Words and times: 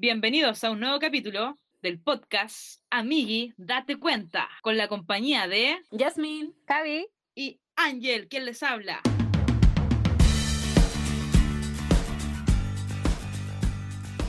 Bienvenidos 0.00 0.62
a 0.62 0.70
un 0.70 0.78
nuevo 0.78 1.00
capítulo 1.00 1.58
del 1.82 1.98
podcast 2.00 2.80
Amigui, 2.88 3.52
date 3.56 3.96
cuenta, 3.98 4.48
con 4.62 4.76
la 4.76 4.86
compañía 4.86 5.48
de 5.48 5.76
Yasmin, 5.90 6.54
Javi 6.68 7.08
y 7.34 7.58
Ángel, 7.74 8.28
quien 8.28 8.44
les 8.44 8.62
habla. 8.62 9.00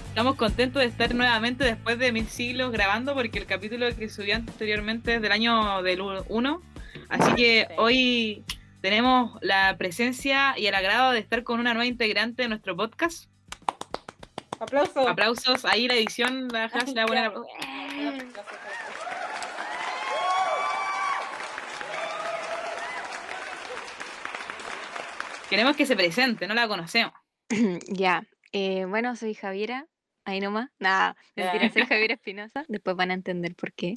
Estamos 0.08 0.36
contentos 0.38 0.82
de 0.82 0.88
estar 0.88 1.13
nuevamente 1.13 1.63
después 1.63 1.99
de 1.99 2.11
mil 2.11 2.27
siglos 2.27 2.71
grabando 2.71 3.13
porque 3.13 3.38
el 3.38 3.45
capítulo 3.45 3.86
que 3.95 4.09
subí 4.09 4.31
anteriormente 4.31 5.15
es 5.15 5.21
del 5.21 5.31
año 5.31 5.83
del 5.83 6.01
1. 6.01 6.61
Así 7.09 7.36
que 7.36 7.67
Sí. 7.70 7.75
hoy 7.77 8.43
tenemos 8.81 9.38
la 9.41 9.75
presencia 9.77 10.55
y 10.57 10.65
el 10.65 10.73
agrado 10.73 11.11
de 11.11 11.20
estar 11.20 11.43
con 11.43 11.59
una 11.59 11.75
nueva 11.75 11.86
integrante 11.86 12.41
de 12.41 12.49
nuestro 12.49 12.75
podcast. 12.75 13.29
Aplauso. 14.60 15.07
Aplausos, 15.07 15.66
ahí 15.66 15.88
la 15.88 15.96
edición, 15.96 16.48
la 16.50 16.66
hash, 16.66 16.93
la 16.93 17.06
buena. 17.06 17.33
Queremos 25.50 25.75
que 25.75 25.86
se 25.88 25.96
presente, 25.96 26.47
no 26.47 26.54
la 26.54 26.68
conocemos. 26.68 27.14
ya, 27.88 28.24
eh, 28.52 28.86
bueno, 28.86 29.16
soy 29.16 29.33
Javiera, 29.33 29.88
ahí 30.24 30.39
nomás. 30.39 30.69
Nada, 30.78 31.18
mentira, 31.36 31.71
soy 31.71 31.86
Javiera 31.88 32.14
Espinosa, 32.14 32.66
después 32.67 32.95
van 32.95 33.09
a 33.09 33.16
entender 33.16 33.55
por 33.55 33.73
qué. 33.73 33.95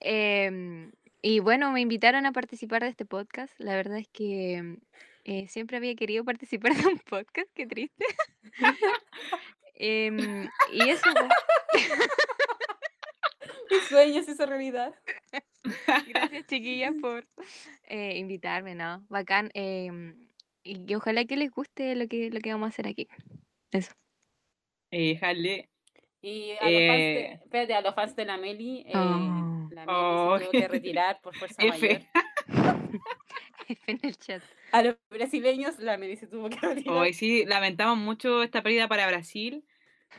Em, 0.00 0.92
y 1.20 1.40
bueno, 1.40 1.70
me 1.72 1.82
invitaron 1.82 2.24
a 2.24 2.32
participar 2.32 2.82
de 2.82 2.88
este 2.88 3.04
podcast. 3.04 3.52
La 3.58 3.76
verdad 3.76 3.98
es 3.98 4.08
que 4.08 4.78
eh, 5.24 5.48
siempre 5.48 5.76
había 5.76 5.94
querido 5.96 6.24
participar 6.24 6.74
de 6.74 6.86
un 6.86 6.98
podcast, 7.00 7.50
qué 7.52 7.66
triste. 7.66 8.06
Em, 9.78 10.48
y 10.72 10.88
eso, 10.90 11.08
Mis 13.70 13.82
sueños 13.88 14.28
hizo 14.28 14.46
realidad. 14.46 14.94
gracias 16.08 16.46
chiquillas 16.46 16.94
por 17.02 17.26
eh, 17.84 18.16
invitarme, 18.18 18.74
¿no? 18.74 19.04
Bacán. 19.08 19.50
em, 19.54 20.28
y 20.62 20.84
que 20.86 20.96
ojalá 20.96 21.24
que 21.24 21.36
les 21.36 21.50
guste 21.50 21.94
lo 21.94 22.08
que, 22.08 22.30
lo 22.30 22.40
que 22.40 22.52
vamos 22.52 22.66
a 22.66 22.68
hacer 22.70 22.88
aquí. 22.88 23.06
Eso. 23.70 23.92
Eh, 24.90 25.16
jale. 25.16 25.68
Y 26.22 26.52
a 26.52 26.54
los 26.54 26.80
fans 26.88 26.98
de, 26.98 27.20
Eh. 27.20 27.40
espérate, 27.44 27.74
a 27.74 27.80
los 27.82 27.94
fans 27.94 28.16
de 28.16 28.24
la 28.24 28.36
Meli, 28.36 28.80
eh, 28.86 28.92
Oh. 28.94 29.68
la 29.70 29.86
Meli 29.86 29.86
Oh. 29.88 30.38
se 30.38 30.44
tuvo 30.44 30.52
que 30.52 30.68
retirar 30.68 31.20
por 31.20 31.36
fuerza 31.36 31.62
mayor. 31.62 31.84
F. 31.84 32.08
F 33.68 33.82
en 33.92 33.98
el 34.02 34.16
chat. 34.16 34.42
A 34.76 34.82
los 34.82 34.96
brasileños, 35.08 35.78
la 35.78 35.96
Meli 35.96 36.16
se 36.16 36.26
tuvo 36.26 36.50
que 36.50 36.58
retirar. 36.60 36.94
Hoy 36.98 37.14
sí, 37.14 37.44
lamentamos 37.46 37.96
mucho 37.96 38.42
esta 38.42 38.62
pérdida 38.62 38.88
para 38.88 39.06
Brasil, 39.06 39.64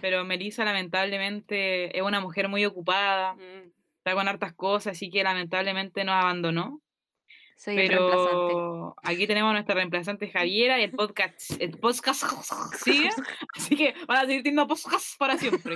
pero 0.02 0.26
Melissa 0.26 0.66
lamentablemente 0.66 1.96
es 1.96 2.02
una 2.04 2.20
mujer 2.22 2.50
muy 2.50 2.66
ocupada, 2.66 3.34
Mm. 3.36 3.72
está 4.00 4.16
con 4.16 4.28
hartas 4.28 4.54
cosas, 4.54 4.94
así 4.98 5.12
que 5.12 5.24
lamentablemente 5.24 6.04
nos 6.04 6.16
abandonó. 6.16 6.82
Soy 7.56 7.78
el 7.78 7.90
reemplazante. 7.90 8.32
Pero 8.48 8.96
aquí 9.04 9.28
tenemos 9.28 9.50
a 9.50 9.54
nuestra 9.54 9.76
reemplazante 9.76 10.28
Javiera 10.30 10.80
y 10.80 10.84
el 10.84 10.92
podcast, 10.92 11.52
el 11.60 11.78
podcast 11.78 12.24
sigue, 12.84 13.10
así 13.56 13.76
que 13.76 13.94
van 14.08 14.18
a 14.18 14.22
seguir 14.22 14.44
teniendo 14.44 14.68
podcast 14.68 15.18
para 15.20 15.38
siempre. 15.38 15.76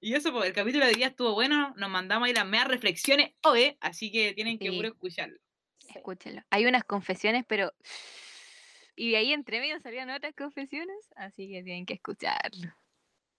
Y 0.00 0.14
eso, 0.14 0.32
pues, 0.32 0.46
el 0.46 0.52
capítulo 0.52 0.84
de 0.84 0.92
día 0.92 1.06
estuvo 1.08 1.32
bueno, 1.32 1.72
nos 1.78 1.88
mandamos 1.90 2.26
ahí 2.28 2.34
las 2.34 2.46
meas 2.46 2.68
reflexiones 2.68 3.30
hoy, 3.42 3.76
así 3.80 4.12
que 4.12 4.34
tienen 4.34 4.58
que 4.58 4.68
Sí. 4.70 4.76
puro 4.76 4.88
escucharlo. 4.88 5.38
Sí. 5.86 5.92
Escúchelo. 5.96 6.42
Hay 6.50 6.66
unas 6.66 6.84
confesiones, 6.84 7.44
pero. 7.46 7.72
Y 8.96 9.10
de 9.10 9.16
ahí 9.16 9.32
entre 9.32 9.60
medio 9.60 9.80
salían 9.80 10.10
otras 10.10 10.34
confesiones, 10.34 10.96
así 11.16 11.48
que 11.48 11.62
tienen 11.62 11.86
que 11.86 11.94
escucharlo. 11.94 12.72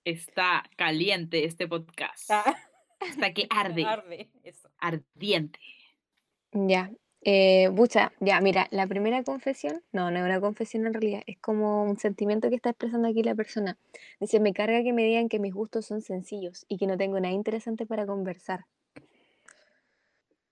Está 0.03 0.63
caliente 0.75 1.45
este 1.45 1.67
podcast. 1.67 2.29
Ah, 2.29 2.57
Hasta 2.99 3.33
que 3.33 3.47
arde, 3.49 3.85
arde, 3.85 4.29
eso. 4.43 4.69
ardiente. 4.77 5.59
Ya. 6.52 6.92
Eh, 7.27 7.70
bucha, 7.70 8.14
ya, 8.20 8.39
mira, 8.39 8.67
la 8.70 8.86
primera 8.86 9.23
confesión, 9.23 9.81
no, 9.91 10.11
no 10.11 10.20
es 10.20 10.23
una 10.25 10.39
confesión 10.39 10.86
en 10.86 10.93
realidad, 10.93 11.23
es 11.25 11.39
como 11.39 11.83
un 11.83 11.97
sentimiento 11.97 12.49
que 12.49 12.55
está 12.55 12.70
expresando 12.70 13.08
aquí 13.08 13.23
la 13.23 13.33
persona. 13.33 13.80
Dice, 14.20 14.39
me 14.39 14.53
carga 14.53 14.83
que 14.83 14.93
me 14.93 15.03
digan 15.03 15.27
que 15.27 15.39
mis 15.39 15.52
gustos 15.52 15.87
son 15.87 16.03
sencillos 16.03 16.65
y 16.67 16.77
que 16.77 16.86
no 16.86 16.97
tengo 16.97 17.20
nada 17.20 17.33
interesante 17.33 17.87
para 17.87 18.05
conversar. 18.05 18.67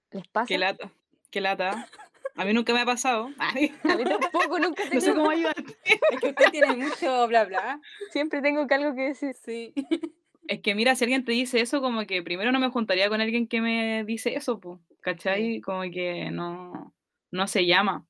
¿Les 0.09 0.27
pasa? 0.29 0.47
Qué 0.47 0.57
lata, 0.57 0.91
qué 1.33 1.41
lata. 1.41 1.89
A 2.35 2.45
mí 2.45 2.53
nunca 2.53 2.73
me 2.73 2.81
ha 2.81 2.85
pasado. 2.85 3.29
Ay, 3.37 3.71
A 3.83 3.95
mí 3.97 4.03
tampoco, 4.03 4.59
nunca 4.59 4.83
no 4.85 5.01
sé 5.01 5.07
tengo, 5.07 5.17
cómo 5.17 5.29
ayudarte. 5.31 5.75
Es 5.83 6.19
que 6.21 6.27
usted 6.29 6.51
tiene 6.51 6.75
mucho 6.75 7.27
bla 7.27 7.43
bla. 7.45 7.81
siempre 8.11 8.41
tengo 8.41 8.65
que 8.67 8.75
algo 8.75 8.95
que 8.95 9.01
decir. 9.01 9.33
Sí. 9.33 9.73
Es 10.47 10.61
que 10.61 10.75
mira, 10.75 10.95
si 10.95 11.03
alguien 11.05 11.25
te 11.25 11.31
dice 11.31 11.59
eso, 11.61 11.81
como 11.81 12.05
que 12.05 12.21
primero 12.21 12.51
no 12.51 12.59
me 12.59 12.69
juntaría 12.69 13.09
con 13.09 13.19
alguien 13.21 13.47
que 13.47 13.61
me 13.61 14.03
dice 14.03 14.35
eso, 14.35 14.59
pues, 14.59 14.79
¿cachai? 15.01 15.61
Como 15.61 15.81
que 15.83 16.29
no, 16.31 16.93
no 17.31 17.47
se 17.47 17.65
llama. 17.65 18.05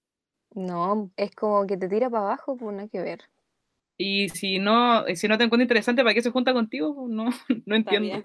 No, 0.56 1.12
es 1.16 1.32
como 1.36 1.66
que 1.66 1.78
te 1.78 1.88
tira 1.88 2.10
para 2.10 2.24
abajo, 2.26 2.58
pues 2.58 2.76
nada 2.76 2.88
que 2.90 3.02
ver. 3.02 3.22
Y 3.98 4.30
si 4.30 4.58
no, 4.60 5.06
si 5.16 5.28
no 5.28 5.38
te 5.38 5.44
encuentra 5.44 5.64
interesante, 5.64 6.02
¿para 6.04 6.14
qué 6.14 6.22
se 6.22 6.32
junta 6.32 6.54
contigo? 6.54 7.06
No, 7.08 7.26
no 7.66 7.76
entiendo. 7.76 8.24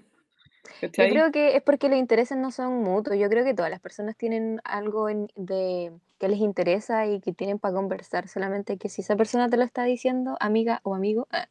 Bien. 0.63 0.91
Yo 0.97 1.07
¿cachai? 1.07 1.09
creo 1.09 1.31
que 1.31 1.55
es 1.55 1.63
porque 1.63 1.89
los 1.89 1.97
intereses 1.97 2.37
no 2.37 2.51
son 2.51 2.83
mutuos. 2.83 3.17
Yo 3.17 3.29
creo 3.29 3.43
que 3.45 3.53
todas 3.53 3.71
las 3.71 3.79
personas 3.79 4.15
tienen 4.17 4.61
algo 4.63 5.09
en- 5.09 5.27
de 5.35 5.93
que 6.19 6.27
les 6.27 6.39
interesa 6.39 7.05
y 7.07 7.21
que 7.21 7.33
tienen 7.33 7.59
para 7.59 7.73
conversar. 7.75 8.27
Solamente 8.27 8.77
que 8.77 8.89
si 8.89 9.01
esa 9.01 9.15
persona 9.15 9.49
te 9.49 9.57
lo 9.57 9.63
está 9.63 9.83
diciendo, 9.85 10.37
amiga 10.39 10.81
o 10.83 10.95
amigo, 10.95 11.27
ah, 11.31 11.47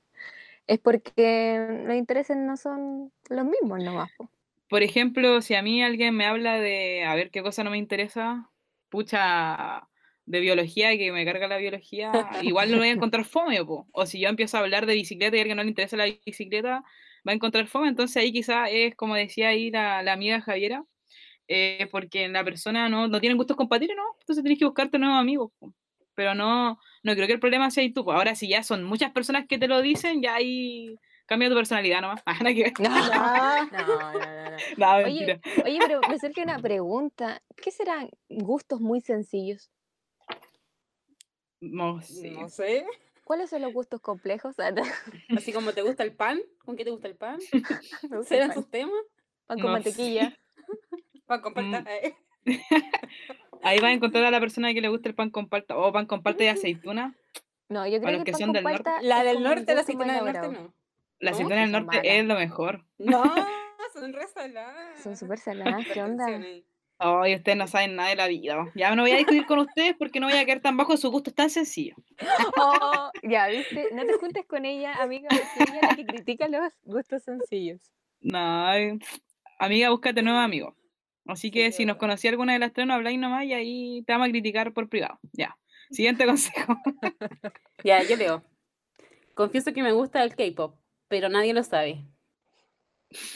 es 0.69 0.79
porque 0.81 1.83
los 1.87 1.97
intereses 1.97 2.37
no 2.37 2.57
son 2.57 3.13
los 3.31 3.45
mismos 3.47 3.81
nomás. 3.81 4.11
po. 4.17 4.31
Por 4.69 4.83
ejemplo, 4.83 5.41
si 5.41 5.55
a 5.55 5.63
mí 5.63 5.83
alguien 5.83 6.15
me 6.15 6.27
habla 6.27 6.59
de, 6.61 7.05
a 7.05 7.15
ver 7.15 7.31
qué 7.31 7.43
cosa 7.43 7.65
no 7.65 7.71
me 7.71 7.79
interesa, 7.79 8.51
pucha, 8.91 9.89
de 10.27 10.41
biología, 10.41 10.97
que 10.99 11.11
me 11.11 11.25
carga 11.25 11.49
la 11.49 11.57
biología, 11.57 12.29
igual 12.43 12.71
lo 12.71 12.79
voy 12.79 12.89
a 12.89 12.93
encontrar 12.93 13.25
fome, 13.25 13.65
po. 13.65 13.89
O 13.93 14.05
si 14.07 14.21
yo 14.21 14.29
empiezo 14.29 14.59
a 14.59 14.61
hablar 14.61 14.85
de 14.87 14.95
bicicleta 14.95 15.37
y 15.37 15.39
a 15.41 15.43
alguien 15.43 15.57
no 15.57 15.63
le 15.63 15.71
interesa 15.71 15.97
la 15.97 16.05
bicicleta, 16.05 16.85
va 17.28 17.33
a 17.33 17.37
encontrar 17.37 17.66
fome. 17.69 17.89
Entonces 17.89 18.16
ahí 18.16 18.33
quizá 18.33 18.69
es, 18.71 18.97
como 18.97 19.15
decía 19.15 19.49
ahí 19.49 19.71
la, 19.71 20.03
la 20.03 20.15
amiga 20.15 20.41
Javiera, 20.41 20.83
eh, 21.47 21.89
porque 21.91 22.28
la 22.28 22.43
persona 22.44 22.89
no, 22.89 23.09
no 23.09 23.21
tiene 23.21 23.37
gustos 23.37 23.56
compatibles, 23.56 23.97
¿no? 23.97 24.05
Entonces 24.21 24.43
tienes 24.43 24.59
que 24.59 24.65
buscarte 24.65 24.99
nuevos 24.99 25.19
amigos, 25.21 25.53
po. 25.59 25.75
Pero 26.15 26.34
no, 26.34 26.78
no 27.05 27.15
creo 27.15 27.27
que 27.28 27.34
el 27.34 27.41
problema 27.41 27.71
sea 27.71 27.83
ahí 27.83 27.93
tú. 27.93 28.05
po. 28.05 28.12
Ahora, 28.12 28.34
si 28.34 28.49
ya 28.49 28.62
son 28.62 28.83
muchas 28.83 29.12
personas 29.12 29.47
que 29.47 29.59
te 29.59 29.69
lo 29.69 29.81
dicen, 29.83 30.21
ya 30.21 30.34
ahí 30.34 30.97
cambia 31.27 31.49
tu 31.49 31.55
personalidad 31.55 32.00
nomás. 32.00 32.22
Ah. 32.27 33.69
No, 33.72 33.87
no, 33.87 34.12
no, 34.12 34.56
no, 34.77 35.06
Oye. 35.06 35.41
Oye, 35.65 35.78
pero 35.78 36.00
me 36.09 36.19
surge 36.19 36.43
una 36.43 36.59
pregunta. 36.59 37.43
¿Qué 37.56 37.71
serán 37.71 38.10
gustos 38.28 38.81
muy 38.81 39.00
sencillos? 39.00 39.71
No 41.60 42.00
sé. 42.00 42.31
No 42.33 42.49
sé. 42.49 42.84
¿Cuáles 43.28 43.50
son 43.50 43.61
los 43.61 43.75
gustos 43.75 44.00
complejos? 44.00 44.55
Ah, 44.59 44.72
Así 45.37 45.53
como 45.53 45.75
te 45.75 45.83
gusta 45.83 46.03
el 46.03 46.15
pan. 46.15 46.41
¿Con 46.65 46.77
qué 46.77 46.84
te 46.87 46.91
gusta 46.91 47.09
el 47.09 47.15
pan? 47.15 47.39
¿Serán 48.27 48.49
pan. 48.49 48.55
sus 48.56 48.71
temas? 48.71 48.94
Pan 49.47 49.61
con 49.61 49.71
No 49.71 49.77
sé. 49.83 49.91
mantequilla. 49.91 50.34
Para 51.27 51.43
compartir. 51.43 51.84
Mm. 52.47 52.53
Ahí 53.62 53.81
vas 53.81 53.91
a 53.91 53.93
encontrar 53.93 54.25
a 54.25 54.31
la 54.31 54.41
persona 54.41 54.72
que 54.72 54.81
le 54.81 54.89
gusta 54.89 55.11
el 55.11 55.15
pan 55.15 55.28
con 55.28 55.47
palta 55.47 55.77
o 55.77 55.93
pan 55.93 56.06
con 56.06 56.22
palta 56.22 56.43
y 56.44 56.47
aceituna. 56.47 57.15
No, 57.69 57.87
yo 57.87 58.00
creo 58.00 58.25
que 58.25 58.25
que 58.25 58.31
el 58.31 58.37
pan 58.39 58.55
con 58.55 58.62
norte. 58.65 58.83
palta 58.84 59.03
La 59.03 59.22
del 59.25 59.43
norte, 59.43 59.66
la 59.66 59.75
más 59.75 59.84
aceituna 59.84 60.15
del 60.15 60.25
norte 60.25 60.49
no. 60.49 60.75
La 61.19 61.31
¿No? 61.33 61.37
aceituna 61.37 61.60
del 61.60 61.72
norte 61.72 62.00
es 62.19 62.25
lo 62.25 62.34
mejor. 62.34 62.87
No, 62.97 63.22
son 63.93 64.10
re 64.15 64.27
saladas. 64.28 65.03
Son 65.03 65.15
súper 65.19 65.39
saladas, 65.39 65.87
¿qué 65.93 66.03
onda? 66.03 66.25
Ay, 66.98 67.36
ustedes 67.36 67.56
no 67.56 67.69
saben 67.69 67.94
nada 67.94 68.09
de 68.10 68.16
la 68.16 68.26
vida. 68.26 68.70
Ya 68.75 68.94
no 68.94 69.03
voy 69.03 69.12
a 69.12 69.16
discutir 69.16 69.47
con 69.47 69.60
ustedes 69.60 69.94
porque 69.97 70.19
no 70.19 70.26
voy 70.26 70.36
a 70.36 70.44
caer 70.44 70.60
tan 70.60 70.76
bajo 70.76 70.97
su 70.97 71.10
gusto 71.10 71.31
es 71.31 71.36
tan 71.36 71.48
sencillo. 71.48 71.94
Oh, 72.56 73.10
ya, 73.22 73.47
¿viste? 73.47 73.88
No 73.92 74.04
te 74.04 74.14
juntes 74.14 74.47
con 74.47 74.64
ella, 74.64 74.94
amiga, 74.94 75.28
porque 75.28 75.71
ella 75.71 75.80
es 75.80 75.83
la 75.83 75.97
que 75.97 76.06
critica 76.06 76.48
los 76.48 76.72
gustos 76.83 77.22
sencillos. 77.22 77.80
No, 78.21 78.98
amiga, 79.60 79.91
búscate 79.91 80.22
nuevos 80.22 80.42
amigos. 80.42 80.74
Así 81.27 81.50
que 81.50 81.71
Sí, 81.71 81.78
si 81.78 81.86
nos 81.86 81.98
conocí 81.98 82.27
alguna 82.27 82.54
de 82.54 82.59
las 82.59 82.72
tres, 82.72 82.86
no 82.86 82.95
habláis 82.95 83.18
nomás 83.18 83.44
y 83.44 83.53
ahí 83.53 84.03
te 84.04 84.12
vamos 84.12 84.28
a 84.28 84.30
criticar 84.30 84.72
por 84.72 84.89
privado. 84.89 85.21
Ya. 85.33 85.56
Siguiente 85.91 86.27
consejo. 86.27 86.77
Ya, 87.84 88.03
yo 88.03 88.16
leo. 88.16 88.42
Confieso 89.34 89.72
que 89.72 89.84
me 89.84 89.92
gusta 89.92 90.24
el 90.24 90.34
K-pop, 90.34 90.74
pero 91.06 91.28
nadie 91.28 91.54
lo 91.54 91.62
sabe. 91.62 92.04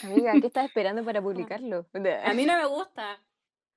Amiga, 0.03 0.33
¿qué 0.41 0.49
estás 0.49 0.67
esperando 0.67 1.05
para 1.05 1.23
publicarlo? 1.23 1.87
A 2.25 2.35
mí 2.35 2.45
no 2.45 2.57
me 2.57 2.67
gusta. 2.67 3.23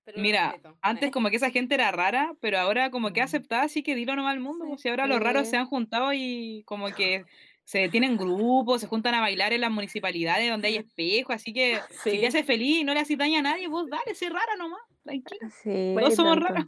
Pero 0.06 0.20
Mira, 0.22 0.56
antes 0.82 1.12
como 1.12 1.30
que 1.30 1.36
esa 1.38 1.50
gente 1.50 1.76
era 1.76 1.92
rara, 1.92 2.34
pero 2.40 2.58
ahora 2.60 2.92
como 2.92 3.12
que 3.12 3.22
aceptada, 3.22 3.64
así 3.64 3.82
que 3.84 3.96
dilo 3.96 4.16
nomás 4.16 4.34
al 4.34 4.40
mundo. 4.40 4.66
Sí. 4.66 4.70
pues, 4.70 4.82
Si 4.82 4.90
ahora 4.90 5.08
los 5.08 5.20
raros 5.20 5.48
se 5.50 5.58
han 5.58 5.66
juntado 5.66 6.14
y 6.14 6.64
como 6.66 6.88
que 6.94 7.26
se 7.64 7.90
tienen 7.90 8.16
grupos, 8.16 8.82
se 8.82 8.88
juntan 8.88 9.16
a 9.16 9.22
bailar 9.22 9.52
en 9.54 9.62
las 9.62 9.72
municipalidades 9.72 10.50
donde 10.50 10.68
hay 10.68 10.78
espejo, 10.78 11.34
así 11.34 11.52
que 11.52 11.80
si 12.04 12.12
Sí. 12.12 12.20
te 12.20 12.28
hace 12.28 12.44
feliz 12.44 12.78
y 12.80 12.84
no 12.84 12.94
le 12.94 13.00
haces 13.00 13.18
daño 13.18 13.40
a 13.40 13.42
nadie, 13.42 13.68
vos 13.68 13.90
dale, 13.90 14.14
sé 14.14 14.30
rara 14.30 14.56
nomás, 14.58 14.82
tranquilo. 15.04 15.50
Sí, 15.64 15.96
Todos 15.98 16.16
somos 16.16 16.38
raras. 16.40 16.66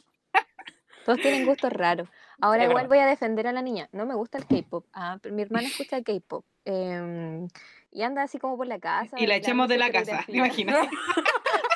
Todos 1.05 1.21
tienen 1.21 1.45
gustos 1.45 1.71
raros. 1.71 2.09
Ahora 2.41 2.63
Es 2.63 2.69
igual 2.69 2.83
verdad. 2.87 2.95
voy 2.97 3.05
a 3.05 3.07
defender 3.07 3.47
a 3.47 3.51
la 3.53 3.61
niña. 3.61 3.87
No 3.93 4.05
me 4.05 4.13
gusta 4.13 4.37
el 4.37 4.45
K-pop. 4.45 4.85
Ah, 4.93 5.17
pero 5.21 5.33
mi 5.33 5.41
hermana 5.41 5.67
escucha 5.67 6.01
K-pop. 6.03 6.43
em, 6.65 7.47
y 7.91 8.01
anda 8.01 8.23
así 8.23 8.37
como 8.39 8.57
por 8.57 8.67
la 8.67 8.77
casa. 8.79 9.15
Y 9.17 9.25
la 9.25 9.37
echemos 9.37 9.69
de 9.69 9.77
la 9.77 9.89
casa, 9.89 10.21
su 10.25 10.31
¿te 10.31 10.37
imaginas? 10.37 10.87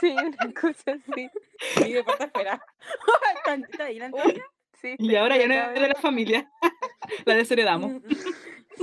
Sí, 0.01 0.11
una 0.11 0.53
cosa 0.59 0.91
así. 0.93 1.29
Sí, 1.75 1.93
de 1.93 2.03
puerta 2.03 2.25
afuera. 2.25 2.61
Sí, 4.81 4.95
Y 4.97 5.15
ahora 5.15 5.37
ya 5.37 5.47
no 5.47 5.53
es 5.53 5.79
de 5.79 5.87
la 5.89 5.93
familia. 5.95 6.51
la 7.25 7.35
desheredamos. 7.35 8.01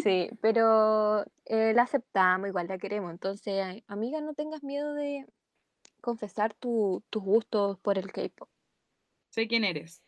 Sí, 0.03 0.31
pero 0.41 1.25
eh, 1.47 1.73
la 1.75 1.83
aceptamos, 1.83 2.49
igual 2.49 2.69
la 2.69 2.79
queremos. 2.79 3.11
Entonces, 3.11 3.83
amiga, 3.89 4.21
no 4.21 4.33
tengas 4.35 4.63
miedo 4.63 4.95
de 4.95 5.27
confesar 6.01 6.55
tu- 6.55 7.03
tus 7.11 7.23
gustos 7.25 7.79
por 7.81 7.99
el 7.99 8.13
K-pop. 8.13 8.49
Sé 9.31 9.49
quién 9.49 9.65
eres. 9.65 10.03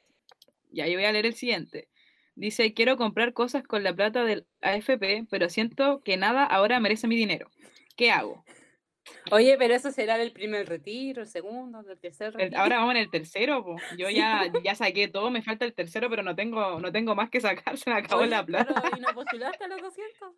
Ya, 0.71 0.87
yo 0.87 0.95
voy 0.95 1.07
a 1.07 1.13
leer 1.13 1.27
el 1.27 1.35
siguiente. 1.35 1.89
Dice, 2.37 2.73
quiero 2.73 2.97
comprar 2.97 3.33
cosas 3.33 3.65
con 3.65 3.83
la 3.83 3.93
plata 3.93 4.23
del 4.25 4.47
AFP, 4.63 5.27
pero 5.29 5.49
siento 5.49 6.03
que 6.05 6.17
nada 6.17 6.45
ahora 6.45 6.79
merece 6.79 7.09
mi 7.09 7.17
dinero. 7.17 7.51
¿Qué 7.97 8.13
hago? 8.13 8.45
Oye, 9.31 9.57
pero 9.59 9.75
eso 9.75 9.91
será 9.91 10.21
el 10.21 10.33
primer 10.33 10.69
retiro, 10.69 11.23
el 11.23 11.29
segundo, 11.29 11.81
el 11.81 11.99
tercer 11.99 12.29
El- 12.29 12.35
retiro. 12.35 12.61
ahora 12.61 12.77
vamos 12.79 12.95
en 12.95 13.01
el 13.03 13.11
tercero, 13.11 13.65
po. 13.65 13.77
Yo 13.99 14.09
Sí, 14.09 14.15
ya, 14.17 14.51
ya 14.63 14.75
saqué 14.75 15.09
todo, 15.09 15.31
me 15.31 15.43
falta 15.43 15.65
el 15.65 15.75
tercero, 15.75 16.11
pero 16.11 16.23
no 16.23 16.35
tengo, 16.37 16.79
no 16.81 16.93
tengo 16.93 17.15
más 17.15 17.31
que 17.31 17.41
sacar, 17.41 17.77
se 17.79 17.91
me 17.91 17.97
acabó 17.97 18.23
Oye, 18.23 18.31
la 18.31 18.45
plata. 18.45 18.81
pero, 18.83 18.97
¿Y 18.97 19.01
no 19.01 19.09
postulaste 19.15 19.65
a 19.65 19.69
los 19.69 19.81
200? 19.83 20.33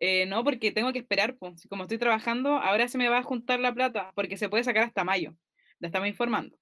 Eh, 0.00 0.26
no, 0.26 0.44
porque 0.44 0.70
tengo 0.70 0.92
que 0.92 1.00
esperar, 1.00 1.36
pues. 1.36 1.66
Como 1.68 1.82
estoy 1.84 1.98
trabajando, 1.98 2.50
ahora 2.58 2.86
se 2.88 2.98
me 2.98 3.08
va 3.08 3.18
a 3.18 3.22
juntar 3.24 3.58
la 3.60 3.72
plata, 3.74 4.12
porque 4.14 4.36
se 4.36 4.48
puede 4.48 4.64
sacar 4.64 4.84
hasta 4.84 5.02
mayo. 5.04 5.34
La 5.80 5.88
estamos 5.88 6.08
informando. 6.08 6.56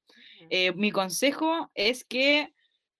Eh, 0.50 0.72
mi 0.72 0.90
consejo 0.90 1.70
es 1.74 2.04
que 2.04 2.52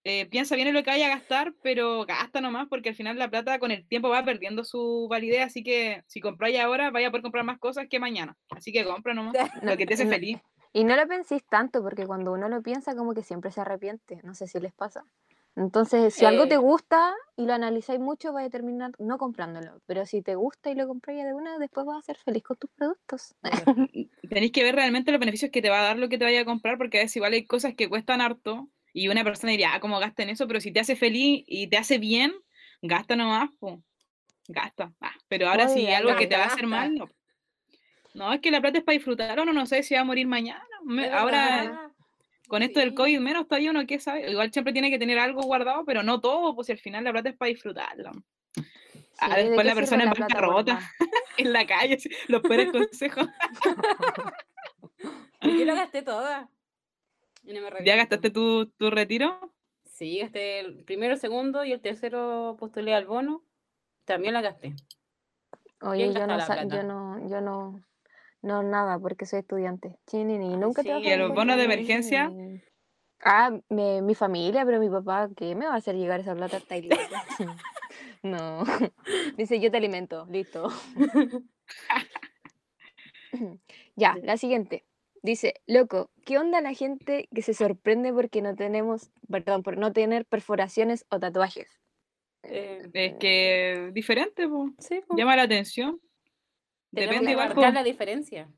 eh, 0.09 0.27
piensa 0.27 0.55
bien 0.55 0.69
en 0.69 0.75
lo 0.75 0.85
que 0.85 0.91
vaya 0.91 1.07
a 1.07 1.17
gastar, 1.17 1.53
pero 1.63 2.07
gasta 2.07 2.41
nomás, 2.41 2.69
porque 2.69 2.91
al 2.91 2.95
final 2.95 3.19
la 3.19 3.29
plata 3.29 3.59
con 3.59 3.73
el 3.73 3.87
tiempo 3.89 4.09
va 4.09 4.25
perdiendo 4.25 4.63
su 4.63 5.09
validez, 5.11 5.43
así 5.45 5.65
que 5.65 6.05
si 6.07 6.21
compráis 6.21 6.61
ahora, 6.61 6.93
vaya 6.93 7.09
a 7.09 7.11
poder 7.11 7.23
comprar 7.23 7.45
más 7.45 7.59
cosas 7.59 7.87
que 7.91 7.99
mañana. 7.99 8.37
Así 8.51 8.73
que 8.73 8.85
compra 8.85 9.15
nomás 9.15 9.35
lo 9.63 9.77
que 9.77 9.85
te 9.85 9.95
hace 9.95 10.05
No. 10.05 10.11
feliz. 10.13 10.39
Y 10.73 10.85
no 10.85 10.95
lo 10.95 11.09
penséis 11.09 11.43
tanto, 11.49 11.83
porque 11.83 12.07
cuando 12.07 12.33
uno 12.33 12.49
lo 12.49 12.63
piensa, 12.63 12.95
como 12.95 13.15
que 13.15 13.23
siempre 13.23 13.51
se 13.51 13.63
arrepiente. 13.63 14.21
No 14.23 14.35
sé 14.35 14.47
si 14.47 14.61
les 14.61 14.73
pasa. 14.73 15.05
Entonces, 15.57 16.15
si 16.15 16.25
algo 16.27 16.47
te 16.47 16.57
Eh. 16.57 16.59
gusta 16.59 17.15
y 17.35 17.47
lo 17.47 17.55
analizáis 17.55 17.99
mucho, 17.99 18.33
vais 18.33 18.47
a 18.47 18.51
terminar 18.51 18.93
no 18.99 19.17
comprándolo. 19.17 19.81
Pero 19.87 20.05
si 20.07 20.21
te 20.23 20.35
gusta 20.35 20.71
y 20.71 20.75
lo 20.75 20.87
compráis 20.87 21.25
de 21.25 21.33
una, 21.33 21.59
después 21.59 21.87
vas 21.87 21.99
a 21.99 22.03
ser 22.03 22.17
feliz 22.19 22.43
con 22.45 22.59
tus 22.59 22.71
productos. 22.77 23.35
Tenéis 24.31 24.53
que 24.53 24.63
ver 24.63 24.75
realmente 24.75 25.11
los 25.11 25.19
beneficios 25.19 25.51
que 25.51 25.63
te 25.63 25.71
va 25.71 25.81
a 25.81 25.85
dar 25.85 25.99
lo 25.99 26.09
que 26.11 26.19
te 26.19 26.25
vaya 26.25 26.43
a 26.43 26.45
comprar, 26.45 26.77
porque 26.79 26.99
a 26.99 27.03
veces 27.03 27.17
igual 27.17 27.33
hay 27.33 27.47
cosas 27.47 27.75
que 27.75 27.89
cuestan 27.89 28.21
harto 28.21 28.69
y 28.99 29.09
una 29.09 29.23
persona 29.25 29.51
diría, 29.51 29.75
ah, 29.75 29.81
¿cómo 29.81 29.99
gasta 29.99 30.23
en 30.23 30.31
eso? 30.31 30.47
Pero 30.49 30.59
si 30.61 30.73
te 30.73 30.81
hace 30.81 30.97
feliz 30.97 31.45
y 31.47 31.67
te 31.69 31.77
hace 31.77 31.99
bien, 31.99 32.33
gasta 32.81 33.15
nomás, 33.15 33.51
pues. 33.61 33.79
Gasta. 34.49 34.91
Ah, 35.01 35.13
pero 35.29 35.49
ahora 35.51 35.69
si 35.69 35.81
Oye, 35.81 35.95
algo 35.95 36.17
que 36.17 36.27
te 36.27 36.37
va 36.37 36.45
a 36.45 36.47
hacer 36.47 36.63
gasta. 36.63 36.77
mal, 36.77 36.95
no. 36.95 37.09
No, 38.15 38.33
es 38.33 38.41
que 38.41 38.51
la 38.51 38.63
plata 38.63 38.79
es 38.79 38.85
para 38.85 38.95
disfrutar, 38.95 39.39
uno 39.39 39.53
no 39.53 39.67
sé 39.67 39.83
si 39.83 39.95
va 39.95 40.01
a 40.01 40.05
morir 40.05 40.27
mañana. 40.27 40.65
Me- 40.85 41.11
ahora, 41.11 41.63
verdad. 41.63 41.81
con 42.49 42.63
esto 42.63 42.81
del 42.81 42.91
Sí. 42.91 42.95
COVID 42.95 43.19
menos, 43.21 43.47
todavía 43.49 43.71
uno 43.71 43.87
qué 43.87 43.99
sabe. 44.01 44.31
Igual 44.31 44.51
siempre 44.51 44.73
tiene 44.73 44.89
que 44.91 44.99
tener 44.99 45.19
algo 45.19 45.43
guardado, 45.43 45.85
pero 45.85 46.03
no 46.03 46.21
todo, 46.23 46.55
pues 46.55 46.67
si 46.67 46.73
al 46.73 46.79
final 46.79 47.05
la 47.05 47.13
plata 47.13 47.29
es 47.29 47.37
para 47.37 47.51
disfrutarla. 47.51 48.13
Ah, 49.19 49.29
Sí, 49.31 49.37
¿de 49.37 49.45
después 49.45 49.67
la 49.67 49.75
persona 49.75 50.05
en 50.05 50.11
bancarrota. 50.11 50.81
En 51.39 51.53
la 51.53 51.67
calle, 51.67 51.99
los 52.29 52.41
peores 52.41 52.73
consejos. 52.73 53.29
Yo 55.43 55.65
lo 55.67 55.75
gasté 55.75 56.01
toda. 56.01 56.49
No 57.47 57.85
¿Ya 57.85 57.97
gastaste 57.97 58.31
tu, 58.31 58.67
tu 58.67 58.91
retiro? 58.91 59.53
Sí, 59.85 60.19
gasté 60.19 60.61
el 60.61 60.85
primero, 60.85 61.17
segundo 61.17 61.65
y 61.65 61.73
el 61.73 61.81
tercero 61.81 62.57
postulé 62.59 62.95
al 62.95 63.07
bono. 63.07 63.45
También 64.05 64.35
la 64.35 64.41
gasté. 64.43 64.75
Oye, 65.81 66.13
yo 66.13 66.27
no, 66.27 66.39
yo 66.69 66.83
no, 66.83 67.29
yo 67.29 67.41
no, 67.41 67.81
no 68.43 68.63
nada, 68.63 68.99
porque 68.99 69.27
soy 69.27 69.41
estudiante. 69.41 69.97
Chini, 70.07 70.39
ni 70.39 70.55
Ay, 70.55 70.57
nunca 70.57 70.83
sí. 70.83 70.89
¿Y 70.89 71.11
a 71.11 71.17
los 71.17 71.35
bonos 71.35 71.57
de 71.57 71.65
emergencia? 71.65 72.33
Ah, 73.21 73.57
me- 73.69 74.03
mi 74.03 74.15
familia, 74.15 74.65
pero 74.65 74.81
mi 74.81 74.91
papá, 74.91 75.29
¿qué 75.37 75.55
me 75.55 75.67
va 75.67 75.75
a 75.75 75.77
hacer 75.77 75.95
llegar 75.95 76.21
esa 76.21 76.35
plata? 76.35 76.59
Loca. 76.83 77.25
No. 78.23 78.65
Dice, 79.37 79.61
yo 79.61 79.71
te 79.71 79.77
alimento, 79.77 80.27
listo. 80.31 80.69
Ya, 83.97 84.17
la 84.23 84.37
siguiente. 84.37 84.85
Dice, 85.23 85.55
loco, 85.67 86.11
¿qué 86.25 86.39
onda 86.39 86.61
la 86.61 86.75
gente 86.75 87.29
que 87.35 87.43
se 87.43 87.55
sorprende 87.55 88.13
porque 88.13 88.43
no 88.43 88.55
tenemos, 88.55 89.11
perdón, 89.29 89.63
por 89.63 89.77
no 89.77 89.93
tener 89.93 90.25
perforaciones 90.27 91.05
o 91.11 91.19
tatuajes? 91.19 91.69
Eh, 92.43 92.89
Es 92.93 93.15
que 93.15 93.91
diferente, 93.93 94.49
pues. 94.49 94.73
sí, 94.79 95.01
po. 95.07 95.17
Llama 95.17 95.37
la 95.37 95.43
atención. 95.43 96.01
Tenemos 96.95 97.15
Depende 97.15 97.27
que 97.27 97.33
igual, 97.33 97.49
marcar 97.49 97.73
po. 97.73 97.75
la 97.75 97.83
diferencia. 97.83 98.49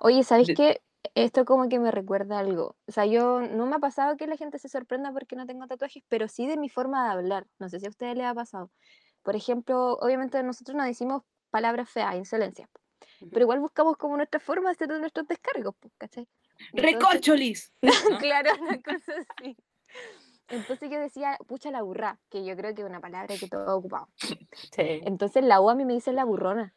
Oye, 0.00 0.22
¿sabéis 0.22 0.48
De- 0.48 0.54
qué? 0.54 0.80
Esto 1.14 1.46
como 1.46 1.68
que 1.70 1.78
me 1.78 1.90
recuerda 1.90 2.38
algo. 2.38 2.76
O 2.86 2.92
sea, 2.92 3.06
yo 3.06 3.40
no 3.40 3.64
me 3.64 3.76
ha 3.76 3.78
pasado 3.78 4.18
que 4.18 4.26
la 4.26 4.36
gente 4.36 4.58
se 4.58 4.68
sorprenda 4.68 5.12
porque 5.12 5.34
no 5.34 5.46
tengo 5.46 5.66
tatuajes, 5.66 6.02
pero 6.08 6.28
sí 6.28 6.46
de 6.46 6.58
mi 6.58 6.68
forma 6.68 7.04
de 7.06 7.12
hablar. 7.12 7.46
No 7.58 7.70
sé 7.70 7.80
si 7.80 7.86
a 7.86 7.88
ustedes 7.88 8.16
les 8.16 8.26
ha 8.26 8.34
pasado. 8.34 8.70
Por 9.22 9.34
ejemplo, 9.34 9.94
obviamente 9.94 10.42
nosotros 10.42 10.76
no 10.76 10.84
decimos 10.84 11.22
palabras 11.50 11.88
feas, 11.88 12.14
insolencias, 12.16 12.68
po, 12.70 12.79
pero 13.30 13.42
igual 13.42 13.60
buscamos 13.60 13.96
como 13.96 14.16
nuestra 14.16 14.40
forma 14.40 14.70
de 14.70 14.72
hacer 14.72 14.88
nuestros 15.00 15.26
descargos, 15.26 15.74
po, 15.76 15.90
¿cachai? 15.98 16.26
Entonces- 16.72 16.92
¡Recorcholis! 16.92 17.72
¿no? 17.82 17.90
claro, 18.18 18.50
una 18.60 18.80
cosa 18.82 19.12
así. 19.38 19.56
Entonces 20.48 20.90
yo 20.90 20.98
decía, 20.98 21.38
pucha 21.46 21.70
la 21.70 21.82
burra, 21.82 22.18
que 22.28 22.44
yo 22.44 22.56
creo 22.56 22.74
que 22.74 22.82
es 22.82 22.88
una 22.88 23.00
palabra 23.00 23.36
que 23.38 23.46
todo 23.48 23.76
ocupado. 23.76 24.08
Sí. 24.16 24.32
Entonces 25.04 25.44
la 25.44 25.60
U 25.60 25.70
a 25.70 25.74
mí 25.76 25.84
me 25.84 25.92
dice 25.94 26.12
la 26.12 26.24
burrona. 26.24 26.74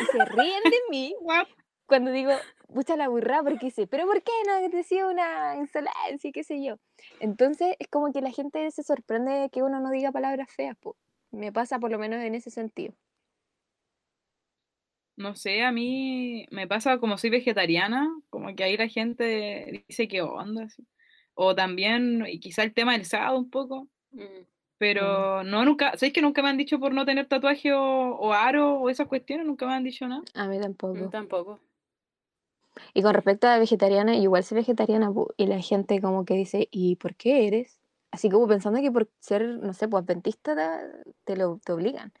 Y 0.00 0.04
se 0.04 0.24
ríen 0.24 0.62
de 0.62 0.76
mí 0.90 1.14
Guap. 1.20 1.48
cuando 1.86 2.12
digo, 2.12 2.32
pucha 2.72 2.96
la 2.96 3.08
burra, 3.08 3.42
porque 3.42 3.66
dice, 3.66 3.86
pero 3.88 4.06
¿por 4.06 4.22
qué 4.22 4.30
no 4.46 4.68
decía 4.68 5.06
una 5.06 5.56
insolencia 5.56 6.28
y 6.28 6.32
qué 6.32 6.44
sé 6.44 6.62
yo? 6.62 6.76
Entonces 7.18 7.74
es 7.80 7.88
como 7.88 8.12
que 8.12 8.20
la 8.20 8.30
gente 8.30 8.70
se 8.70 8.84
sorprende 8.84 9.32
de 9.32 9.50
que 9.50 9.62
uno 9.64 9.80
no 9.80 9.90
diga 9.90 10.12
palabras 10.12 10.48
feas, 10.52 10.76
po. 10.76 10.96
Me 11.32 11.50
pasa 11.52 11.80
por 11.80 11.90
lo 11.90 11.98
menos 11.98 12.22
en 12.22 12.34
ese 12.36 12.50
sentido. 12.50 12.94
No 15.16 15.34
sé, 15.34 15.62
a 15.62 15.72
mí 15.72 16.46
me 16.50 16.66
pasa 16.66 16.98
como 16.98 17.16
soy 17.18 17.30
vegetariana, 17.30 18.14
como 18.30 18.54
que 18.54 18.64
ahí 18.64 18.76
la 18.76 18.88
gente 18.88 19.84
dice 19.88 20.08
qué 20.08 20.20
onda. 20.22 20.64
así. 20.64 20.84
O 21.34 21.54
también, 21.54 22.24
y 22.26 22.38
quizá 22.40 22.62
el 22.62 22.74
tema 22.74 22.92
del 22.92 23.04
sábado 23.06 23.38
un 23.38 23.50
poco, 23.50 23.88
Mm. 24.12 24.44
pero 24.78 25.42
no, 25.44 25.64
nunca, 25.64 25.92
¿sabéis 25.92 26.12
que 26.14 26.22
nunca 26.22 26.42
me 26.42 26.48
han 26.50 26.56
dicho 26.56 26.78
por 26.78 26.92
no 26.94 27.04
tener 27.04 27.26
tatuaje 27.26 27.72
o, 27.72 27.80
o 28.16 28.32
aro 28.32 28.74
o 28.80 28.88
esas 28.90 29.08
cuestiones? 29.08 29.46
Nunca 29.46 29.66
me 29.66 29.72
han 29.74 29.84
dicho 29.84 30.06
nada. 30.06 30.22
A 30.34 30.46
mí 30.48 30.58
tampoco. 30.60 30.94
Mm, 30.94 31.10
Tampoco. 31.10 31.60
Y 32.92 33.02
con 33.02 33.14
respecto 33.14 33.46
a 33.46 33.50
la 33.52 33.58
vegetariana, 33.58 34.16
igual 34.16 34.44
soy 34.44 34.56
vegetariana, 34.56 35.10
y 35.38 35.46
la 35.46 35.60
gente 35.60 36.00
como 36.00 36.24
que 36.26 36.34
dice, 36.34 36.68
¿y 36.70 36.96
por 36.96 37.14
qué 37.14 37.46
eres? 37.46 37.80
Así 38.10 38.28
como 38.30 38.46
pensando 38.46 38.80
que 38.80 38.92
por 38.92 39.10
ser, 39.18 39.42
no 39.46 39.72
sé, 39.72 39.88
pues 39.88 40.04
adventista 40.04 40.54
te, 40.54 41.12
te 41.24 41.36
lo 41.36 41.58
te 41.64 41.72
obligan. 41.72 42.12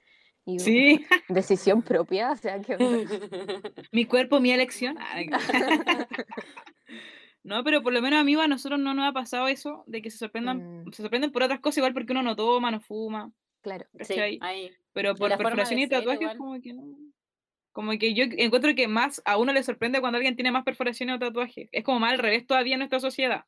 Y 0.46 0.58
Sí, 0.60 1.04
decisión 1.28 1.82
propia, 1.82 2.30
o 2.32 2.36
sea, 2.36 2.60
que 2.60 2.76
mi 3.92 4.04
cuerpo, 4.06 4.40
mi 4.40 4.52
elección. 4.52 4.96
No, 7.42 7.62
pero 7.62 7.80
por 7.80 7.92
lo 7.92 8.02
menos 8.02 8.18
a 8.18 8.24
mí 8.24 8.34
a 8.34 8.48
nosotros 8.48 8.80
no 8.80 8.92
nos 8.92 9.08
ha 9.08 9.12
pasado 9.12 9.46
eso 9.46 9.84
de 9.86 10.02
que 10.02 10.10
se 10.10 10.18
sorprendan, 10.18 10.82
Mm. 10.84 10.92
se 10.92 11.00
sorprenden 11.02 11.30
por 11.30 11.44
otras 11.44 11.60
cosas, 11.60 11.78
igual 11.78 11.92
porque 11.94 12.10
uno 12.12 12.24
no 12.24 12.34
toma, 12.34 12.72
no 12.72 12.80
fuma, 12.80 13.30
claro. 13.62 13.86
Sí, 14.00 14.18
ahí. 14.18 14.72
Pero 14.92 15.14
por 15.14 15.28
perforación 15.36 15.78
y 15.78 15.86
tatuajes 15.88 16.36
como 16.36 16.60
que 16.60 16.72
no. 16.72 16.82
Como 17.70 17.92
que 17.98 18.14
yo 18.14 18.24
encuentro 18.24 18.74
que 18.74 18.88
más 18.88 19.22
a 19.24 19.36
uno 19.36 19.52
le 19.52 19.62
sorprende 19.62 20.00
cuando 20.00 20.16
alguien 20.16 20.34
tiene 20.34 20.50
más 20.50 20.64
perforaciones 20.64 21.14
o 21.14 21.18
tatuajes. 21.20 21.68
Es 21.70 21.84
como 21.84 22.00
más 22.00 22.14
al 22.14 22.18
revés 22.18 22.46
todavía 22.48 22.74
en 22.74 22.80
nuestra 22.80 22.98
sociedad. 22.98 23.44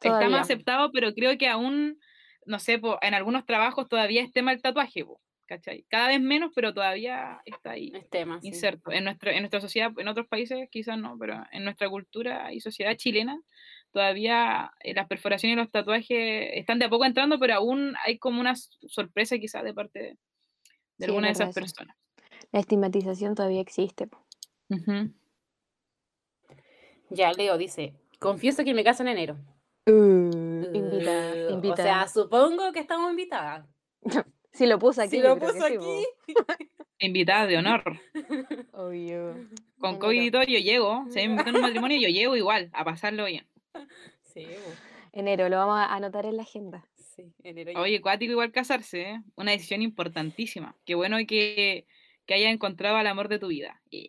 Está 0.00 0.28
más 0.30 0.42
aceptado, 0.42 0.90
pero 0.90 1.12
creo 1.12 1.36
que 1.36 1.48
aún, 1.48 1.98
no 2.46 2.58
sé, 2.58 2.78
po, 2.78 2.98
en 3.02 3.12
algunos 3.12 3.44
trabajos 3.44 3.88
todavía 3.90 4.22
es 4.22 4.32
tema 4.32 4.52
el 4.52 4.62
tatuaje, 4.62 5.04
po, 5.04 5.20
¿cachai? 5.46 5.84
Cada 5.88 6.08
vez 6.08 6.20
menos, 6.20 6.52
pero 6.54 6.72
todavía 6.72 7.40
está 7.44 7.72
ahí 7.72 7.92
Es 7.94 8.08
tema, 8.10 8.40
sí. 8.40 8.48
inserto. 8.48 8.90
En, 8.92 9.04
nuestra, 9.04 9.32
en 9.32 9.40
nuestra 9.40 9.60
sociedad, 9.60 9.92
en 9.96 10.08
otros 10.08 10.26
países 10.26 10.68
quizás 10.70 10.98
no, 10.98 11.16
pero 11.18 11.42
en 11.52 11.64
nuestra 11.64 11.88
cultura 11.88 12.52
y 12.52 12.60
sociedad 12.60 12.96
chilena, 12.96 13.40
todavía 13.92 14.72
eh, 14.80 14.94
las 14.94 15.06
perforaciones 15.06 15.56
y 15.56 15.60
los 15.60 15.70
tatuajes 15.70 16.50
están 16.54 16.78
de 16.78 16.86
a 16.86 16.90
poco 16.90 17.04
entrando, 17.04 17.38
pero 17.38 17.54
aún 17.54 17.94
hay 18.04 18.18
como 18.18 18.40
una 18.40 18.54
sorpresa 18.56 19.38
quizás 19.38 19.62
de 19.64 19.74
parte 19.74 19.98
de, 19.98 20.08
de 20.08 20.16
Sí, 20.16 20.18
es 20.98 21.08
alguna 21.08 21.26
de 21.28 21.32
esas 21.32 21.50
eso. 21.50 21.60
personas. 21.60 21.96
La 22.52 22.60
estigmatización 22.60 23.34
todavía 23.34 23.60
existe. 23.60 24.08
Ya, 27.10 27.32
Leo 27.32 27.58
dice, 27.58 27.94
confieso 28.18 28.64
que 28.64 28.74
me 28.74 28.84
caso 28.84 29.02
en 29.02 29.08
enero. 29.08 29.36
Uh, 29.86 30.70
invita. 30.74 31.72
O 31.72 31.76
sea, 31.76 32.08
supongo 32.08 32.72
que 32.72 32.80
estamos 32.80 33.10
invitadas. 33.10 33.66
si 34.54 34.66
lo 34.66 34.78
puso 34.78 35.02
aquí, 35.02 35.16
si 35.16 35.18
lo 35.18 35.38
puso 35.38 35.64
aquí. 35.64 36.06
Invitada 37.00 37.46
de 37.46 37.58
honor. 37.58 37.82
Obvio. 38.72 39.34
Con. 39.78 39.98
COVID 39.98 40.22
y 40.22 40.30
todo, 40.30 40.44
yo 40.44 40.58
llego. 40.58 41.04
Si 41.10 41.16
me 41.16 41.24
invitan 41.24 41.56
a 41.56 41.58
un 41.58 41.62
matrimonio, 41.62 41.98
yo 42.00 42.08
llego 42.14 42.36
igual, 42.36 42.70
a 42.72 42.84
pasarlo 42.84 43.24
bien. 43.26 43.46
Sí. 44.22 44.46
Enero, 45.12 45.48
lo 45.48 45.56
vamos 45.56 45.78
a 45.78 45.92
anotar 45.92 46.24
en 46.26 46.36
la 46.36 46.44
agenda. 46.44 46.86
Sí, 46.94 47.32
enero 47.42 47.72
y 47.72 47.76
Oye, 47.76 48.00
cuático 48.00 48.32
igual 48.32 48.52
casarse, 48.52 49.02
¿eh? 49.02 49.22
Una 49.36 49.52
decisión 49.52 49.82
importantísima. 49.82 50.74
Qué 50.84 50.94
bueno 50.94 51.18
que, 51.28 51.86
que 52.26 52.34
hayas 52.34 52.52
encontrado 52.52 52.96
al 52.96 53.06
amor 53.06 53.28
de 53.28 53.38
tu 53.38 53.48
vida. 53.48 53.80
Yeah. 53.90 54.06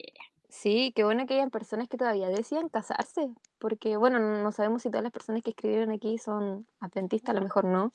Sí, 0.56 0.94
qué 0.96 1.04
bueno 1.04 1.28
que 1.28 1.34
hayan 1.34 1.52
personas 1.52 1.90
que 1.90 1.98
todavía 1.98 2.30
decían 2.30 2.70
casarse, 2.70 3.30
porque 3.60 3.98
bueno, 3.98 4.20
no 4.20 4.52
sabemos 4.54 4.84
si 4.84 4.90
todas 4.90 5.04
las 5.04 5.12
personas 5.12 5.44
que 5.44 5.50
escribieron 5.50 5.92
aquí 5.92 6.18
son 6.18 6.66
adventistas, 6.80 7.32
a 7.32 7.38
lo 7.38 7.42
mejor 7.42 7.66
no. 7.66 7.94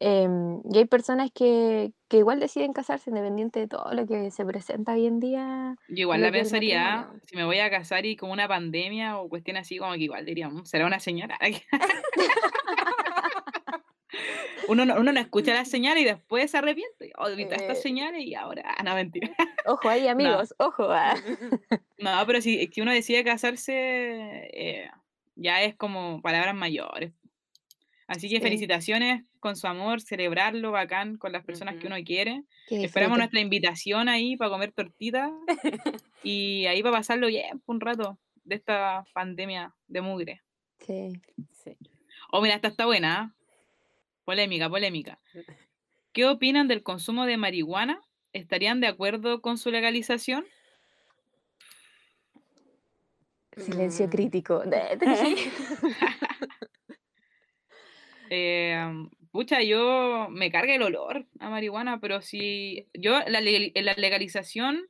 Em, 0.00 0.60
y 0.72 0.78
hay 0.78 0.84
personas 0.84 1.30
que, 1.34 1.90
que 2.08 2.18
igual 2.18 2.38
deciden 2.40 2.72
casarse 2.72 3.10
independiente 3.10 3.58
de 3.60 3.66
todo 3.68 3.92
lo 3.92 4.06
que 4.06 4.30
se 4.30 4.44
presenta 4.46 4.92
hoy 4.92 5.06
en 5.06 5.18
día. 5.18 5.74
Yo 5.88 6.02
igual 6.02 6.22
la 6.22 6.30
pensaría, 6.30 7.10
si 7.26 7.34
me 7.36 7.44
voy 7.44 7.58
a 7.58 7.68
casar 7.70 8.06
y 8.06 8.14
con 8.16 8.30
una 8.30 8.46
pandemia 8.46 9.18
o 9.18 9.28
cuestión 9.28 9.56
así, 9.56 9.78
como 9.78 9.92
que 9.94 10.04
igual 10.04 10.24
diría, 10.24 10.48
"Mm, 10.48 10.64
será 10.66 10.86
una 10.86 11.00
señora. 11.00 11.36
uno, 14.68 14.84
no, 14.84 14.96
uno 15.00 15.12
no 15.12 15.20
escucha 15.20 15.54
las 15.54 15.70
señales 15.70 16.02
y 16.02 16.06
después 16.06 16.50
se 16.50 16.58
arrepiente. 16.58 17.12
Olvida 17.16 17.56
estas 17.56 17.78
Eh. 17.78 17.82
señales 17.82 18.24
y 18.24 18.34
ahora, 18.34 18.62
ah, 18.78 18.82
no, 18.86 18.94
mentira. 18.94 19.30
Ojo 19.66 19.88
ahí, 19.88 20.08
amigos, 20.08 20.54
ojo. 20.58 20.84
ah. 20.90 21.14
No, 21.98 22.10
pero 22.26 22.40
si, 22.40 22.66
si 22.68 22.80
uno 22.80 22.92
decide 22.92 23.24
casarse, 23.24 23.72
eh, 24.52 24.90
ya 25.36 25.62
es 25.62 25.74
como 25.76 26.20
palabras 26.22 26.54
mayores. 26.54 27.12
Así 28.06 28.28
que 28.28 28.36
Sí. 28.36 28.42
felicitaciones 28.42 29.24
con 29.38 29.56
su 29.56 29.66
amor, 29.66 30.00
celebrarlo 30.00 30.70
bacán 30.72 31.16
con 31.16 31.32
las 31.32 31.44
personas 31.44 31.76
que 31.76 31.86
uno 31.86 31.96
quiere. 32.04 32.44
Esperamos 32.70 33.18
nuestra 33.18 33.40
invitación 33.40 34.08
ahí 34.08 34.36
para 34.36 34.50
comer 34.50 34.72
tortitas 34.72 35.30
y 36.22 36.66
ahí 36.66 36.82
para 36.82 36.96
pasarlo 36.96 37.28
bien 37.28 37.62
un 37.66 37.80
rato 37.80 38.18
de 38.44 38.54
esta 38.56 39.04
pandemia 39.12 39.74
de 39.86 40.00
mugre. 40.00 40.42
Sí. 40.80 41.20
Sí. 41.52 41.76
Oh, 42.30 42.40
mira, 42.40 42.54
esta 42.54 42.68
está 42.68 42.86
buena. 42.86 43.20
¿ah? 43.20 43.34
Polémica, 44.24 44.68
polémica. 44.68 45.18
¿Qué 46.12 46.26
opinan 46.26 46.68
del 46.68 46.82
consumo 46.82 47.26
de 47.26 47.36
marihuana? 47.36 48.00
¿Estarían 48.32 48.80
de 48.80 48.86
acuerdo 48.88 49.40
con 49.40 49.58
su 49.58 49.70
legalización? 49.70 50.44
Silencio 53.56 54.06
Mm. 54.06 54.10
crítico. 54.10 54.62
Eh, 58.30 58.76
pucha, 59.30 59.62
yo 59.62 60.28
me 60.30 60.50
carga 60.50 60.74
el 60.74 60.82
olor 60.82 61.26
a 61.40 61.50
marihuana, 61.50 62.00
pero 62.00 62.22
si 62.22 62.88
yo 62.94 63.18
la, 63.26 63.40
la 63.40 63.94
legalización 63.94 64.86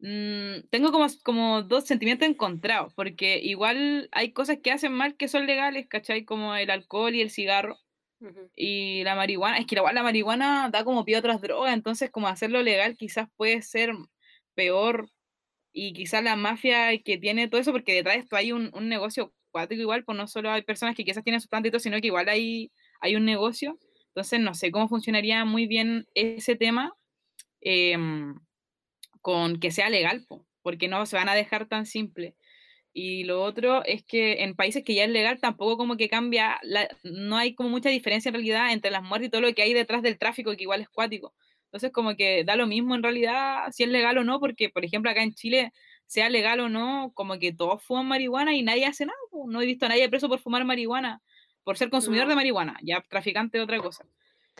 mm, 0.00 0.68
tengo 0.70 0.92
como, 0.92 1.06
como 1.22 1.62
dos 1.62 1.86
sentimientos 1.86 2.28
encontrados, 2.28 2.94
porque 2.94 3.38
igual 3.38 4.08
hay 4.12 4.32
cosas 4.32 4.58
que 4.62 4.72
hacen 4.72 4.92
mal 4.92 5.16
que 5.16 5.28
son 5.28 5.46
legales, 5.46 5.86
¿cachai? 5.88 6.24
Como 6.24 6.54
el 6.56 6.70
alcohol 6.70 7.14
y 7.14 7.22
el 7.22 7.30
cigarro. 7.30 7.78
Y 8.56 9.04
la 9.04 9.14
marihuana, 9.14 9.58
es 9.58 9.66
que 9.66 9.74
igual 9.74 9.94
la 9.94 10.02
marihuana 10.02 10.70
da 10.70 10.84
como 10.84 11.04
pie 11.04 11.16
a 11.16 11.18
otras 11.18 11.40
drogas, 11.42 11.74
entonces 11.74 12.10
como 12.10 12.28
hacerlo 12.28 12.62
legal 12.62 12.96
quizás 12.96 13.28
puede 13.36 13.60
ser 13.60 13.92
peor 14.54 15.10
y 15.72 15.92
quizás 15.92 16.24
la 16.24 16.36
mafia 16.36 16.98
que 17.02 17.18
tiene 17.18 17.48
todo 17.48 17.60
eso, 17.60 17.72
porque 17.72 17.94
detrás 17.94 18.16
de 18.16 18.22
esto 18.22 18.36
hay 18.36 18.52
un, 18.52 18.70
un 18.72 18.88
negocio 18.88 19.34
cuático 19.50 19.80
igual, 19.80 20.04
pues 20.04 20.18
no 20.18 20.26
solo 20.26 20.50
hay 20.50 20.62
personas 20.62 20.94
que 20.94 21.04
quizás 21.04 21.24
tienen 21.24 21.40
su 21.40 21.48
planta 21.48 21.68
y 21.68 21.70
todo, 21.70 21.80
sino 21.80 22.00
que 22.00 22.08
igual 22.08 22.28
hay, 22.28 22.70
hay 23.00 23.16
un 23.16 23.24
negocio. 23.24 23.78
Entonces 24.08 24.40
no 24.40 24.54
sé 24.54 24.70
cómo 24.70 24.88
funcionaría 24.88 25.44
muy 25.44 25.66
bien 25.66 26.06
ese 26.14 26.56
tema 26.56 26.94
em, 27.60 28.34
con 29.20 29.60
que 29.60 29.70
sea 29.70 29.90
legal, 29.90 30.24
po, 30.28 30.46
porque 30.62 30.88
no 30.88 31.06
se 31.06 31.16
van 31.16 31.28
a 31.28 31.34
dejar 31.34 31.66
tan 31.68 31.86
simple. 31.86 32.36
Y 32.92 33.24
lo 33.24 33.42
otro 33.42 33.84
es 33.84 34.04
que 34.04 34.42
en 34.44 34.56
países 34.56 34.82
que 34.84 34.94
ya 34.94 35.04
es 35.04 35.10
legal 35.10 35.38
tampoco 35.40 35.76
como 35.76 35.98
que 35.98 36.08
cambia, 36.08 36.58
no 37.04 37.36
hay 37.36 37.54
como 37.54 37.68
mucha 37.68 37.90
diferencia 37.90 38.30
en 38.30 38.34
realidad 38.34 38.72
entre 38.72 38.90
las 38.90 39.02
muertes 39.02 39.28
y 39.28 39.30
todo 39.30 39.42
lo 39.42 39.54
que 39.54 39.62
hay 39.62 39.74
detrás 39.74 40.02
del 40.02 40.18
tráfico, 40.18 40.56
que 40.56 40.62
igual 40.62 40.80
es 40.80 40.88
cuático. 40.88 41.34
Entonces 41.66 41.92
como 41.92 42.16
que 42.16 42.42
da 42.44 42.56
lo 42.56 42.66
mismo 42.66 42.94
en 42.94 43.02
realidad 43.02 43.66
si 43.72 43.82
es 43.82 43.90
legal 43.90 44.16
o 44.18 44.24
no, 44.24 44.40
porque 44.40 44.70
por 44.70 44.84
ejemplo 44.84 45.10
acá 45.10 45.22
en 45.22 45.34
Chile, 45.34 45.72
sea 46.06 46.30
legal 46.30 46.60
o 46.60 46.68
no, 46.70 47.12
como 47.14 47.38
que 47.38 47.52
todos 47.52 47.82
fuman 47.82 48.06
marihuana 48.06 48.54
y 48.54 48.62
nadie 48.62 48.86
hace 48.86 49.04
nada. 49.06 49.18
No 49.46 49.60
he 49.60 49.66
visto 49.66 49.86
a 49.86 49.88
nadie 49.90 50.08
preso 50.08 50.28
por 50.28 50.38
fumar 50.38 50.64
marihuana, 50.64 51.20
por 51.66 51.76
ser 51.76 51.90
consumidor 51.90 52.26
No. 52.26 52.30
de 52.30 52.36
marihuana, 52.36 52.78
ya 52.82 53.02
traficante 53.02 53.58
es 53.58 53.64
otra 53.64 53.80
cosa. 53.80 54.06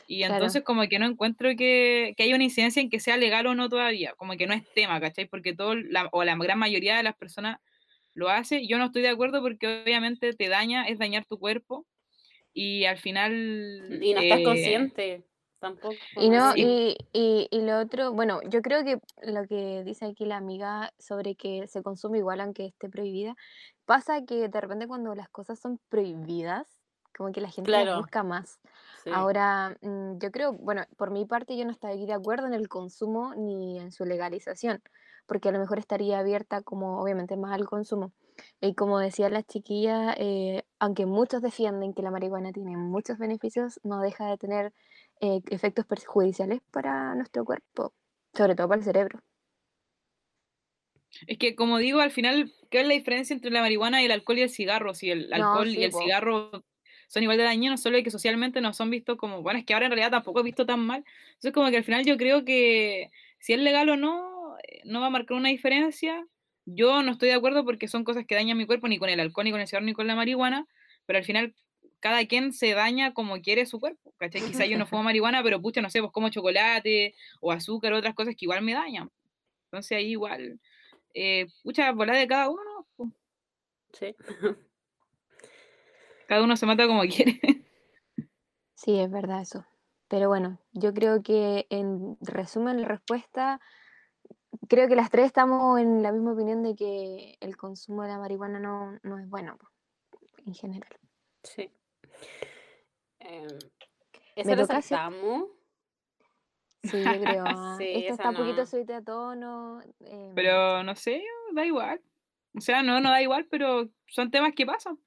Y 0.09 0.19
Claro. 0.19 0.35
entonces 0.35 0.63
como 0.65 0.83
que 0.89 0.99
no 0.99 1.07
encuentro 1.07 1.51
que, 1.57 2.15
que 2.17 2.25
haya 2.25 2.35
una 2.35 2.45
incidencia 2.45 2.83
en 2.83 2.91
que 2.91 3.01
sea 3.01 3.17
legal 3.17 3.47
o 3.47 3.55
no 3.55 3.69
todavía, 3.71 4.15
como 4.19 4.37
que 4.37 4.47
no 4.49 4.55
es 4.55 4.65
tema, 4.75 5.01
¿cachai? 5.01 5.27
Porque 5.27 5.55
todo, 5.55 5.77
la, 5.77 6.09
o 6.13 6.25
la 6.25 6.37
gran 6.37 6.59
mayoría 6.59 6.97
de 6.97 7.05
las 7.05 7.17
personas 7.17 7.59
lo 8.15 8.29
hace. 8.29 8.67
Yo 8.67 8.79
no 8.79 8.87
estoy 8.87 9.03
de 9.03 9.11
acuerdo 9.11 9.41
porque 9.43 9.85
obviamente 9.85 10.33
te 10.35 10.49
daña, 10.49 10.87
es 10.89 10.99
dañar 10.99 11.25
tu 11.27 11.39
cuerpo 11.39 11.87
y 12.53 12.85
al 12.87 12.99
final... 12.99 14.01
Y 14.03 14.15
no 14.15 14.21
estás 14.21 14.41
eh, 14.41 14.45
consciente 14.45 15.23
tampoco. 15.61 15.97
Y 16.17 16.29
no, 16.31 16.55
y, 16.57 16.97
y, 17.13 17.49
y 17.51 17.61
lo 17.63 17.79
otro, 17.81 18.13
bueno, 18.13 18.41
yo 18.51 18.63
creo 18.63 18.85
que 18.85 18.99
lo 19.23 19.47
que 19.47 19.85
dice 19.85 20.07
aquí 20.07 20.25
la 20.27 20.37
amiga 20.39 20.93
sobre 20.99 21.37
que 21.37 21.67
se 21.69 21.83
consume 21.83 22.19
igual 22.19 22.41
aunque 22.41 22.67
esté 22.67 22.89
prohibida, 22.91 23.35
pasa 23.87 24.25
que 24.27 24.49
de 24.49 24.61
repente 24.61 24.87
cuando 24.87 25.15
las 25.15 25.29
cosas 25.31 25.59
son 25.59 25.81
prohibidas, 25.89 26.76
como 27.17 27.33
que 27.33 27.41
la 27.41 27.51
gente 27.51 27.87
Claro. 27.87 27.95
busca 27.95 28.23
más. 28.23 28.61
Sí. 29.05 29.11
Ahora, 29.11 29.77
mm, 29.83 30.19
yo 30.19 30.31
creo, 30.33 30.53
bueno, 30.53 30.83
por 30.97 31.11
mi 31.11 31.25
parte 31.27 31.57
yo 31.57 31.65
no 31.65 31.71
estaría 31.73 32.07
de 32.07 32.13
acuerdo 32.13 32.47
en 32.47 32.55
el 32.55 32.69
consumo 32.69 33.35
ni 33.37 33.79
en 33.79 33.93
su 33.93 34.05
legalización, 34.05 34.83
porque 35.27 35.49
a 35.49 35.53
lo 35.53 35.59
mejor 35.59 35.79
estaría 35.79 36.19
abierta 36.19 36.63
como 36.63 37.01
obviamente 37.01 37.37
más 37.37 37.53
al 37.53 37.67
consumo. 37.67 38.13
Y 38.61 38.75
como 38.75 38.99
decían 38.99 39.33
las 39.33 39.47
chiquillas, 39.47 40.15
eh, 40.19 40.65
aunque 40.79 41.07
muchos 41.07 41.43
defienden 41.43 41.95
que 41.95 42.03
la 42.03 42.11
marihuana 42.11 42.53
tiene 42.53 42.77
muchos 42.77 43.19
beneficios, 43.19 43.81
no 43.85 44.01
deja 44.01 44.27
de 44.29 44.39
tener 44.39 44.73
eh, 45.21 45.41
efectos 45.51 45.87
perjudiciales 45.87 46.61
para 46.71 47.15
nuestro 47.15 47.45
cuerpo, 47.45 47.95
sobre 48.35 48.55
todo 48.55 48.69
para 48.69 48.79
el 48.81 48.85
cerebro. 48.85 49.21
Es 51.27 51.39
que, 51.39 51.55
como 51.55 51.79
digo, 51.79 52.01
al 52.01 52.11
final, 52.11 52.53
¿qué 52.71 52.81
es 52.81 52.87
la 52.87 52.95
diferencia 52.95 53.35
entre 53.35 53.51
la 53.51 53.61
marihuana 53.61 54.03
y 54.03 54.07
el 54.07 54.13
alcohol 54.13 54.39
y 54.39 54.43
el 54.43 54.51
cigarro? 54.51 54.95
Si 54.95 55.11
el 55.11 55.33
No, 55.33 55.51
alcohol 55.57 55.69
sí, 55.69 55.79
y 55.79 55.85
el 55.85 55.93
po. 55.93 56.03
cigarro 56.03 56.65
son 57.07 57.23
igual 57.23 57.39
de 57.39 57.45
dañinos, 57.45 57.81
solo 57.81 58.03
que 58.03 58.11
socialmente 58.11 58.61
no 58.61 58.73
son 58.73 58.91
vistos 58.91 59.17
como, 59.17 59.43
bueno, 59.43 59.59
es 59.59 59.65
que 59.65 59.75
ahora 59.75 59.87
en 59.87 59.93
realidad 59.93 60.11
tampoco 60.11 60.41
he 60.41 60.43
visto 60.43 60.67
tan 60.67 60.81
mal. 60.81 61.05
Entonces, 61.29 61.53
como 61.53 61.71
que 61.71 61.77
al 61.77 61.85
final 61.85 62.05
yo 62.05 62.17
creo 62.17 62.45
que 62.45 63.11
si 63.39 63.53
es 63.53 63.61
legal 63.61 63.89
o 63.91 63.97
no, 63.97 64.57
eh, 64.65 64.81
no 64.85 65.01
va 65.01 65.07
a 65.07 65.11
marcar 65.11 65.37
una 65.37 65.49
diferencia. 65.51 66.27
Yo 66.65 67.03
no 67.03 67.13
estoy 67.13 67.29
de 67.29 67.35
acuerdo 67.35 67.65
porque 67.65 67.89
son 67.89 68.05
cosas 68.05 68.27
que 68.27 68.35
dañan 68.35 68.59
mi 68.59 68.67
cuerpo, 68.67 68.89
ni 68.89 68.99
con 68.99 69.09
el 69.09 69.21
alcohol, 69.21 69.45
ni 69.45 69.51
con 69.53 69.61
el 69.61 69.69
cigarro, 69.69 69.87
ni 69.87 69.93
con 69.93 70.07
la 70.07 70.17
marihuana, 70.17 70.67
pero 71.07 71.19
al 71.19 71.25
final 71.25 71.55
cada 72.01 72.27
quien 72.27 72.53
se 72.53 72.75
daña 72.75 73.15
como 73.15 73.41
quiere 73.41 73.67
su 73.67 73.81
cuerpo, 73.81 74.13
¿cachai? 74.19 74.43
Quizá 74.43 74.67
yo 74.67 74.79
no 74.79 74.87
fumo 74.87 75.03
marihuana, 75.03 75.43
pero 75.43 75.61
pucha, 75.63 75.81
no 75.81 75.91
sé, 75.91 76.01
pues 76.01 76.13
como 76.13 76.29
chocolate 76.29 77.15
o 77.41 77.53
azúcar 77.53 77.93
o 77.93 77.99
otras 77.99 78.15
cosas 78.15 78.35
que 78.37 78.45
igual 78.47 78.63
me 78.63 78.75
dañan. 78.75 79.11
Entonces 79.67 79.99
ahí 79.99 80.11
igual, 80.11 80.61
eh, 81.15 81.47
pucha, 81.63 81.93
volar 81.93 82.17
de 82.17 82.27
cada 82.27 82.51
uno, 82.51 82.63
¿no? 82.99 83.13
Sí. 83.93 84.15
Cada 86.29 86.43
uno 86.43 86.57
se 86.57 86.67
mata 86.67 86.87
como 86.87 87.03
quiere. 87.03 87.41
Sí, 88.79 89.01
es 89.01 89.11
verdad 89.11 89.41
eso. 89.41 89.65
Pero 90.07 90.29
bueno, 90.29 90.59
yo 90.73 90.93
creo 90.93 91.23
que 91.23 91.67
en 91.71 92.19
resumen 92.21 92.83
la 92.83 92.87
respuesta, 92.89 93.59
creo 94.69 94.87
que 94.87 94.95
las 94.95 95.11
tres 95.11 95.25
estamos 95.27 95.81
en 95.81 96.03
la 96.03 96.13
misma 96.13 96.35
opinión 96.35 96.63
de 96.63 96.77
que 96.77 97.39
el 97.41 97.57
consumo 97.57 98.03
de 98.03 98.09
la 98.11 98.19
marihuana 98.19 98.61
no, 98.61 98.99
no 99.03 99.19
es 99.19 99.27
bueno 99.31 99.57
en 100.45 100.55
general. 100.55 100.91
Sí. 101.43 101.73
Me 103.19 103.47
¿Esa 104.37 104.51
la 104.55 104.63
toca 104.63 104.77
hacer- 104.77 104.99
saltamos? 104.99 105.49
Sí, 106.85 107.03
yo 107.03 107.21
creo. 107.25 107.45
ah, 107.47 107.77
Sí, 107.79 107.85
Esta 107.85 107.99
esa 108.01 108.13
está 108.15 108.29
un 108.31 108.37
poquito 108.37 108.59
no. 108.59 108.67
subida 108.67 108.97
a 108.99 109.03
tono. 109.03 109.81
em, 110.01 110.35
Pero 110.35 110.83
no 110.83 110.95
sé, 110.95 111.25
da 111.53 111.65
igual. 111.65 112.01
O 112.55 112.61
sea, 112.61 112.83
no, 112.83 113.01
no 113.01 113.09
da 113.11 113.23
igual, 113.23 113.47
pero 113.51 113.89
son 114.07 114.31
temas 114.31 114.53
que 114.55 114.67
pasan. 114.67 114.99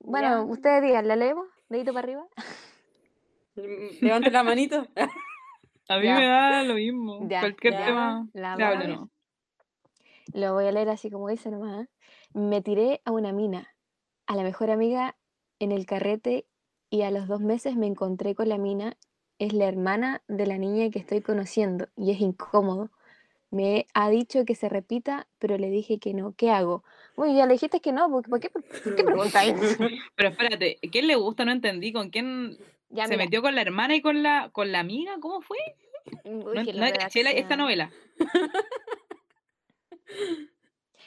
Bueno, 0.00 0.28
Ya. 0.28 0.42
ustedes 0.42 0.82
digan, 0.82 1.06
¿la 1.08 1.16
leemos? 1.16 1.46
¿Dedito 1.68 1.92
para 1.92 2.04
arriba? 2.06 2.26
Mm, 3.56 4.04
Levante 4.04 4.30
la 4.30 4.42
manito. 4.42 4.86
A 5.88 5.98
mí 5.98 6.04
Ya. 6.04 6.18
me 6.18 6.26
da 6.26 6.62
lo 6.62 6.74
mismo. 6.74 7.26
Ya, 7.28 7.40
Cualquier 7.40 7.72
ya, 7.74 7.84
tema. 7.86 8.28
la 8.32 8.56
ya 8.58 8.66
voy 8.68 8.76
a 8.76 8.80
hablo. 8.80 8.94
¿no? 8.96 9.10
Lo 10.32 10.54
voy 10.54 10.66
a 10.66 10.72
leer 10.72 10.88
así 10.88 11.10
como 11.10 11.28
dice 11.28 11.50
nomás. 11.50 11.84
¿eh? 11.84 11.88
Me 12.34 12.60
tiré 12.62 13.02
a 13.04 13.10
una 13.12 13.32
mina, 13.32 13.68
a 14.26 14.36
la 14.36 14.42
mejor 14.44 14.70
amiga 14.70 15.16
en 15.58 15.72
el 15.72 15.86
carrete 15.86 16.46
y 16.90 17.02
a 17.02 17.10
los 17.10 17.26
dos 17.26 17.40
meses 17.40 17.76
me 17.76 17.86
encontré 17.86 18.34
con 18.34 18.48
la 18.48 18.58
mina. 18.58 18.96
Es 19.38 19.52
la 19.52 19.66
hermana 19.66 20.22
de 20.28 20.46
la 20.46 20.58
niña 20.58 20.90
que 20.90 20.98
estoy 21.00 21.22
conociendo 21.22 21.88
y 21.96 22.12
es 22.12 22.20
incómodo. 22.20 22.90
Me 23.50 23.86
ha 23.94 24.08
dicho 24.10 24.44
que 24.44 24.54
se 24.54 24.68
repita, 24.68 25.26
pero 25.40 25.58
le 25.58 25.70
dije 25.70 25.98
que 25.98 26.14
no. 26.14 26.34
¿Qué 26.36 26.50
hago? 26.50 26.84
Uy, 27.16 27.34
ya 27.34 27.46
le 27.46 27.54
dijiste 27.54 27.80
que 27.80 27.92
no, 27.92 28.08
¿por 28.08 28.28
por 28.28 28.38
qué, 28.40 28.48
por 28.50 28.62
qué 28.94 29.02
preguntáis? 29.04 29.54
Pero 30.16 30.28
espérate, 30.28 30.78
¿quién 30.92 31.06
le 31.08 31.16
gusta? 31.16 31.44
No 31.44 31.50
entendí. 31.52 31.92
¿Con 31.92 32.10
quién 32.10 32.56
Ya, 32.90 33.06
se 33.06 33.14
mira. 33.14 33.24
metió 33.24 33.42
con 33.42 33.54
la 33.56 33.62
hermana 33.62 33.96
y 33.96 34.00
con 34.02 34.22
la, 34.22 34.50
con 34.52 34.70
la 34.72 34.78
amiga? 34.80 35.16
¿Cómo 35.20 35.40
fue? 35.40 35.58
Uy, 36.24 36.54
No, 36.54 36.64
que 36.64 36.72
no 36.72 36.80
la 36.80 36.92
caché 36.92 37.22
la- 37.24 37.30
esta 37.32 37.56
novela. 37.56 37.90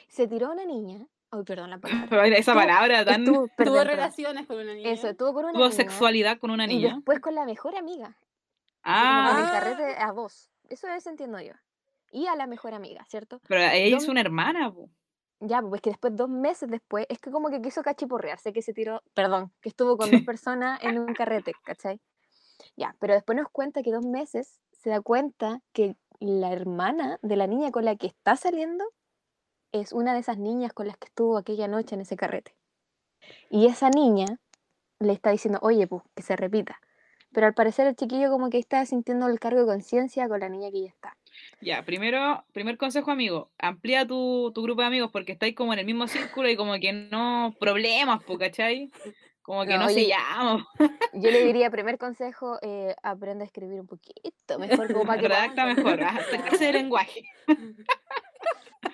Se 0.08 0.28
tiró 0.28 0.48
a 0.48 0.52
una 0.52 0.64
niña, 0.64 1.06
Ay, 1.30 1.42
perdón 1.44 1.70
la 1.70 1.78
palabra. 1.78 2.26
Esa 2.38 2.54
palabra 2.54 3.04
tan... 3.04 3.22
Estuvo, 3.24 3.48
perdón, 3.48 3.56
Tuvo 3.56 3.74
perdón. 3.78 3.86
relaciones 3.88 4.46
con 4.46 4.58
una 4.58 4.74
niña. 4.74 4.90
Eso, 4.90 5.08
estuvo 5.08 5.32
con 5.34 5.44
una 5.44 5.52
Tuvo 5.54 5.64
niña 5.64 5.76
sexualidad 5.76 6.38
con 6.38 6.50
una 6.52 6.64
y 6.66 6.68
niña. 6.68 6.94
después 6.94 7.18
con 7.20 7.34
la 7.34 7.44
mejor 7.44 7.74
amiga. 7.76 8.16
Así 8.82 9.08
como 9.08 9.28
con 9.30 9.38
el 9.38 9.44
Ah, 9.44 9.50
carrete 9.50 9.96
a 9.98 10.12
dos. 10.12 10.50
Eso 10.68 10.86
es 10.88 11.06
entiendo 11.08 11.40
yo. 11.40 11.52
Y 12.14 12.28
a 12.28 12.36
la 12.36 12.46
mejor 12.46 12.74
amiga, 12.74 13.04
¿cierto? 13.08 13.40
pero 13.48 13.60
ella 13.60 13.96
es 13.96 14.06
una 14.06 14.20
hermana, 14.20 14.72
po. 14.72 14.88
Ya, 15.40 15.60
pues 15.60 15.82
que 15.82 15.90
después, 15.90 16.14
dos 16.14 16.28
meses 16.28 16.70
después, 16.70 17.06
es 17.08 17.18
que 17.18 17.32
como 17.32 17.50
que 17.50 17.60
quiso 17.60 17.82
cachiporrearse, 17.82 18.52
que 18.52 18.62
se 18.62 18.72
tiró, 18.72 19.02
perdón, 19.14 19.52
que 19.60 19.68
estuvo 19.68 19.96
con 19.96 20.12
dos 20.12 20.22
personas 20.26 20.80
en 20.84 21.00
un 21.00 21.12
carrete, 21.12 21.54
¿cachai? 21.64 22.00
Ya, 22.76 22.94
pero 23.00 23.14
después 23.14 23.36
nos 23.36 23.50
cuenta 23.50 23.82
que 23.82 23.90
dos 23.90 24.06
meses 24.06 24.60
se 24.70 24.90
da 24.90 25.00
cuenta 25.00 25.60
que 25.72 25.96
la 26.20 26.52
hermana 26.52 27.18
de 27.22 27.34
la 27.34 27.48
niña 27.48 27.72
con 27.72 27.84
la 27.84 27.96
que 27.96 28.06
está 28.06 28.36
saliendo 28.36 28.84
es 29.72 29.92
una 29.92 30.14
de 30.14 30.20
esas 30.20 30.38
niñas 30.38 30.72
con 30.72 30.86
las 30.86 30.96
que 30.96 31.08
estuvo 31.08 31.36
aquella 31.36 31.66
noche 31.66 31.96
en 31.96 32.02
ese 32.02 32.14
carrete. 32.14 32.54
Y 33.50 33.66
esa 33.66 33.90
niña 33.90 34.38
le 35.00 35.12
está 35.12 35.30
diciendo, 35.30 35.58
oye, 35.62 35.88
pues, 35.88 36.04
que 36.14 36.22
se 36.22 36.36
repita. 36.36 36.80
Pero 37.34 37.46
al 37.46 37.54
parecer 37.54 37.86
el 37.86 37.96
chiquillo 37.96 38.30
como 38.30 38.48
que 38.48 38.58
está 38.58 38.84
sintiendo 38.86 39.28
el 39.28 39.38
cargo 39.38 39.60
de 39.60 39.66
conciencia 39.66 40.28
con 40.28 40.40
la 40.40 40.48
niña 40.48 40.70
que 40.70 40.82
ya 40.82 40.88
está. 40.88 41.16
Ya, 41.60 41.82
primero, 41.84 42.44
primer 42.52 42.78
consejo, 42.78 43.10
amigo, 43.10 43.50
amplía 43.58 44.06
tu, 44.06 44.52
tu 44.54 44.62
grupo 44.62 44.82
de 44.82 44.86
amigos 44.86 45.10
porque 45.12 45.32
estáis 45.32 45.54
como 45.54 45.72
en 45.72 45.80
el 45.80 45.86
mismo 45.86 46.06
círculo 46.06 46.48
y 46.48 46.56
como 46.56 46.74
que 46.74 46.92
no 46.92 47.54
problemas, 47.58 48.20
¿cachai? 48.38 48.90
Como 49.42 49.64
que 49.64 49.74
No, 49.74 49.80
no, 49.80 49.88
se 49.88 49.96
oye, 49.96 50.08
llaman. 50.08 50.64
Yo 51.12 51.30
le 51.30 51.44
diría, 51.44 51.70
primer 51.70 51.98
consejo, 51.98 52.58
eh, 52.62 52.94
aprende 53.02 53.44
a 53.44 53.46
escribir 53.46 53.80
un 53.80 53.86
poquito 53.86 54.58
mejor 54.58 54.92
como 54.92 55.04
para 55.06 55.20
que 55.20 55.28
Redacta 55.28 55.66
mejor, 55.66 56.00
esta 56.00 56.42
clase 56.42 56.64
de 56.64 56.72
lenguaje. 56.72 57.24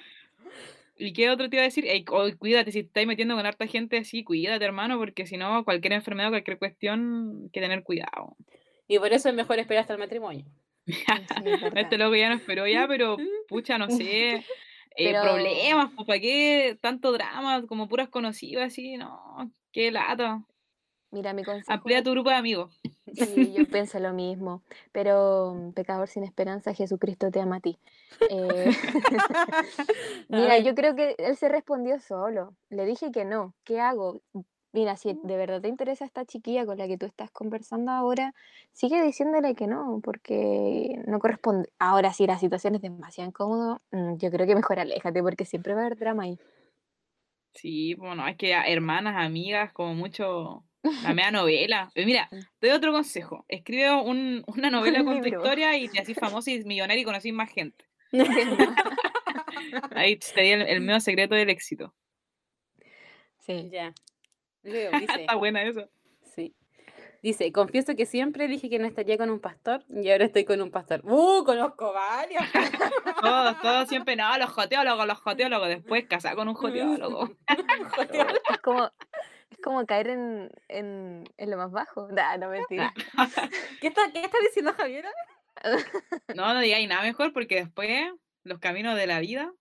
¿Y 1.01 1.13
qué 1.13 1.31
otro 1.31 1.49
te 1.49 1.57
iba 1.57 1.63
a 1.63 1.65
decir? 1.65 1.87
Ey, 1.87 2.05
oh, 2.11 2.29
cuídate, 2.39 2.73
si 2.73 2.81
estáis 2.81 3.07
metiendo 3.07 3.35
con 3.35 3.47
harta 3.47 3.67
gente 3.67 3.99
así, 3.99 4.23
cuídate, 4.23 4.65
hermano, 4.65 4.99
porque 4.99 5.27
si 5.27 5.37
no, 5.37 5.65
cualquier 5.65 5.95
enfermedad, 5.95 6.29
cualquier 6.31 6.59
cuestión, 6.59 7.41
hay 7.45 7.51
que 7.51 7.61
tener 7.61 7.83
cuidado. 7.83 8.37
Y 8.87 8.99
por 8.99 9.13
eso 9.13 9.29
es 9.29 9.35
mejor 9.35 9.59
esperar 9.59 9.83
hasta 9.83 9.95
el 9.95 9.99
matrimonio. 9.99 10.45
Sí. 10.87 11.51
Este 11.77 11.99
loco 11.99 12.17
ya 12.17 12.29
no 12.31 12.35
esperó 12.37 12.67
ya, 12.67 12.87
pero 12.89 13.17
pucha, 13.49 13.79
no 13.79 13.89
sé. 13.91 14.35
eh, 14.37 14.45
Pero- 14.97 15.23
problemas, 15.23 15.91
pues, 15.95 16.07
¿para 16.07 16.21
qué 16.21 16.77
tanto 16.81 17.13
drama? 17.13 17.65
Como 17.67 17.89
puras 17.89 18.09
conocidas, 18.09 18.67
así, 18.73 18.97
no, 18.97 19.51
qué 19.73 19.91
lata. 19.91 20.43
Mira, 21.13 21.33
mi 21.33 21.43
consejo. 21.45 21.73
Amplía 21.73 22.03
tu 22.03 22.11
grupo 22.13 22.31
de 22.31 22.37
amigos. 22.37 22.81
Sí, 23.15 23.53
yo 23.53 23.65
pienso 23.71 23.99
lo 23.99 24.13
mismo. 24.13 24.63
Pero, 24.93 25.55
mm, 25.55 25.73
pecador 25.73 26.09
sin 26.09 26.25
esperanza, 26.25 26.75
Jesucristo 26.75 27.31
te 27.31 27.41
ama 27.41 27.57
a 27.57 27.61
ti. 27.61 27.79
Eh, 28.31 28.71
Mira, 30.29 30.59
yo 30.59 30.75
creo 30.75 30.95
que 30.95 31.15
él 31.19 31.37
se 31.37 31.49
respondió 31.49 31.99
solo. 32.01 32.55
Le 32.71 32.85
dije 32.85 33.11
que 33.11 33.25
no. 33.25 33.55
¿Qué 33.65 33.81
hago? 33.81 34.21
Mira, 34.73 34.97
si 34.97 35.19
de 35.25 35.37
verdad 35.37 35.61
te 35.61 35.69
interesa 35.69 36.05
esta 36.05 36.25
chiquilla 36.25 36.65
con 36.65 36.79
la 36.79 36.87
que 36.87 36.97
tú 36.97 37.05
estás 37.07 37.31
conversando 37.33 37.91
ahora, 37.91 38.35
sigue 38.73 39.03
diciéndole 39.03 39.57
que 39.57 39.67
no, 39.67 40.01
porque 40.03 41.03
no 41.07 41.19
corresponde. 41.19 41.69
Ahora, 41.81 42.13
si 42.13 42.27
la 42.27 42.39
situación 42.39 42.77
es 42.77 42.81
demasiado 42.83 43.29
incómoda, 43.29 43.81
mm, 43.91 44.17
yo 44.19 44.31
creo 44.31 44.47
que 44.47 44.55
mejor 44.55 44.79
aléjate, 44.79 45.23
porque 45.23 45.45
siempre 45.45 45.75
va 45.75 45.81
a 45.83 45.87
haber 45.87 45.99
drama 45.99 46.23
ahí. 46.25 46.39
Sí, 47.55 47.95
bueno, 47.95 48.27
es 48.29 48.37
que 48.37 48.53
hermanas, 48.53 49.17
amigas, 49.17 49.73
como 49.73 49.95
mucho. 49.95 50.65
La 50.83 51.13
media 51.15 51.31
novela. 51.31 51.91
Eh, 51.95 52.07
Mira, 52.07 52.29
te 52.59 52.69
doy 52.69 52.77
otro 52.77 52.93
consejo. 52.93 53.45
Escribe 53.49 53.91
un- 53.93 54.43
una 54.47 54.71
novela 54.71 55.05
con 55.05 55.21
tu 55.21 55.29
historia 55.29 55.77
y 55.77 55.89
te 55.89 56.01
haces 56.01 56.17
famoso 56.19 56.51
y 56.51 56.65
millonario 56.65 57.03
y 57.03 57.05
conocís 57.05 57.33
más 57.35 57.51
gente. 57.51 57.85
Ahí 59.95 60.17
te 60.17 60.41
di 60.41 60.49
el, 60.51 60.63
el 60.63 60.81
medio 60.81 61.01
secreto 61.01 61.35
del 61.35 61.51
éxito. 61.51 61.95
Sí. 63.39 63.69
Ya. 63.73 63.93
Dice. 64.63 65.21
Está 65.21 65.35
buena 65.37 65.63
eso. 65.63 65.89
Sí. 66.35 66.55
Dice, 67.23 67.53
confieso 67.53 67.95
que 67.97 68.07
siempre 68.07 68.49
dije 68.49 68.71
que 68.71 68.79
no 68.79 68.87
estaría 68.87 69.19
con 69.19 69.29
un 69.29 69.41
pastor 69.41 69.85
y 69.91 70.11
ahora 70.11 70.25
estoy 70.25 70.45
con 70.45 70.63
un 70.63 70.71
pastor. 70.71 71.03
¡Uh! 71.05 71.45
Conozco 71.45 71.93
varios. 71.93 72.43
Todos, 73.21 73.61
todos 73.61 73.89
siempre, 73.89 74.17
no, 74.17 74.39
los 74.39 74.49
joteólogos, 74.51 75.07
los 75.07 75.19
joteólogos. 75.19 75.69
Después 75.69 76.07
casar 76.07 76.35
con 76.35 76.49
un 76.49 76.55
joteólogo. 76.55 77.29
Es 78.51 78.59
como, 78.63 78.91
es 79.51 79.59
como 79.59 79.85
caer 79.87 80.09
en, 80.09 80.51
en, 80.69 81.25
en 81.37 81.51
lo 81.51 81.57
más 81.57 81.71
bajo. 81.71 82.09
Nah, 82.13 82.37
no 82.39 82.49
mentira. 82.51 82.93
¿Qué 83.81 83.89
está, 83.89 84.11
qué 84.13 84.23
está 84.25 84.39
diciendo 84.41 84.73
Javiera? 84.77 85.11
No, 86.35 86.55
no 86.55 86.61
digáis 86.61 86.89
nada 86.89 87.03
mejor 87.03 87.33
porque 87.33 87.57
después 87.57 87.91
los 88.45 88.59
caminos 88.61 88.97
de 88.97 89.07
la 89.07 89.21
vida, 89.21 89.53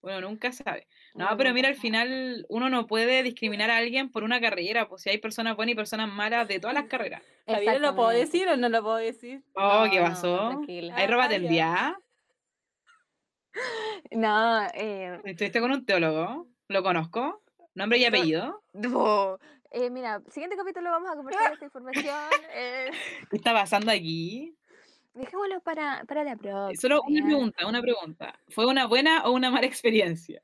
uno 0.00 0.20
nunca 0.22 0.52
sabe. 0.52 0.86
No, 1.14 1.36
pero 1.36 1.52
mira, 1.52 1.68
al 1.68 1.74
final 1.74 2.46
uno 2.48 2.70
no 2.70 2.86
puede 2.86 3.22
discriminar 3.22 3.70
a 3.70 3.76
alguien 3.78 4.10
por 4.10 4.22
una 4.24 4.40
carrera, 4.40 4.88
pues 4.88 5.02
si 5.02 5.10
hay 5.10 5.18
personas 5.18 5.56
buenas 5.56 5.72
y 5.72 5.76
personas 5.76 6.08
malas 6.08 6.48
de 6.48 6.60
todas 6.60 6.74
las 6.74 6.86
carreras. 6.86 7.22
¿Javiera 7.46 7.78
lo 7.80 7.94
puedo 7.96 8.10
decir 8.10 8.48
o 8.48 8.56
no 8.56 8.68
lo 8.68 8.82
puedo 8.82 8.96
decir? 8.96 9.42
Oh, 9.54 9.84
No, 9.84 9.90
¿qué 9.90 9.98
no, 9.98 10.04
pasó? 10.04 10.38
tranquila. 10.48 10.94
¿Hay 10.96 11.06
ropa 11.08 11.24
Ah, 11.24 11.28
ya. 11.28 11.38
tendida? 11.38 11.98
No, 14.12 14.66
eh, 14.74 15.20
¿Estuviste 15.24 15.60
con 15.60 15.72
un 15.72 15.84
teólogo? 15.84 16.48
¿Lo 16.68 16.82
conozco? 16.82 17.42
¿Nombre 17.76 17.98
y 17.98 18.06
apellido? 18.06 18.62
no. 18.72 19.38
Eh, 19.70 19.90
mira, 19.90 20.22
siguiente 20.30 20.56
capítulo 20.56 20.90
vamos 20.90 21.10
a 21.10 21.14
conversar 21.14 21.52
esta 21.52 21.66
información. 21.66 22.30
eh, 22.54 22.90
¿Qué 23.30 23.36
está 23.36 23.52
pasando 23.52 23.92
aquí? 23.92 24.56
dejémoslo 25.12 25.60
para, 25.60 26.04
para 26.06 26.24
la 26.24 26.36
próxima. 26.36 26.80
Solo 26.80 27.02
una 27.06 27.24
pregunta, 27.24 27.66
una 27.66 27.80
pregunta. 27.80 28.38
¿Fue 28.48 28.66
una 28.66 28.86
buena 28.86 29.24
o 29.24 29.32
una 29.32 29.50
mala 29.50 29.66
experiencia? 29.66 30.42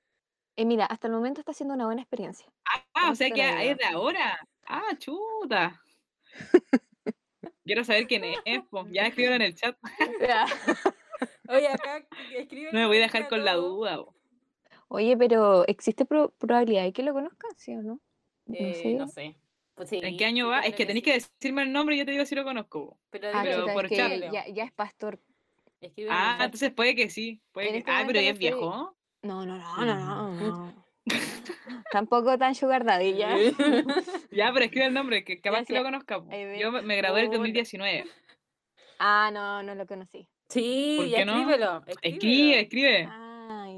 Eh, 0.57 0.65
mira, 0.65 0.87
hasta 0.87 1.09
el 1.09 1.15
momento 1.15 1.41
está 1.41 1.53
siendo 1.53 1.75
una 1.75 1.87
buena 1.87 2.03
experiencia. 2.03 2.47
Ah, 2.95 3.09
o 3.09 3.13
Eso 3.13 3.17
sea 3.17 3.31
que 3.31 3.71
es 3.71 3.79
de 3.79 3.85
ahora. 3.85 4.39
Ah, 4.67 4.97
chuta. 4.99 5.81
Quiero 7.65 7.85
saber 7.85 8.07
quién 8.07 8.25
es, 8.25 8.39
ya 8.91 9.07
escríbelo 9.07 9.37
en 9.37 9.43
el 9.43 9.55
chat. 9.55 9.77
Oye, 11.49 11.69
acá 11.69 12.07
escribe. 12.35 12.73
No 12.73 12.81
me 12.81 12.87
voy 12.87 12.97
a 12.99 13.01
dejar 13.01 13.29
con 13.29 13.45
la 13.45 13.55
duda. 13.55 14.05
Oye, 14.95 15.17
pero 15.17 15.67
¿existe 15.67 16.05
pro- 16.05 16.35
probabilidad 16.37 16.83
de 16.83 16.93
que 16.93 17.03
lo 17.03 17.15
conozcan, 17.15 17.51
sí 17.57 17.75
o 17.75 17.83
no? 17.83 17.99
No 18.45 18.57
Eh, 18.59 18.75
sé. 18.75 18.95
no 18.95 19.09
sé. 19.09 19.37
Pues 19.75 19.89
sí, 19.89 20.01
¿En 20.03 20.19
qué 20.19 20.27
año 20.27 20.49
va? 20.49 20.61
Es 20.61 20.75
que 20.75 20.85
tenéis 20.85 21.03
que 21.03 21.15
decirme 21.15 21.63
el 21.63 21.73
nombre 21.73 21.95
y 21.95 21.99
yo 21.99 22.05
te 22.05 22.11
digo 22.11 22.27
si 22.27 22.35
lo 22.35 22.45
conozco. 22.45 22.99
Pero, 23.09 23.29
Ah, 23.33 23.41
pero 23.43 23.61
chuta, 23.61 23.73
por 23.73 23.87
es 23.87 23.89
que 23.91 23.97
chat. 23.97 24.33
ya, 24.33 24.47
ya 24.49 24.65
es 24.65 24.73
pastor. 24.73 25.19
Escribe 25.81 26.11
en 26.11 26.15
Ah, 26.15 26.35
chat. 26.37 26.45
entonces 26.45 26.73
puede 26.73 26.95
que 26.95 27.09
sí. 27.09 27.41
Puede 27.53 27.69
En 27.69 27.73
que... 27.73 27.79
este 27.79 27.91
Ah, 27.91 28.05
pero 28.07 28.21
ya 28.21 28.31
es 28.33 28.39
viejo. 28.39 28.95
No, 29.23 29.47
no, 29.47 29.57
no, 29.57 29.85
no, 29.87 29.97
no, 29.97 30.41
no. 30.41 30.85
Tampoco 31.91 32.37
tan 32.37 32.55
sugar 32.55 32.85
daddy, 32.85 33.17
ya. 33.17 33.35
Ya, 34.31 34.51
pero 34.53 34.65
escribe 34.67 34.87
el 34.87 34.95
nombre, 34.95 35.25
que 35.25 35.41
capaz 35.41 35.65
que 35.65 35.73
lo 35.73 35.83
conozca. 35.83 36.23
Yo 36.59 36.71
me- 36.71 36.97
gradué 36.97 37.21
en 37.21 37.25
el 37.25 37.31
Hola. 37.31 37.39
2019. 37.39 38.05
Ah, 38.99 39.31
no, 39.33 39.63
no 39.63 39.75
lo 39.75 39.87
conocí. 39.87 40.29
Sí, 40.51 40.97
¿Por 40.99 41.07
ya 41.09 41.19
qué 41.19 41.25
no? 41.25 41.33
escríbelo. 41.33 41.85
Escribe, 42.03 42.61
escribe. 42.61 43.09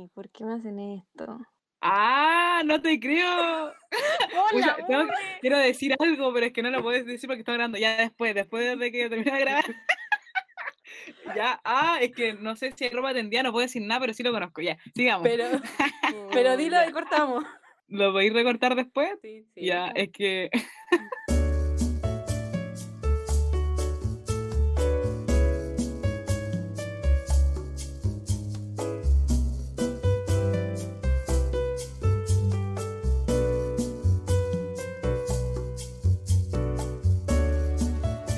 Ay, 0.04 0.10
¿por 0.12 0.28
qué 0.28 0.44
me 0.44 0.52
hacen 0.52 0.78
esto? 0.78 1.38
Ah, 1.80 2.60
no 2.66 2.78
te 2.82 3.00
creo. 3.00 3.72
Hola, 4.52 4.76
tengo- 4.86 5.06
quiero 5.40 5.56
decir 5.58 5.94
algo, 5.98 6.30
pero 6.34 6.44
es 6.46 6.52
que 6.52 6.62
no 6.62 6.70
lo 6.70 6.82
puedes 6.82 7.06
decir 7.06 7.26
porque 7.26 7.40
estoy 7.40 7.54
grabando. 7.54 7.78
Ya 7.78 7.96
después, 7.96 8.34
después 8.34 8.78
de 8.78 8.92
que 8.92 9.08
termine 9.08 9.32
de 9.32 9.40
grabar. 9.40 9.64
ya, 11.36 11.58
ah, 11.64 11.96
es 12.02 12.12
que 12.14 12.34
no 12.34 12.54
sé 12.54 12.72
si 12.72 12.84
hay 12.84 12.90
ropa 12.90 13.14
tendida, 13.14 13.42
no 13.42 13.52
puedo 13.52 13.64
decir 13.64 13.80
nada, 13.80 14.00
pero 14.00 14.12
sí 14.12 14.22
lo 14.22 14.30
conozco. 14.32 14.60
Ya, 14.60 14.76
sigamos. 14.94 15.26
Pero, 15.26 15.46
pero 16.32 16.56
dilo 16.58 16.76
y 16.86 16.92
cortamos. 16.92 17.46
¿Lo 17.88 18.12
podéis 18.12 18.34
recortar 18.34 18.74
después? 18.74 19.10
Sí, 19.22 19.46
sí. 19.54 19.64
Ya, 19.64 19.86
es 19.94 20.10
que. 20.10 20.50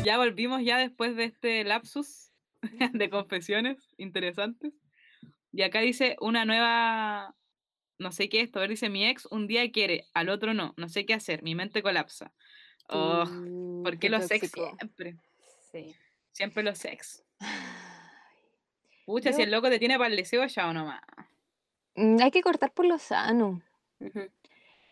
Ya 0.06 0.18
volvimos 0.18 0.62
ya 0.62 0.78
después 0.78 1.16
de 1.16 1.24
este 1.24 1.64
lapsus 1.64 2.30
de 2.92 3.10
confesiones 3.10 3.76
interesantes. 3.96 4.72
Y 5.50 5.62
acá 5.62 5.80
dice 5.80 6.16
una 6.20 6.44
nueva, 6.44 7.34
no 7.98 8.12
sé 8.12 8.28
qué 8.28 8.38
es 8.42 8.44
esto, 8.44 8.60
a 8.60 8.62
ver, 8.62 8.70
dice 8.70 8.88
mi 8.88 9.04
ex 9.04 9.26
un 9.32 9.48
día 9.48 9.68
quiere, 9.72 10.04
al 10.14 10.28
otro 10.28 10.54
no, 10.54 10.74
no 10.76 10.88
sé 10.88 11.06
qué 11.06 11.14
hacer, 11.14 11.42
mi 11.42 11.56
mente 11.56 11.82
colapsa. 11.82 12.32
Oh, 12.88 13.24
Uh, 13.24 13.82
¿Por 13.82 13.98
qué 13.98 14.08
los 14.08 14.30
ex 14.30 14.52
siempre? 14.52 15.16
Sí. 15.72 15.96
Siempre 16.30 16.62
los 16.62 16.84
ex. 16.84 17.24
Pucha, 19.06 19.32
si 19.32 19.42
el 19.42 19.50
loco 19.50 19.68
te 19.70 19.80
tiene 19.80 19.98
para 19.98 20.10
el 20.10 20.16
deseo, 20.16 20.46
ya 20.46 20.68
o 20.68 20.72
nomás. 20.72 21.02
Mm, 21.96 22.18
Hay 22.22 22.30
que 22.30 22.42
cortar 22.42 22.72
por 22.72 22.86
lo 22.86 22.98
sano. 22.98 23.60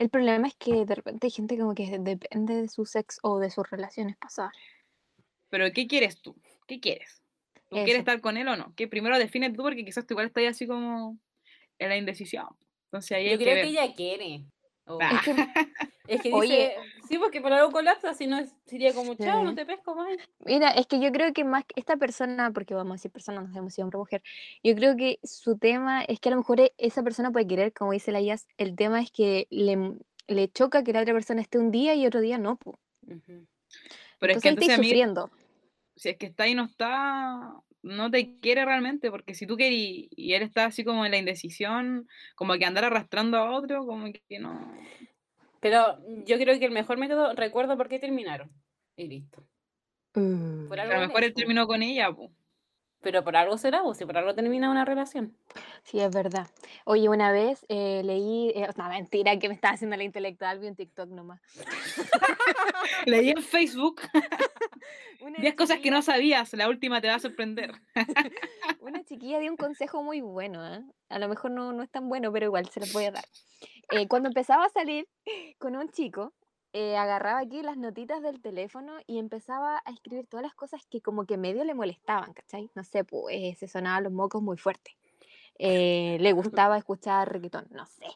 El 0.01 0.11
problema 0.11 0.49
es 0.49 0.57
que 0.57 0.85
de 0.85 0.95
repente 0.97 1.29
hay 1.29 1.31
gente 1.31 1.57
como 1.57 1.73
que 1.73 2.01
depende 2.01 2.57
de 2.63 2.69
su 2.69 2.85
sexo 2.85 3.21
o 3.23 3.39
de 3.39 3.51
sus 3.51 3.71
relaciones 3.71 4.17
pasadas. 4.17 4.53
Pero 5.55 5.71
¿qué 5.73 5.87
quieres 5.87 6.21
tú? 6.21 6.35
¿Qué 6.67 6.81
quieres? 6.81 7.23
¿Tú 7.71 7.77
Eso. 7.77 7.85
quieres 7.85 8.01
estar 8.01 8.21
con 8.21 8.37
él 8.37 8.49
o 8.49 8.57
no? 8.57 8.75
Que 8.75 8.89
primero 8.89 9.17
define 9.17 9.51
tú 9.53 9.63
porque 9.63 9.85
quizás 9.85 10.05
tú 10.05 10.15
igual 10.15 10.27
estás 10.27 10.43
así 10.47 10.67
como 10.67 11.17
en 11.79 11.89
la 11.91 11.97
indecisión. 11.97 12.49
Entonces 12.87 13.13
ahí 13.17 13.31
Yo 13.31 13.39
que 13.39 13.45
creo 13.45 13.63
que 13.63 13.69
ella 13.69 13.95
quiere. 13.95 14.43
Oh. 14.87 14.99
Ah. 15.01 15.13
Es 15.15 15.23
que, 15.23 15.31
Es 16.09 16.23
que 16.23 16.29
dice, 16.31 16.33
Oye. 16.35 16.75
sí, 17.09 17.19
porque 17.19 17.41
por 17.41 17.53
algo 17.53 17.71
colapsa, 17.71 18.15
si 18.15 18.27
no 18.27 18.45
sería 18.67 18.93
como, 18.93 19.15
chao, 19.15 19.45
no 19.45 19.55
te 19.55 19.65
pesco 19.65 19.95
más. 19.95 20.09
mira, 20.41 20.71
es 20.71 20.89
que 20.89 20.99
yo 20.99 21.13
creo 21.13 21.33
que 21.33 21.45
más 21.45 21.65
que 21.67 21.79
esta 21.79 21.97
persona, 21.97 22.51
porque 22.51 22.75
vamos 22.75 22.91
a 22.91 22.95
decir 22.95 23.13
persona, 23.13 23.41
no 23.41 23.47
sabemos 23.47 23.75
si 23.75 23.81
hombre 23.81 23.99
o 23.99 24.01
mujer, 24.01 24.25
yo 24.65 24.75
creo 24.75 24.97
que 24.97 25.21
su 25.23 25.57
tema 25.57 26.03
es 26.03 26.19
que 26.19 26.31
a 26.31 26.33
lo 26.33 26.39
mejor 26.39 26.59
e- 26.59 26.73
esa 26.79 27.05
persona 27.05 27.31
puede 27.31 27.47
querer, 27.47 27.73
como 27.73 27.93
dice 27.93 28.11
la 28.11 28.21
Jazz, 28.21 28.49
el 28.57 28.75
tema 28.75 29.01
es 29.01 29.13
que 29.13 29.47
le, 29.51 29.93
le 30.27 30.49
choca 30.49 30.83
que 30.83 30.93
la 30.93 31.03
otra 31.03 31.15
persona 31.15 31.43
esté 31.43 31.59
un 31.59 31.71
día 31.71 31.95
y 31.95 32.09
otro 32.09 32.21
día 32.21 32.39
no. 32.39 32.57
po. 32.57 32.77
Pero 34.19 34.33
entonces 34.33 34.53
es 34.53 34.59
que 34.59 34.79
mí, 34.79 34.89
sufriendo. 34.89 35.31
Si 35.97 36.11
es 36.11 36.17
que 36.17 36.27
está 36.27 36.47
y 36.47 36.55
no 36.55 36.65
está, 36.65 37.55
no 37.83 38.11
te 38.11 38.39
quiere 38.41 38.65
realmente, 38.65 39.11
porque 39.11 39.35
si 39.35 39.47
tú 39.47 39.57
querías 39.57 40.09
y 40.11 40.33
él 40.35 40.43
está 40.43 40.67
así 40.67 40.85
como 40.85 41.05
en 41.05 41.13
la 41.13 41.19
indecisión, 41.19 42.09
como 42.35 42.55
que 42.55 42.65
andar 42.65 42.85
arrastrando 42.85 43.39
a 43.39 43.51
otro, 43.51 43.87
como 43.87 44.07
que 44.13 44.39
no. 44.39 44.73
Pero 45.61 45.99
yo 46.27 46.37
creo 46.39 46.59
que 46.59 46.67
el 46.67 46.73
mejor 46.73 46.99
método, 46.99 47.35
recuerdo 47.35 47.77
por 47.77 47.89
qué 47.89 47.99
terminaron. 47.99 48.51
Y 48.97 49.09
listo. 49.09 49.43
Mm. 50.15 50.69
Por 50.69 50.79
A 50.79 50.85
lo 50.85 51.01
mejor 51.01 51.25
él 51.25 51.35
terminó 51.35 51.67
con 51.67 51.83
ella, 51.83 52.13
pues. 52.13 52.31
Pero 53.05 53.23
por 53.23 53.37
algo 53.37 53.57
será, 53.59 53.83
o 53.85 53.95
si 53.95 54.05
por 54.07 54.17
algo 54.19 54.35
termina 54.35 54.71
una 54.71 54.85
relación. 54.85 55.37
Sí, 55.85 56.01
es 56.01 56.11
verdad. 56.11 56.49
Oye, 56.87 57.09
una 57.09 57.31
vez 57.31 57.65
eh, 57.69 58.01
leí, 58.03 58.51
eh, 58.57 58.67
no, 58.77 58.89
mentira, 58.89 59.39
que 59.39 59.49
me 59.49 59.55
estaba 59.55 59.75
haciendo 59.75 59.97
la 59.97 60.03
intelectual, 60.05 60.59
vi 60.59 60.67
un 60.69 60.75
TikTok 60.75 61.11
nomás. 61.11 61.41
Leí 63.07 63.31
en 63.31 63.43
Facebook 63.43 64.01
Una 65.21 65.39
10 65.39 65.55
cosas 65.55 65.79
que 65.79 65.91
no 65.91 65.99
chiquilla- 65.99 66.03
sabías, 66.03 66.53
la 66.55 66.69
última 66.69 67.01
te 67.01 67.09
va 67.09 67.15
a 67.15 67.19
sorprender. 67.21 67.73
Una 68.81 69.05
chiquilla 69.05 69.39
dio 69.39 69.51
un 69.51 69.57
consejo 69.57 70.03
muy 70.03 70.21
bueno, 70.21 70.61
¿ah? 70.63 70.81
A 71.09 71.19
lo 71.19 71.29
mejor 71.29 71.51
no, 71.51 71.73
no 71.73 71.83
es 71.83 71.91
tan 71.91 72.09
bueno, 72.09 72.33
pero 72.33 72.47
igual 72.47 72.69
se 72.71 72.81
los 72.81 72.93
voy 72.93 73.05
a 73.05 73.13
dar. 73.13 73.25
Eh, 73.91 74.09
cuando 74.09 74.29
empezaba 74.29 74.65
a 74.65 74.69
salir 74.71 75.07
con 75.59 75.77
un 75.77 75.89
chico, 75.91 76.33
eh, 76.75 76.99
agarraba 76.99 77.41
aquí 77.41 77.63
las 77.63 77.79
notitas 77.79 78.23
del 78.23 78.43
teléfono 78.43 78.95
y 79.07 79.19
empezaba 79.21 79.83
a 79.87 79.93
escribir 79.93 80.27
todas 80.29 80.45
las 80.45 80.55
cosas 80.57 80.83
que 80.91 81.03
como 81.03 81.27
que 81.27 81.39
medio 81.39 81.65
le 81.65 81.75
molestaban, 81.75 82.35
¿cachai? 82.35 82.71
No 82.77 82.85
sé, 82.85 83.05
pues 83.05 83.59
se 83.59 83.69
sonaban 83.69 84.05
los 84.05 84.13
mocos 84.13 84.43
muy 84.43 84.59
fuerte. 84.59 84.99
Eh, 85.59 86.19
le 86.21 86.33
gustaba 86.35 86.79
escuchar 86.79 87.33
reggaetón, 87.33 87.67
no 87.71 87.87
sé. 87.87 88.07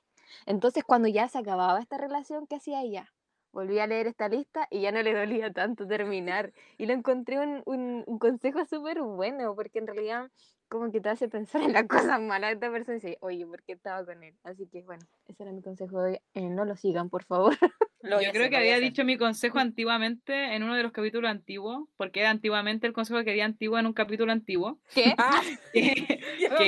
Entonces 0.47 0.85
cuando 0.85 1.09
ya 1.09 1.29
se 1.29 1.39
acababa 1.39 1.81
esta 1.81 1.99
relación, 1.99 2.47
¿qué 2.47 2.57
hacía 2.57 2.83
ella? 2.83 3.13
Volví 3.53 3.79
a 3.79 3.87
leer 3.87 4.07
esta 4.09 4.29
lista 4.29 4.69
y 4.71 4.83
ya 4.83 4.93
no 4.93 5.03
le 5.03 5.15
dolía 5.15 5.53
tanto 5.53 5.87
terminar. 5.87 6.53
Y 6.79 6.87
lo 6.87 6.93
encontré 6.95 7.39
un, 7.41 7.63
un- 7.67 8.05
un 8.07 8.19
consejo 8.19 8.65
súper 8.67 9.03
bueno, 9.03 9.55
porque 9.55 9.79
en 9.81 9.87
realidad 9.87 10.31
como 10.69 10.93
que 10.93 11.01
te 11.01 11.09
hace 11.09 11.29
pensar 11.29 11.63
en 11.63 11.73
las 11.73 11.87
cosas 11.87 12.21
malas 12.21 12.51
de 12.51 12.55
esta 12.55 12.71
persona 12.71 12.99
y 12.99 13.01
dice, 13.01 13.19
oye, 13.21 13.47
¿por 13.47 13.63
qué 13.63 13.73
estaba 13.73 14.05
con 14.05 14.23
él? 14.23 14.35
Así 14.45 14.67
que 14.67 14.83
bueno, 14.83 15.05
ese 15.27 15.43
era 15.43 15.53
mi 15.53 15.63
consejo 15.63 16.03
de 16.03 16.11
hoy. 16.13 16.19
Eh, 16.35 16.49
no 16.51 16.65
lo 16.65 16.77
sigan, 16.77 17.09
por 17.09 17.25
favor. 17.25 17.57
Lo 18.01 18.23
Yo 18.23 18.31
creo 18.31 18.43
hacer, 18.43 18.51
que 18.51 18.57
había 18.59 18.79
dicho 18.79 19.05
mi 19.05 19.19
consejo 19.19 19.59
antiguamente 19.59 20.55
en 20.55 20.63
uno 20.63 20.77
de 20.77 20.85
los 20.85 20.93
capítulos 20.93 21.29
antiguos, 21.29 21.89
porque 21.97 22.21
era 22.21 22.31
antiguamente 22.31 22.87
el 22.87 22.93
consejo 22.93 23.25
que 23.25 23.33
di 23.33 23.41
antiguo 23.41 23.77
en 23.77 23.87
un 23.87 23.93
capítulo 23.93 24.31
antiguo, 24.31 24.79
¿Qué? 24.95 25.15
Ah, 25.19 25.43
que, 25.73 26.23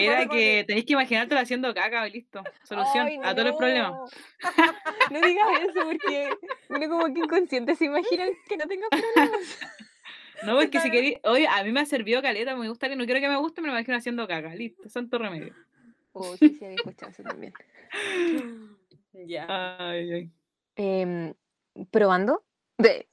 era 0.06 0.26
que 0.26 0.64
tenéis 0.66 0.86
que 0.86 0.94
imaginártelo 0.94 1.40
haciendo 1.40 1.72
caca 1.72 2.08
y 2.08 2.10
listo. 2.10 2.42
Solución 2.64 3.06
Ay, 3.06 3.20
a 3.22 3.32
todos 3.32 3.46
los 3.46 3.56
problemas. 3.56 3.92
no. 3.92 5.20
Digas 5.20 5.46
eso 5.68 5.84
porque 5.84 6.30
uno 6.68 6.88
como 6.88 7.14
que 7.14 7.20
inconsciente 7.20 7.76
se 7.76 7.84
imagina 7.84 8.24
que 8.48 8.56
no 8.56 8.66
tengas 8.66 8.90
problemas. 8.90 9.60
No, 10.44 10.56
porque 10.56 10.80
si 10.80 10.90
queréis, 10.90 11.18
oye, 11.24 11.46
a 11.48 11.62
mí 11.64 11.72
me 11.72 11.80
ha 11.80 11.86
servido 11.86 12.22
caleta, 12.22 12.56
me 12.56 12.68
gusta 12.68 12.88
que 12.88 12.96
no 12.96 13.04
quiero 13.04 13.20
que 13.20 13.28
me 13.28 13.36
guste, 13.36 13.60
me 13.60 13.68
lo 13.68 13.74
imagino 13.74 13.96
haciendo 13.96 14.26
caca, 14.26 14.54
listo, 14.54 14.88
santo 14.88 15.18
remedio. 15.18 15.54
Oh, 16.12 16.36
sí, 16.36 16.48
sí, 16.58 16.64
había 16.64 16.76
escuchado 16.76 17.10
eso 17.12 17.22
también. 17.22 17.52
Ya. 19.12 19.46
Ay, 19.90 20.12
ay. 20.12 20.30
Em, 20.76 21.34
¿Probando? 21.90 22.44
De- 22.78 23.08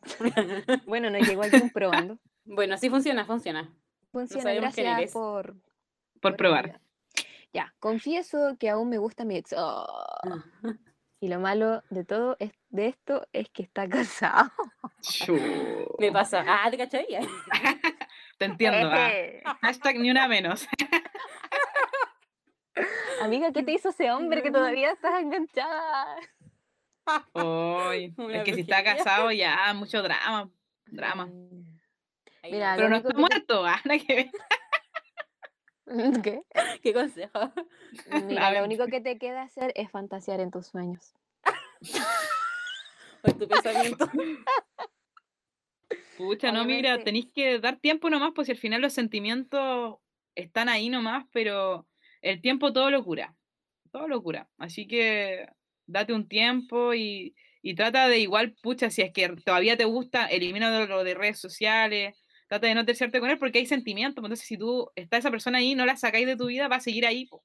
Bueno, 0.85 1.09
no 1.09 1.17
llegó 1.17 1.41
un 1.41 1.69
probando. 1.71 2.19
Bueno, 2.45 2.75
así 2.75 2.89
funciona, 2.89 3.25
funciona. 3.25 3.69
Funciona, 4.11 4.53
gracias 4.53 5.11
por, 5.11 5.55
Por 6.21 6.37
probar. 6.37 6.79
Ya, 7.51 7.73
confieso 7.79 8.55
que 8.57 8.69
aún 8.69 8.87
me 8.89 8.99
gusta 8.99 9.25
mi 9.25 9.35
ex. 9.35 9.53
Oh, 9.57 9.85
y 11.19 11.27
lo 11.29 11.39
malo 11.39 11.83
de 11.89 12.05
todo 12.05 12.37
es, 12.39 12.51
de 12.69 12.87
esto 12.87 13.27
es 13.33 13.49
que 13.49 13.63
está 13.63 13.87
casado. 13.89 14.51
Chu. 15.01 15.37
Me 15.99 16.11
pasa. 16.11 16.43
Ah, 16.47 16.69
¿te 16.69 16.77
cachai? 16.77 17.07
Te 18.37 18.45
entiendo. 18.45 18.89
ah. 18.91 19.09
Eje. 19.09 19.43
Hashtag 19.61 19.97
ni 19.97 20.11
una 20.11 20.27
menos. 20.27 20.67
Amiga, 23.21 23.51
¿qué 23.51 23.63
te 23.63 23.71
hizo 23.71 23.89
ese 23.89 24.11
hombre 24.11 24.43
que 24.43 24.51
todavía 24.51 24.91
estás 24.91 25.19
enganchada? 25.19 26.17
Ay, 27.33 28.13
Una 28.17 28.37
es 28.37 28.43
que 28.43 28.53
si 28.53 28.61
está 28.61 28.83
casado 28.83 29.31
ya, 29.31 29.73
mucho 29.73 30.03
drama. 30.03 30.51
Drama. 30.85 31.27
Mira. 32.43 32.73
Pero 32.75 32.89
no 32.89 32.97
está 32.97 33.17
muerto, 33.17 33.65
ah, 33.65 33.81
nada 33.85 33.99
que. 33.99 34.29
¿Qué? 36.23 36.41
¿Qué 36.83 36.93
consejo? 36.93 37.51
Mira, 38.27 38.51
lo 38.51 38.59
Ay. 38.59 38.65
único 38.65 38.87
que 38.87 39.01
te 39.01 39.17
queda 39.17 39.43
hacer 39.43 39.71
es 39.75 39.89
fantasear 39.89 40.39
en 40.39 40.51
tus 40.51 40.67
sueños. 40.67 41.13
O 43.23 43.31
tu 43.33 43.47
pensamiento. 43.47 44.09
Pucha, 46.17 46.51
no, 46.51 46.65
mira, 46.65 47.03
tenéis 47.03 47.31
que 47.33 47.59
dar 47.59 47.79
tiempo 47.79 48.09
nomás, 48.09 48.31
pues 48.35 48.47
si 48.47 48.51
al 48.51 48.57
final 48.57 48.81
los 48.81 48.93
sentimientos 48.93 49.97
están 50.35 50.67
ahí 50.67 50.89
nomás, 50.89 51.25
pero 51.31 51.87
el 52.21 52.41
tiempo 52.41 52.73
todo 52.73 52.89
lo 52.91 53.03
cura. 53.03 53.35
Todo 53.91 54.07
lo 54.07 54.21
cura. 54.21 54.49
Así 54.57 54.87
que 54.87 55.47
date 55.85 56.13
un 56.13 56.27
tiempo 56.27 56.93
y, 56.93 57.35
y 57.61 57.75
trata 57.75 58.07
de 58.07 58.19
igual, 58.19 58.55
pucha, 58.61 58.89
si 58.89 59.01
es 59.01 59.13
que 59.13 59.29
todavía 59.29 59.77
te 59.77 59.85
gusta, 59.85 60.25
elimina 60.25 60.85
lo 60.85 61.03
de 61.03 61.13
redes 61.13 61.39
sociales, 61.39 62.23
trata 62.47 62.67
de 62.67 62.75
no 62.75 62.85
terciarte 62.85 63.19
con 63.19 63.29
él 63.29 63.37
porque 63.37 63.59
hay 63.59 63.65
sentimientos. 63.65 64.23
Entonces, 64.23 64.45
si 64.47 64.57
tú 64.57 64.89
está 64.95 65.17
esa 65.17 65.31
persona 65.31 65.57
ahí, 65.59 65.75
no 65.75 65.85
la 65.85 65.95
sacáis 65.97 66.25
de 66.25 66.35
tu 66.35 66.47
vida, 66.47 66.67
va 66.67 66.77
a 66.77 66.81
seguir 66.81 67.05
ahí. 67.05 67.25
po. 67.25 67.43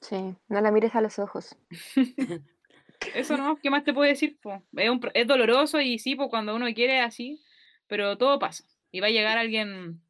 Sí, 0.00 0.34
no 0.48 0.60
la 0.60 0.70
mires 0.70 0.94
a 0.94 1.00
los 1.00 1.18
ojos. 1.18 1.56
Eso 3.14 3.36
no, 3.36 3.56
¿qué 3.56 3.70
más 3.70 3.84
te 3.84 3.92
puedo 3.92 4.08
decir? 4.08 4.38
po? 4.40 4.62
Es, 4.76 4.88
un 4.90 5.00
pro- 5.00 5.10
es 5.14 5.26
doloroso 5.26 5.80
y 5.80 5.98
sí, 5.98 6.16
cuando 6.16 6.54
uno 6.56 6.66
quiere 6.74 7.00
así, 7.00 7.42
pero 7.86 8.16
todo 8.16 8.38
pasa. 8.38 8.64
Y 8.90 9.00
va 9.00 9.08
a 9.08 9.10
llegar 9.10 9.36
alguien 9.38 10.00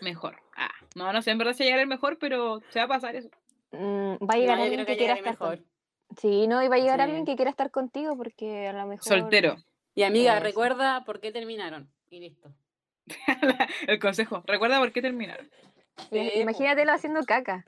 mejor. 0.00 0.36
Ah, 0.56 0.70
no, 0.94 1.12
no 1.12 1.22
sé 1.22 1.30
en 1.32 1.38
verdad 1.38 1.54
si 1.54 1.62
va 1.62 1.64
a 1.64 1.68
llegar 1.68 1.80
el 1.80 1.88
mejor, 1.88 2.18
pero 2.18 2.60
se 2.70 2.78
va 2.78 2.84
a 2.84 2.88
pasar 2.88 3.16
eso. 3.16 3.28
Mm, 3.72 4.14
va 4.24 4.34
a 4.34 4.38
llegar 4.38 4.58
No, 4.58 4.62
alguien 4.64 4.80
que 4.80 4.86
que 4.92 4.96
quiera 4.98 5.14
estar 5.14 5.36
con- 5.36 5.50
mejor. 5.50 5.64
Sí, 6.18 6.46
no, 6.46 6.62
y 6.62 6.68
va 6.68 6.76
a 6.76 6.78
llegar 6.78 7.00
alguien 7.00 7.24
que 7.24 7.36
quiera 7.36 7.50
estar 7.50 7.70
contigo 7.70 8.16
porque 8.16 8.68
a 8.68 8.72
lo 8.74 8.86
mejor... 8.86 9.02
Soltero. 9.06 9.56
Y 9.94 10.02
amiga, 10.04 10.38
recuerda 10.40 11.04
por 11.04 11.20
qué 11.20 11.32
terminaron. 11.32 11.90
Y 12.10 12.20
listo. 12.20 12.52
el 13.86 13.98
consejo. 13.98 14.42
Recuerda 14.46 14.78
por 14.78 14.92
qué 14.92 15.02
terminaron. 15.02 15.50
Sí, 16.10 16.30
po. 16.34 16.40
Imagínatelo 16.40 16.92
haciendo 16.92 17.22
caca. 17.24 17.64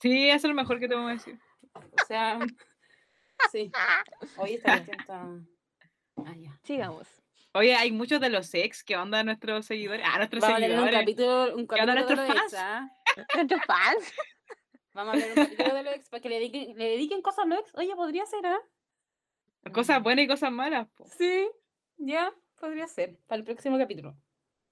Sí, 0.00 0.28
eso 0.28 0.46
es 0.46 0.50
lo 0.50 0.54
mejor 0.54 0.80
que 0.80 0.88
te 0.88 0.94
puedo 0.94 1.08
decir. 1.08 1.38
O 1.72 2.06
sea, 2.06 2.38
sí. 3.50 3.70
Cuestión 4.36 4.84
está. 4.98 5.28
Ah, 6.16 6.34
ya. 6.36 6.58
Sigamos. 6.62 7.08
Oye, 7.52 7.74
hay 7.74 7.92
muchos 7.92 8.20
de 8.20 8.30
los 8.30 8.52
ex 8.54 8.82
que 8.82 8.96
onda 8.96 9.22
nuestros 9.22 9.66
seguidores. 9.66 10.04
Ah, 10.08 10.18
nuestros 10.18 10.40
Vamos 10.40 10.58
a 10.58 10.60
tener 10.60 10.78
un 10.78 10.84
seguidores. 10.86 11.00
capítulo, 11.00 11.56
un 11.56 11.68
¿Qué 11.68 11.80
onda 11.80 11.94
capítulo 11.94 12.22
de 12.22 12.28
los 12.28 12.28
nuestros 12.28 12.52
ex, 12.52 12.54
¿ah? 12.60 12.90
¿Nuestros 13.36 13.64
fans? 13.64 14.12
Vamos 14.92 15.14
a 15.14 15.16
ver 15.18 15.28
un 15.28 15.34
capítulo 15.44 15.74
de 15.74 15.82
los 15.84 15.94
ex 15.94 16.08
para 16.08 16.20
que 16.20 16.28
le 16.28 16.34
dediquen, 16.36 16.76
le 16.76 16.84
dediquen 16.84 17.22
cosas 17.22 17.44
a 17.44 17.48
los 17.48 17.60
ex. 17.60 17.70
Oye, 17.74 17.94
podría 17.94 18.26
ser, 18.26 18.44
¿ah? 18.46 18.60
Cosas 19.72 20.02
buenas 20.02 20.24
y 20.24 20.28
cosas 20.28 20.52
malas. 20.52 20.88
po. 20.96 21.06
Sí, 21.16 21.48
ya, 21.96 22.32
podría 22.58 22.86
ser. 22.88 23.18
Para 23.26 23.38
el 23.38 23.44
próximo 23.44 23.78
capítulo. 23.78 24.16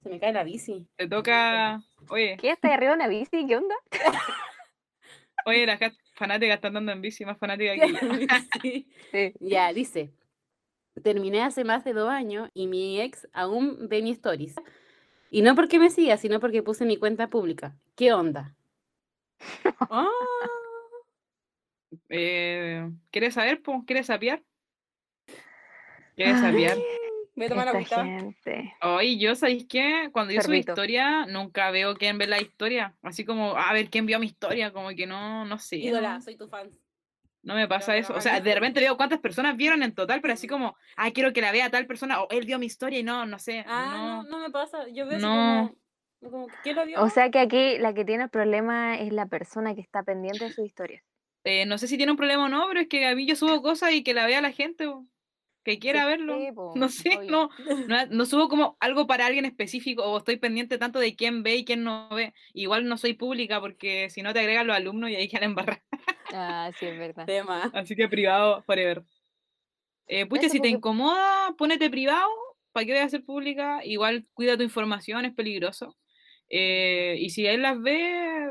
Se 0.03 0.09
me 0.09 0.19
cae 0.19 0.33
la 0.33 0.43
bici. 0.43 0.85
Te 0.97 1.07
toca. 1.07 1.81
Oye, 2.09 2.35
¿Qué? 2.39 2.51
¿Estás 2.51 2.71
arriba 2.71 2.91
de 2.91 2.95
una 2.97 3.07
bici? 3.07 3.47
¿Qué 3.47 3.55
onda? 3.55 3.75
oye, 5.45 5.65
las 5.65 5.79
fanáticas 6.13 6.55
están 6.55 6.75
andando 6.75 6.91
en 6.91 7.01
bici, 7.01 7.23
más 7.25 7.37
fanáticas 7.37 7.77
que 7.79 7.93
yo. 7.93 7.99
Sí. 8.61 8.87
Sí. 9.11 9.33
Ya, 9.39 9.71
dice. 9.71 10.11
Terminé 11.01 11.41
hace 11.41 11.63
más 11.63 11.83
de 11.85 11.93
dos 11.93 12.09
años 12.09 12.49
y 12.53 12.67
mi 12.67 13.01
ex 13.01 13.27
aún 13.33 13.87
ve 13.87 14.01
mis 14.01 14.17
stories. 14.17 14.55
Y 15.31 15.41
no 15.41 15.55
porque 15.55 15.79
me 15.79 15.89
siga, 15.89 16.17
sino 16.17 16.39
porque 16.39 16.61
puse 16.61 16.85
mi 16.85 16.97
cuenta 16.97 17.27
pública. 17.29 17.75
¿Qué 17.95 18.13
onda? 18.13 18.55
Ah, 19.89 20.07
Eh, 22.09 22.89
¿Quieres 23.11 23.33
saber, 23.35 23.61
po? 23.61 23.83
¿Quieres 23.85 24.07
sapear? 24.07 24.43
¿Quieres 26.15 26.39
sapear? 26.39 26.77
Voy 27.35 27.45
a 27.45 27.49
tomar 27.49 27.67
Esta 27.67 27.77
agüita. 27.77 28.03
gente. 28.03 28.73
Oye, 28.81 29.17
yo, 29.17 29.35
¿sabéis 29.35 29.65
qué? 29.67 30.09
Cuando 30.11 30.33
yo 30.33 30.41
subo 30.41 30.53
historia, 30.55 31.25
nunca 31.25 31.71
veo 31.71 31.95
quién 31.95 32.17
ve 32.17 32.27
la 32.27 32.39
historia. 32.41 32.95
Así 33.01 33.25
como, 33.25 33.55
a 33.57 33.73
ver, 33.73 33.89
¿quién 33.89 34.05
vio 34.05 34.19
mi 34.19 34.27
historia? 34.27 34.71
Como 34.71 34.89
que 34.89 35.07
no, 35.07 35.45
no 35.45 35.57
sé. 35.57 35.77
Ídola, 35.77 36.15
no, 36.15 36.21
soy 36.21 36.37
tu 36.37 36.47
fan. 36.47 36.69
no 37.43 37.55
me 37.55 37.67
pasa 37.67 37.93
no 37.93 37.97
eso. 37.99 38.13
O 38.15 38.19
hagas 38.19 38.23
sea, 38.23 38.39
de 38.41 38.49
eso. 38.49 38.55
repente 38.59 38.79
veo 38.79 38.97
cuántas 38.97 39.19
personas 39.19 39.57
vieron 39.57 39.83
en 39.83 39.93
total, 39.93 40.21
pero 40.21 40.33
así 40.33 40.47
como, 40.47 40.75
ah, 40.95 41.11
quiero 41.11 41.33
que 41.33 41.41
la 41.41 41.51
vea 41.51 41.69
tal 41.69 41.87
persona, 41.87 42.21
o 42.21 42.27
él 42.29 42.45
vio 42.45 42.59
mi 42.59 42.65
historia 42.67 42.99
y 42.99 43.03
no, 43.03 43.25
no 43.25 43.39
sé. 43.39 43.63
Ah, 43.67 43.97
no, 43.97 44.23
no. 44.23 44.29
no 44.29 44.39
me 44.39 44.49
pasa. 44.51 44.87
Yo 44.89 45.05
veo 45.07 45.19
No. 45.19 45.75
como, 46.21 46.31
como, 46.31 46.47
¿quién 46.61 46.75
lo 46.75 46.85
vio? 46.85 47.01
O 47.01 47.09
sea 47.09 47.29
que 47.31 47.39
aquí 47.39 47.77
la 47.79 47.93
que 47.93 48.05
tiene 48.05 48.23
el 48.25 48.29
problema 48.29 48.97
es 48.99 49.11
la 49.11 49.25
persona 49.27 49.75
que 49.75 49.81
está 49.81 50.03
pendiente 50.03 50.45
de 50.45 50.51
sus 50.51 50.65
historias. 50.65 51.03
eh, 51.45 51.65
no 51.65 51.77
sé 51.77 51.87
si 51.87 51.97
tiene 51.97 52.11
un 52.13 52.17
problema 52.17 52.45
o 52.45 52.49
no, 52.49 52.65
pero 52.67 52.79
es 52.81 52.87
que 52.87 53.05
a 53.05 53.15
mí 53.15 53.25
yo 53.27 53.35
subo 53.35 53.61
cosas 53.61 53.91
y 53.93 54.03
que 54.03 54.13
la 54.13 54.25
vea 54.25 54.41
la 54.41 54.51
gente, 54.51 54.87
po, 54.87 55.05
que 55.63 55.79
quiera 55.79 56.05
verlo. 56.05 56.39
Sí, 56.39 56.51
po, 56.55 56.73
No 56.75 56.89
sé, 56.89 57.19
no, 57.29 57.49
no, 57.87 58.05
no 58.09 58.25
subo 58.25 58.49
como 58.49 58.77
algo 58.79 59.07
para 59.07 59.25
alguien 59.25 59.45
específico 59.45 60.03
o 60.03 60.17
estoy 60.17 60.37
pendiente 60.37 60.77
tanto 60.77 60.99
de 60.99 61.15
quién 61.15 61.43
ve 61.43 61.55
y 61.57 61.65
quién 61.65 61.83
no 61.83 62.09
ve. 62.09 62.33
Igual 62.53 62.87
no 62.87 62.97
soy 62.97 63.13
pública 63.13 63.59
porque 63.61 64.09
si 64.09 64.21
no 64.21 64.33
te 64.33 64.39
agregan 64.39 64.67
los 64.67 64.75
alumnos 64.75 65.09
y 65.09 65.15
ahí 65.15 65.27
quedan 65.27 65.43
embarrar. 65.51 65.83
Ah, 66.33 66.71
sí, 66.79 66.85
es 66.85 66.97
verdad. 66.97 67.25
Tema. 67.25 67.71
Así 67.73 67.95
que 67.95 68.07
privado, 68.07 68.61
forever. 68.63 69.03
Eh, 70.07 70.25
pucha, 70.25 70.47
Eso 70.47 70.53
si 70.53 70.59
te 70.59 70.67
incomoda, 70.69 71.55
ponete 71.57 71.89
privado. 71.89 72.29
¿Para 72.71 72.85
qué 72.85 72.91
voy 72.93 73.01
a 73.01 73.09
ser 73.09 73.23
pública? 73.23 73.85
Igual 73.85 74.27
cuida 74.33 74.57
tu 74.57 74.63
información, 74.63 75.25
es 75.25 75.33
peligroso. 75.33 75.95
Eh, 76.49 77.15
y 77.19 77.29
si 77.29 77.45
él 77.45 77.61
las 77.61 77.81
ve, 77.81 78.49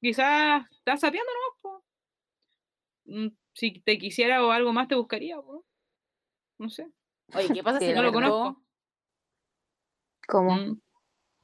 quizás 0.00 0.64
estás 0.70 1.00
sapeando 1.00 1.30
nomás, 1.32 1.60
po. 1.62 1.84
Mm, 3.06 3.28
Si 3.54 3.80
te 3.80 3.98
quisiera 3.98 4.44
o 4.44 4.50
algo 4.50 4.72
más, 4.72 4.88
te 4.88 4.94
buscaría, 4.94 5.36
po. 5.36 5.65
No 6.58 6.68
sé. 6.70 6.88
Oye, 7.34 7.52
¿qué 7.52 7.62
pasa 7.62 7.78
si 7.80 7.92
No 7.92 8.02
lo 8.02 8.12
buscó? 8.12 8.20
conozco. 8.28 8.62
¿Cómo? 10.28 10.56
Mm, 10.56 10.80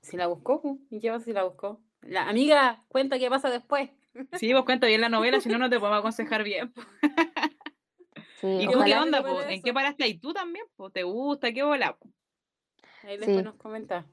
Si 0.03 0.17
la 0.17 0.27
buscó, 0.27 0.79
¿y 0.91 1.01
qué 1.01 1.11
pasa 1.11 1.25
si 1.25 1.33
la 1.33 1.45
buscó? 1.45 1.81
La 2.03 2.29
amiga, 2.29 2.85
cuenta 2.89 3.19
qué 3.19 3.29
pasa 3.31 3.51
después. 3.51 3.91
Sí, 4.41 4.53
vos 4.53 4.65
cuenta 4.65 4.87
bien 4.87 5.01
la 5.01 5.09
novela, 5.09 5.41
si 5.41 5.49
no, 5.49 5.57
no 5.59 5.71
te 5.71 5.79
podemos 5.79 6.01
aconsejar 6.01 6.43
bien. 6.45 6.73
Sí, 8.41 8.49
¿Y 8.61 8.69
tú 8.69 8.81
qué 8.85 8.97
onda, 8.97 9.23
po? 9.23 9.41
¿En 9.41 9.63
qué 9.63 9.73
paraste 9.73 10.03
ahí 10.03 10.19
tú 10.19 10.33
también? 10.35 10.67
po? 10.77 10.91
¿Te 10.91 11.05
gusta? 11.05 11.53
¿Qué 11.53 11.63
bola? 11.63 11.97
po? 11.97 12.11
Ahí 13.05 13.17
después 13.17 13.37
Sí. 13.37 13.43
nos 13.45 13.55
comenta. 13.55 14.05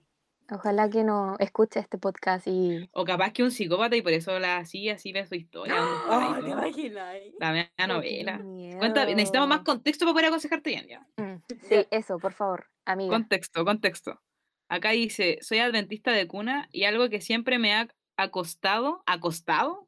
Ojalá 0.51 0.89
que 0.89 1.03
no 1.03 1.35
escuche 1.39 1.79
este 1.79 1.97
podcast 1.97 2.47
y 2.47 2.89
O 2.93 3.05
capaz 3.05 3.31
que 3.33 3.43
un 3.43 3.51
psicópata 3.51 3.95
y 3.95 4.01
por 4.01 4.13
eso 4.13 4.37
la 4.39 4.57
así, 4.57 4.89
así 4.89 5.11
ve 5.13 5.25
su 5.25 5.35
historia. 5.35 5.75
¿dónde 5.75 5.95
está 5.95 6.15
y 6.15 6.27
Oh, 6.39 6.43
¿te 6.43 6.49
imaginas? 6.49 7.15
La 7.39 7.51
media 7.51 7.87
novela. 7.87 8.41
Cuenta, 8.79 9.05
necesitamos 9.05 9.47
más 9.47 9.61
contexto 9.61 10.05
para 10.05 10.13
poder 10.13 10.25
aconsejarte 10.27 10.69
bien, 10.71 10.87
ya. 10.87 11.07
Mm, 11.17 11.41
Sí, 11.69 11.87
eso, 11.91 12.17
por 12.19 12.33
favor, 12.33 12.67
amiga. 12.85 13.11
Contexto, 13.13 13.63
contexto. 13.63 14.21
Acá 14.69 14.91
dice, 14.91 15.39
soy 15.41 15.59
adventista 15.59 16.11
de 16.11 16.27
cuna 16.27 16.67
y 16.71 16.83
algo 16.85 17.09
que 17.09 17.21
siempre 17.21 17.57
me 17.59 17.73
ha 17.73 17.87
acostado, 18.17 19.03
¿acostado? 19.05 19.87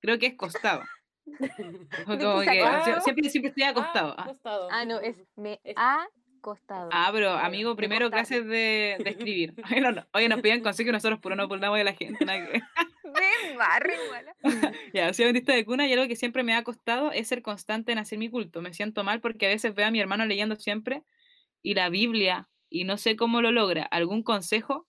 Creo 0.00 0.18
que 0.18 0.26
es 0.26 0.34
costado. 0.34 0.82
Como 2.06 2.40
que 2.40 2.50
sie- 2.50 3.00
siempre, 3.02 3.30
siempre 3.30 3.48
estoy 3.50 3.62
acostado. 3.64 4.10
Ah, 4.12 4.14
Ah, 4.18 4.22
acostado. 4.24 4.68
Ah, 4.70 4.84
no, 4.84 4.98
es 5.00 5.16
me 5.36 5.60
Es- 5.64 5.74
ha 5.76 6.06
costado. 6.42 6.90
Ah, 6.92 7.08
pero 7.12 7.30
amigo, 7.30 7.70
de 7.70 7.76
primero 7.76 8.10
clases 8.10 8.44
de, 8.46 8.96
de 9.02 9.10
escribir. 9.10 9.54
Oye, 9.70 9.80
no, 9.80 9.92
no, 9.92 10.06
oye, 10.12 10.28
nos 10.28 10.42
piden 10.42 10.62
consejos 10.62 10.90
y 10.90 10.92
nosotros 10.92 11.18
puro 11.20 11.34
no 11.36 11.48
burlamos 11.48 11.78
de 11.78 11.84
la 11.84 11.94
gente. 11.94 12.22
Ven, 12.24 13.56
barre, 13.56 13.94
mala. 14.10 14.34
Ya, 14.92 15.12
soy 15.14 15.24
adventista 15.24 15.54
de 15.54 15.64
cuna 15.64 15.86
y 15.86 15.92
algo 15.94 16.06
que 16.06 16.16
siempre 16.16 16.42
me 16.42 16.54
ha 16.54 16.62
costado 16.64 17.12
es 17.12 17.28
ser 17.28 17.40
constante 17.42 17.92
en 17.92 17.98
hacer 17.98 18.18
mi 18.18 18.28
culto. 18.28 18.60
Me 18.60 18.74
siento 18.74 19.04
mal 19.04 19.20
porque 19.20 19.46
a 19.46 19.48
veces 19.48 19.74
veo 19.74 19.86
a 19.86 19.90
mi 19.90 20.00
hermano 20.00 20.26
leyendo 20.26 20.56
siempre 20.56 21.02
y 21.62 21.74
la 21.74 21.88
Biblia 21.88 22.48
y 22.68 22.84
no 22.84 22.96
sé 22.98 23.16
cómo 23.16 23.40
lo 23.42 23.52
logra. 23.52 23.84
¿Algún 23.84 24.22
consejo? 24.22 24.86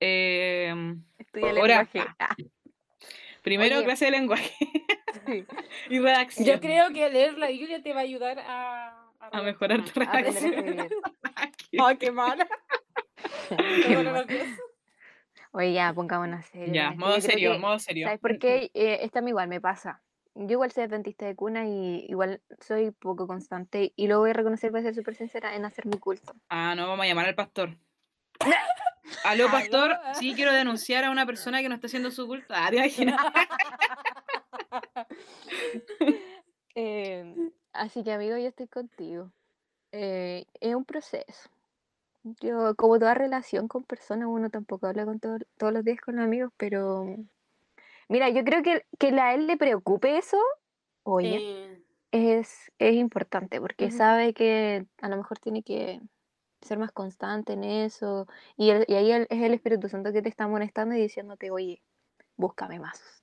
Em, 0.00 1.02
Estudia 1.18 1.50
Ahora- 1.50 1.62
lenguaje. 1.92 2.00
Ah, 2.18 2.36
primero, 3.42 3.76
Oye. 3.76 3.84
clase 3.84 4.04
de 4.06 4.10
lenguaje 4.12 4.54
sí. 5.26 5.44
y 5.90 5.98
redacción. 5.98 6.46
Yo 6.46 6.60
creo 6.60 6.90
que 6.92 7.08
leer 7.10 7.38
la 7.38 7.48
Biblia 7.48 7.82
te 7.82 7.92
va 7.92 8.00
a 8.00 8.02
ayudar 8.04 8.38
a... 8.40 8.93
A 9.32 9.42
mejorar 9.42 9.82
tu 9.84 10.00
escribir. 10.00 10.88
Ay, 11.78 11.96
qué 11.98 12.10
mala. 12.12 12.46
Oye, 15.52 15.72
ya, 15.72 15.92
pongámonos 15.92 16.44
serio. 16.46 16.74
ya, 16.74 16.90
modo 16.92 17.20
serio, 17.20 17.52
que- 17.52 17.58
modo 17.58 17.78
serio. 17.78 18.06
¿Sabes 18.06 18.20
por 18.20 18.38
qué? 18.38 18.70
Eh, 18.74 18.98
esta 19.02 19.20
a 19.20 19.22
mí 19.22 19.30
igual 19.30 19.48
me 19.48 19.60
pasa. 19.60 20.02
Yo 20.36 20.50
igual 20.52 20.72
soy 20.72 20.82
adventista 20.84 21.26
de 21.26 21.36
cuna 21.36 21.64
y 21.66 22.06
igual 22.08 22.40
soy 22.60 22.90
poco 22.90 23.28
constante 23.28 23.92
y 23.94 24.08
lo 24.08 24.18
voy 24.18 24.30
a 24.30 24.32
reconocer, 24.32 24.72
voy 24.72 24.80
a 24.80 24.82
ser 24.82 24.94
súper 24.96 25.14
sincera 25.14 25.54
en 25.54 25.64
hacer 25.64 25.86
mi 25.86 25.96
culto. 25.98 26.34
Ah, 26.48 26.74
no, 26.74 26.88
vamos 26.88 27.04
a 27.04 27.06
llamar 27.08 27.26
al 27.26 27.36
pastor. 27.36 27.76
Aló, 29.22 29.48
pastor, 29.48 29.92
Aló. 29.92 30.14
sí 30.18 30.34
quiero 30.34 30.52
denunciar 30.52 31.04
a 31.04 31.10
una 31.12 31.24
persona 31.24 31.62
que 31.62 31.68
no 31.68 31.76
está 31.76 31.86
haciendo 31.86 32.10
su 32.10 32.26
culto. 32.26 32.52
Ah, 32.56 32.68
te 32.70 32.76
imaginas. 32.76 33.16
Eh, 36.74 37.32
así 37.74 38.02
que 38.04 38.12
amigo, 38.12 38.36
yo 38.36 38.48
estoy 38.48 38.68
contigo. 38.68 39.30
Eh, 39.92 40.46
es 40.60 40.74
un 40.74 40.84
proceso. 40.84 41.50
Yo, 42.40 42.74
como 42.76 42.98
toda 42.98 43.14
relación 43.14 43.68
con 43.68 43.84
personas, 43.84 44.28
uno 44.30 44.50
tampoco 44.50 44.86
habla 44.86 45.04
con 45.04 45.20
todo- 45.20 45.38
todos 45.58 45.72
los 45.72 45.84
días 45.84 46.00
con 46.00 46.16
los 46.16 46.24
amigos, 46.24 46.52
pero 46.56 47.04
mira, 48.08 48.30
yo 48.30 48.44
creo 48.44 48.62
que, 48.62 48.86
que 48.98 49.08
a 49.20 49.34
él 49.34 49.46
le 49.46 49.56
preocupe 49.56 50.16
eso, 50.18 50.38
oye, 51.02 51.36
Eh, 51.36 51.82
es, 52.12 52.72
es 52.78 52.94
importante 52.94 53.60
porque 53.60 53.90
sabe 53.90 54.34
que 54.34 54.86
a 55.02 55.08
lo 55.08 55.16
mejor 55.16 55.38
tiene 55.38 55.62
que 55.62 56.00
ser 56.62 56.78
más 56.78 56.92
constante 56.92 57.54
en 57.54 57.64
eso 57.64 58.26
y, 58.56 58.70
el- 58.70 58.84
y 58.88 58.94
ahí 58.94 59.10
el- 59.12 59.26
es 59.30 59.42
el 59.42 59.52
Espíritu 59.54 59.88
Santo 59.88 60.12
que 60.12 60.22
te 60.22 60.28
está 60.30 60.46
molestando 60.48 60.94
y 60.94 61.00
diciéndote, 61.00 61.50
oye, 61.50 61.82
búscame 62.36 62.78
más. 62.78 63.22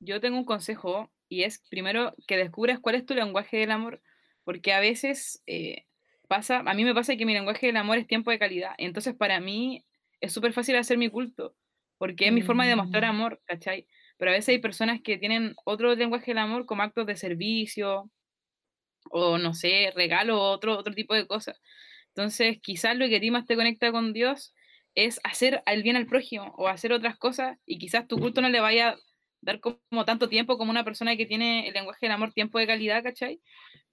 Yo 0.00 0.20
tengo 0.20 0.38
un 0.38 0.44
consejo 0.44 1.10
y 1.28 1.42
es 1.44 1.60
primero 1.70 2.14
que 2.26 2.36
descubras 2.36 2.80
cuál 2.80 2.96
es 2.96 3.06
tu 3.06 3.14
lenguaje 3.14 3.56
del 3.58 3.70
amor, 3.70 4.02
porque 4.44 4.72
a 4.72 4.80
veces 4.80 5.42
eh, 5.46 5.86
pasa, 6.28 6.58
a 6.66 6.74
mí 6.74 6.84
me 6.84 6.94
pasa 6.94 7.16
que 7.16 7.26
mi 7.26 7.34
lenguaje 7.34 7.66
del 7.66 7.76
amor 7.76 7.98
es 7.98 8.06
tiempo 8.06 8.30
de 8.30 8.38
calidad, 8.38 8.72
entonces 8.78 9.14
para 9.14 9.40
mí 9.40 9.84
es 10.20 10.32
súper 10.32 10.52
fácil 10.52 10.76
hacer 10.76 10.98
mi 10.98 11.10
culto, 11.10 11.56
porque 11.98 12.26
es 12.28 12.32
mi 12.32 12.42
forma 12.42 12.64
de 12.64 12.70
demostrar 12.70 13.04
Mm. 13.04 13.10
amor, 13.10 13.40
¿cachai? 13.44 13.86
Pero 14.18 14.30
a 14.30 14.34
veces 14.34 14.50
hay 14.50 14.58
personas 14.58 15.00
que 15.02 15.18
tienen 15.18 15.54
otro 15.64 15.94
lenguaje 15.94 16.32
del 16.32 16.38
amor 16.38 16.66
como 16.66 16.82
actos 16.82 17.06
de 17.06 17.16
servicio 17.16 18.10
o 19.10 19.38
no 19.38 19.54
sé, 19.54 19.92
regalo 19.94 20.38
o 20.40 20.50
otro, 20.52 20.76
otro 20.78 20.94
tipo 20.94 21.14
de 21.14 21.26
cosas. 21.26 21.60
Entonces, 22.08 22.58
quizás 22.62 22.96
lo 22.96 23.08
que 23.08 23.16
a 23.16 23.20
ti 23.20 23.30
más 23.30 23.46
te 23.46 23.56
conecta 23.56 23.92
con 23.92 24.12
Dios 24.12 24.54
es 24.94 25.20
hacer 25.24 25.62
el 25.66 25.82
bien 25.82 25.96
al 25.96 26.06
prójimo 26.06 26.54
o 26.58 26.68
hacer 26.68 26.92
otras 26.92 27.16
cosas 27.18 27.58
y 27.66 27.78
quizás 27.78 28.08
tu 28.08 28.18
culto 28.18 28.40
no 28.40 28.48
le 28.48 28.60
vaya 28.60 28.96
dar 29.48 29.60
como 29.60 30.04
tanto 30.06 30.28
tiempo 30.28 30.58
como 30.58 30.70
una 30.70 30.84
persona 30.84 31.16
que 31.16 31.26
tiene 31.26 31.68
el 31.68 31.74
lenguaje 31.74 32.06
del 32.06 32.12
amor 32.12 32.32
tiempo 32.32 32.58
de 32.58 32.66
calidad, 32.68 33.02
¿cachai? 33.02 33.40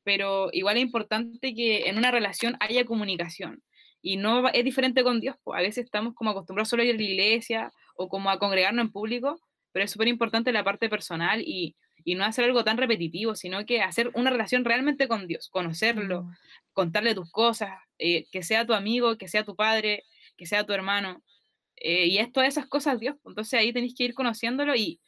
Pero 0.04 0.50
igual 0.54 0.78
es 0.78 0.84
importante 0.84 1.54
que 1.56 1.90
en 1.90 1.98
una 1.98 2.12
relación 2.12 2.58
haya 2.60 2.86
comunicación. 2.86 3.64
Y 4.02 4.18
no 4.18 4.48
es 4.50 4.64
diferente 4.64 5.04
con 5.04 5.20
Dios, 5.20 5.36
pues 5.44 5.60
a 5.60 5.64
veces 5.64 5.86
estamos 5.86 6.14
como 6.16 6.30
acostumbrados 6.32 6.70
solo 6.70 6.84
a 6.84 6.86
ir 6.86 6.96
a 6.96 6.98
la 6.98 7.04
iglesia 7.04 7.74
o 7.96 8.08
como 8.10 8.30
a 8.30 8.38
congregarnos 8.40 8.86
en 8.86 8.92
público, 8.92 9.42
pero 9.72 9.86
es 9.86 9.92
súper 9.92 10.08
importante 10.08 10.52
la 10.52 10.64
parte 10.64 10.90
personal 10.90 11.42
y, 11.42 11.76
y 12.04 12.16
no 12.16 12.24
hacer 12.26 12.46
algo 12.46 12.64
tan 12.64 12.78
repetitivo, 12.78 13.36
sino 13.36 13.66
que 13.66 13.82
hacer 13.82 14.12
una 14.14 14.30
relación 14.30 14.64
realmente 14.66 15.08
con 15.08 15.28
Dios, 15.28 15.50
conocerlo, 15.50 16.24
Mm. 16.24 16.36
contarle 16.74 17.16
tus 17.16 17.32
cosas, 17.32 17.72
eh, 17.98 18.28
que 18.32 18.44
sea 18.44 18.66
tu 18.66 18.74
amigo, 18.74 19.18
que 19.18 19.28
sea 19.28 19.44
tu 19.46 19.56
padre, 19.56 20.04
que 20.38 20.46
sea 20.46 20.66
tu 20.66 20.74
hermano. 20.74 21.24
eh, 21.78 22.08
y 22.08 22.18
es 22.20 22.32
todas 22.32 22.50
esas 22.50 22.68
cosas 22.68 23.00
Dios. 23.00 23.18
Entonces 23.26 23.60
ahí 23.60 23.74
tenéis 23.74 23.96
que 23.96 24.06
ir 24.06 24.14
conociéndolo 24.14 24.76
y, 24.76 25.00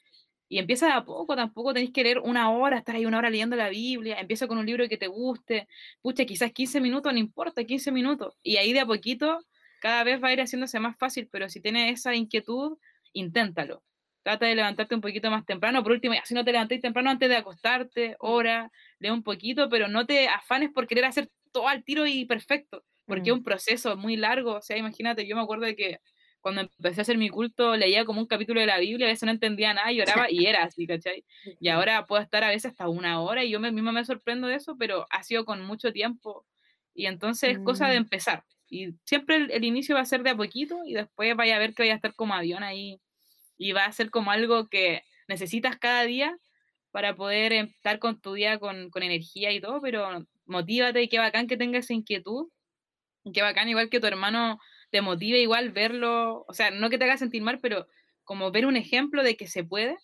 y 0.49 0.59
empieza 0.59 0.87
de 0.87 0.93
a 0.93 1.03
poco, 1.05 1.35
tampoco 1.35 1.73
tenéis 1.73 1.91
que 1.91 2.03
leer 2.03 2.19
una 2.19 2.51
hora, 2.51 2.77
estar 2.77 2.95
ahí 2.95 3.05
una 3.05 3.17
hora 3.19 3.29
leyendo 3.29 3.55
la 3.55 3.69
Biblia, 3.69 4.19
empieza 4.19 4.47
con 4.47 4.57
un 4.57 4.65
libro 4.65 4.87
que 4.89 4.97
te 4.97 5.07
guste, 5.07 5.67
pucha, 6.01 6.25
quizás 6.25 6.51
15 6.53 6.81
minutos, 6.81 7.11
no 7.13 7.19
importa, 7.19 7.63
15 7.65 7.91
minutos. 7.91 8.35
Y 8.43 8.57
ahí 8.57 8.73
de 8.73 8.81
a 8.81 8.85
poquito 8.85 9.39
cada 9.79 10.03
vez 10.03 10.21
va 10.23 10.29
a 10.29 10.33
ir 10.33 10.41
haciéndose 10.41 10.79
más 10.79 10.97
fácil, 10.97 11.27
pero 11.31 11.49
si 11.49 11.61
tienes 11.61 11.93
esa 11.99 12.15
inquietud, 12.15 12.77
inténtalo. 13.13 13.83
Trata 14.23 14.45
de 14.45 14.55
levantarte 14.55 14.95
un 14.95 15.01
poquito 15.01 15.29
más 15.31 15.45
temprano. 15.45 15.83
Por 15.83 15.93
último, 15.93 16.13
ya, 16.15 16.25
si 16.25 16.33
no 16.33 16.43
te 16.43 16.51
levantáis 16.51 16.81
temprano 16.81 17.09
antes 17.09 17.29
de 17.29 17.37
acostarte, 17.37 18.15
hora, 18.19 18.71
lee 18.99 19.09
un 19.11 19.23
poquito, 19.23 19.69
pero 19.69 19.87
no 19.87 20.05
te 20.05 20.27
afanes 20.27 20.71
por 20.71 20.87
querer 20.87 21.05
hacer 21.05 21.29
todo 21.51 21.67
al 21.67 21.83
tiro 21.83 22.05
y 22.07 22.25
perfecto, 22.25 22.83
porque 23.07 23.29
es 23.29 23.35
Mm. 23.35 23.37
un 23.37 23.43
proceso 23.43 23.95
muy 23.95 24.17
largo. 24.17 24.55
O 24.55 24.61
sea, 24.61 24.77
imagínate, 24.77 25.25
yo 25.27 25.35
me 25.35 25.41
acuerdo 25.43 25.65
de 25.65 25.75
que 25.75 25.99
cuando 26.47 26.61
empecé 26.61 27.01
a 27.01 27.03
hacer 27.03 27.17
mi 27.17 27.29
culto, 27.29 27.75
leía 27.75 28.05
como 28.05 28.21
un 28.21 28.27
capítulo 28.27 28.59
de 28.61 28.67
la 28.67 28.79
Biblia, 28.79 29.07
a 29.07 29.09
veces 29.09 29.25
no 29.25 29.31
entendía 29.31 29.73
nada, 29.73 29.91
lloraba 29.91 30.31
y 30.31 30.45
era 30.45 30.63
así, 30.63 30.87
¿cachai? 30.87 31.25
Y 31.59 31.69
ahora 31.69 32.05
puedo 32.05 32.21
estar 32.21 32.43
a 32.43 32.49
veces 32.49 32.71
hasta 32.71 32.89
una 32.89 33.21
hora 33.21 33.43
y 33.43 33.51
yo 33.51 33.59
misma 33.59 33.91
me 33.91 34.05
sorprendo 34.05 34.47
de 34.47 34.55
eso, 34.55 34.77
pero 34.77 35.05
ha 35.09 35.23
sido 35.23 35.45
con 35.45 35.61
mucho 35.65 35.91
tiempo. 35.93 36.45
Y 36.93 37.05
entonces 37.07 37.51
es 37.51 37.59
cosa 37.59 37.87
de 37.89 37.95
Mm. 37.95 38.03
empezar. 38.03 38.43
Y 38.69 38.95
siempre 39.05 39.35
el, 39.37 39.51
el 39.51 39.63
inicio 39.65 39.95
va 39.95 40.01
a 40.01 40.05
ser 40.05 40.23
de 40.23 40.31
a 40.31 40.35
poquito 40.37 40.81
y 40.85 40.93
después 40.93 41.35
vaya 41.35 41.55
a 41.55 41.59
ver 41.59 41.73
que 41.73 41.83
vaya 41.83 41.93
a 41.93 41.95
estar 41.97 42.13
como 42.15 42.33
avión 42.33 42.63
ahí 42.63 42.99
y 43.57 43.71
va 43.73 43.85
a 43.85 43.91
ser 43.91 44.09
como 44.11 44.31
algo 44.31 44.67
que 44.69 45.03
necesitas 45.27 45.77
cada 45.77 46.03
día 46.03 46.37
para 46.91 47.15
poder 47.15 47.53
estar 47.53 47.99
con 47.99 48.19
tu 48.21 48.33
día 48.33 48.59
con, 48.59 48.89
con 48.89 49.03
energía 49.03 49.51
y 49.51 49.61
todo, 49.61 49.81
pero 49.81 50.25
motívate 50.45 51.03
y 51.03 51.09
qué 51.09 51.19
bacán 51.19 51.47
que 51.47 51.57
tengas 51.57 51.85
esa 51.85 51.93
inquietud. 51.93 52.49
Qué 53.33 53.41
bacán, 53.41 53.67
igual 53.69 53.89
que 53.89 53.99
tu 53.99 54.07
hermano 54.07 54.59
te 54.89 55.01
motive 55.01 55.39
igual 55.39 55.71
verlo, 55.71 56.45
o 56.47 56.53
sea, 56.53 56.71
no 56.71 56.89
que 56.89 56.97
te 56.97 57.05
haga 57.05 57.17
sentir 57.17 57.41
mal, 57.41 57.59
pero 57.59 57.87
como 58.23 58.51
ver 58.51 58.65
un 58.65 58.75
ejemplo 58.77 59.23
de 59.23 59.35
que 59.37 59.47
se 59.47 59.63
puede 59.63 59.97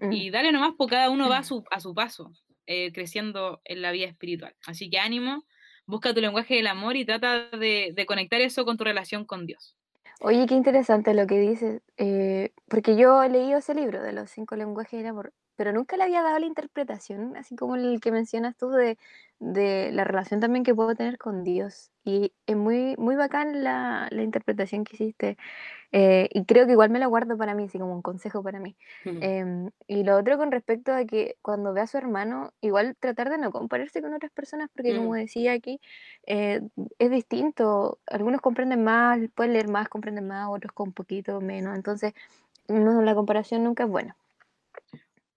Mm. 0.00 0.12
y 0.12 0.30
dale 0.30 0.52
nomás, 0.52 0.74
porque 0.78 0.94
cada 0.94 1.10
uno 1.10 1.28
va 1.28 1.38
a 1.38 1.42
su, 1.42 1.64
a 1.70 1.80
su 1.80 1.92
paso, 1.92 2.30
eh, 2.66 2.92
creciendo 2.92 3.60
en 3.64 3.82
la 3.82 3.90
vida 3.90 4.06
espiritual. 4.06 4.54
Así 4.64 4.90
que 4.90 4.98
ánimo, 5.00 5.44
busca 5.86 6.14
tu 6.14 6.20
lenguaje 6.20 6.54
del 6.54 6.68
amor 6.68 6.96
y 6.96 7.04
trata 7.04 7.48
de, 7.50 7.92
de 7.94 8.06
conectar 8.06 8.40
eso 8.40 8.64
con 8.64 8.76
tu 8.76 8.84
relación 8.84 9.24
con 9.24 9.44
Dios. 9.46 9.76
Oye, 10.20 10.46
qué 10.46 10.54
interesante 10.54 11.14
lo 11.14 11.26
que 11.26 11.38
dices, 11.40 11.82
eh, 11.96 12.52
porque 12.68 12.96
yo 12.96 13.22
he 13.22 13.28
leído 13.28 13.58
ese 13.58 13.74
libro 13.74 14.02
de 14.02 14.12
los 14.12 14.30
cinco 14.30 14.54
lenguajes 14.56 14.98
del 15.00 15.08
amor, 15.08 15.32
pero 15.58 15.72
nunca 15.74 15.98
le 15.98 16.04
había 16.04 16.22
dado 16.22 16.38
la 16.40 16.46
interpretación, 16.46 17.36
así 17.36 17.56
como 17.56 17.76
el 17.76 18.00
que 18.00 18.12
mencionas 18.12 18.56
tú, 18.56 18.70
de, 18.70 18.98
de 19.40 19.92
la 19.92 20.04
relación 20.04 20.40
también 20.40 20.64
que 20.64 20.74
puedo 20.74 20.94
tener 20.96 21.18
con 21.18 21.44
Dios. 21.44 21.92
Y 22.04 22.34
es 22.46 22.56
muy, 22.56 22.96
muy 22.98 23.16
bacán 23.16 23.64
la, 23.64 24.08
la 24.12 24.22
interpretación 24.24 24.84
que 24.84 24.96
hiciste. 24.96 25.38
eh, 25.92 26.28
y 26.32 26.44
creo 26.44 26.66
que 26.66 26.72
igual 26.72 26.90
me 26.90 26.98
la 26.98 27.06
guardo 27.06 27.36
para 27.36 27.54
mí, 27.54 27.64
así 27.64 27.78
como 27.78 27.94
un 27.94 28.02
consejo 28.02 28.42
para 28.42 28.60
mí. 28.60 28.76
Em, 29.20 29.70
y 29.88 30.04
lo 30.04 30.16
otro 30.18 30.38
con 30.38 30.52
respecto 30.52 30.92
a 30.94 31.04
que 31.04 31.38
cuando 31.42 31.72
ve 31.72 31.80
a 31.80 31.86
su 31.88 31.98
hermano, 31.98 32.52
igual 32.60 32.96
tratar 33.00 33.30
de 33.30 33.38
no 33.38 33.50
compararse 33.52 34.00
con 34.02 34.14
otras 34.14 34.32
personas, 34.32 34.70
porque 34.74 34.94
como 34.94 35.14
Mm. 35.14 35.14
decía 35.14 35.52
aquí, 35.52 35.80
eh, 36.26 36.60
es 36.98 37.10
distinto. 37.10 38.00
Algunos 38.06 38.40
comprenden 38.42 38.84
más, 38.84 39.18
pueden 39.34 39.54
leer 39.54 39.68
más, 39.68 39.88
comprenden 39.88 40.26
más, 40.28 40.48
otros 40.50 40.72
con 40.72 40.92
poquito 40.92 41.40
menos. 41.40 41.76
Entonces, 41.76 42.14
no, 42.68 43.02
la 43.02 43.14
comparación 43.14 43.64
nunca 43.64 43.84
es 43.84 43.90
buena. 43.90 44.16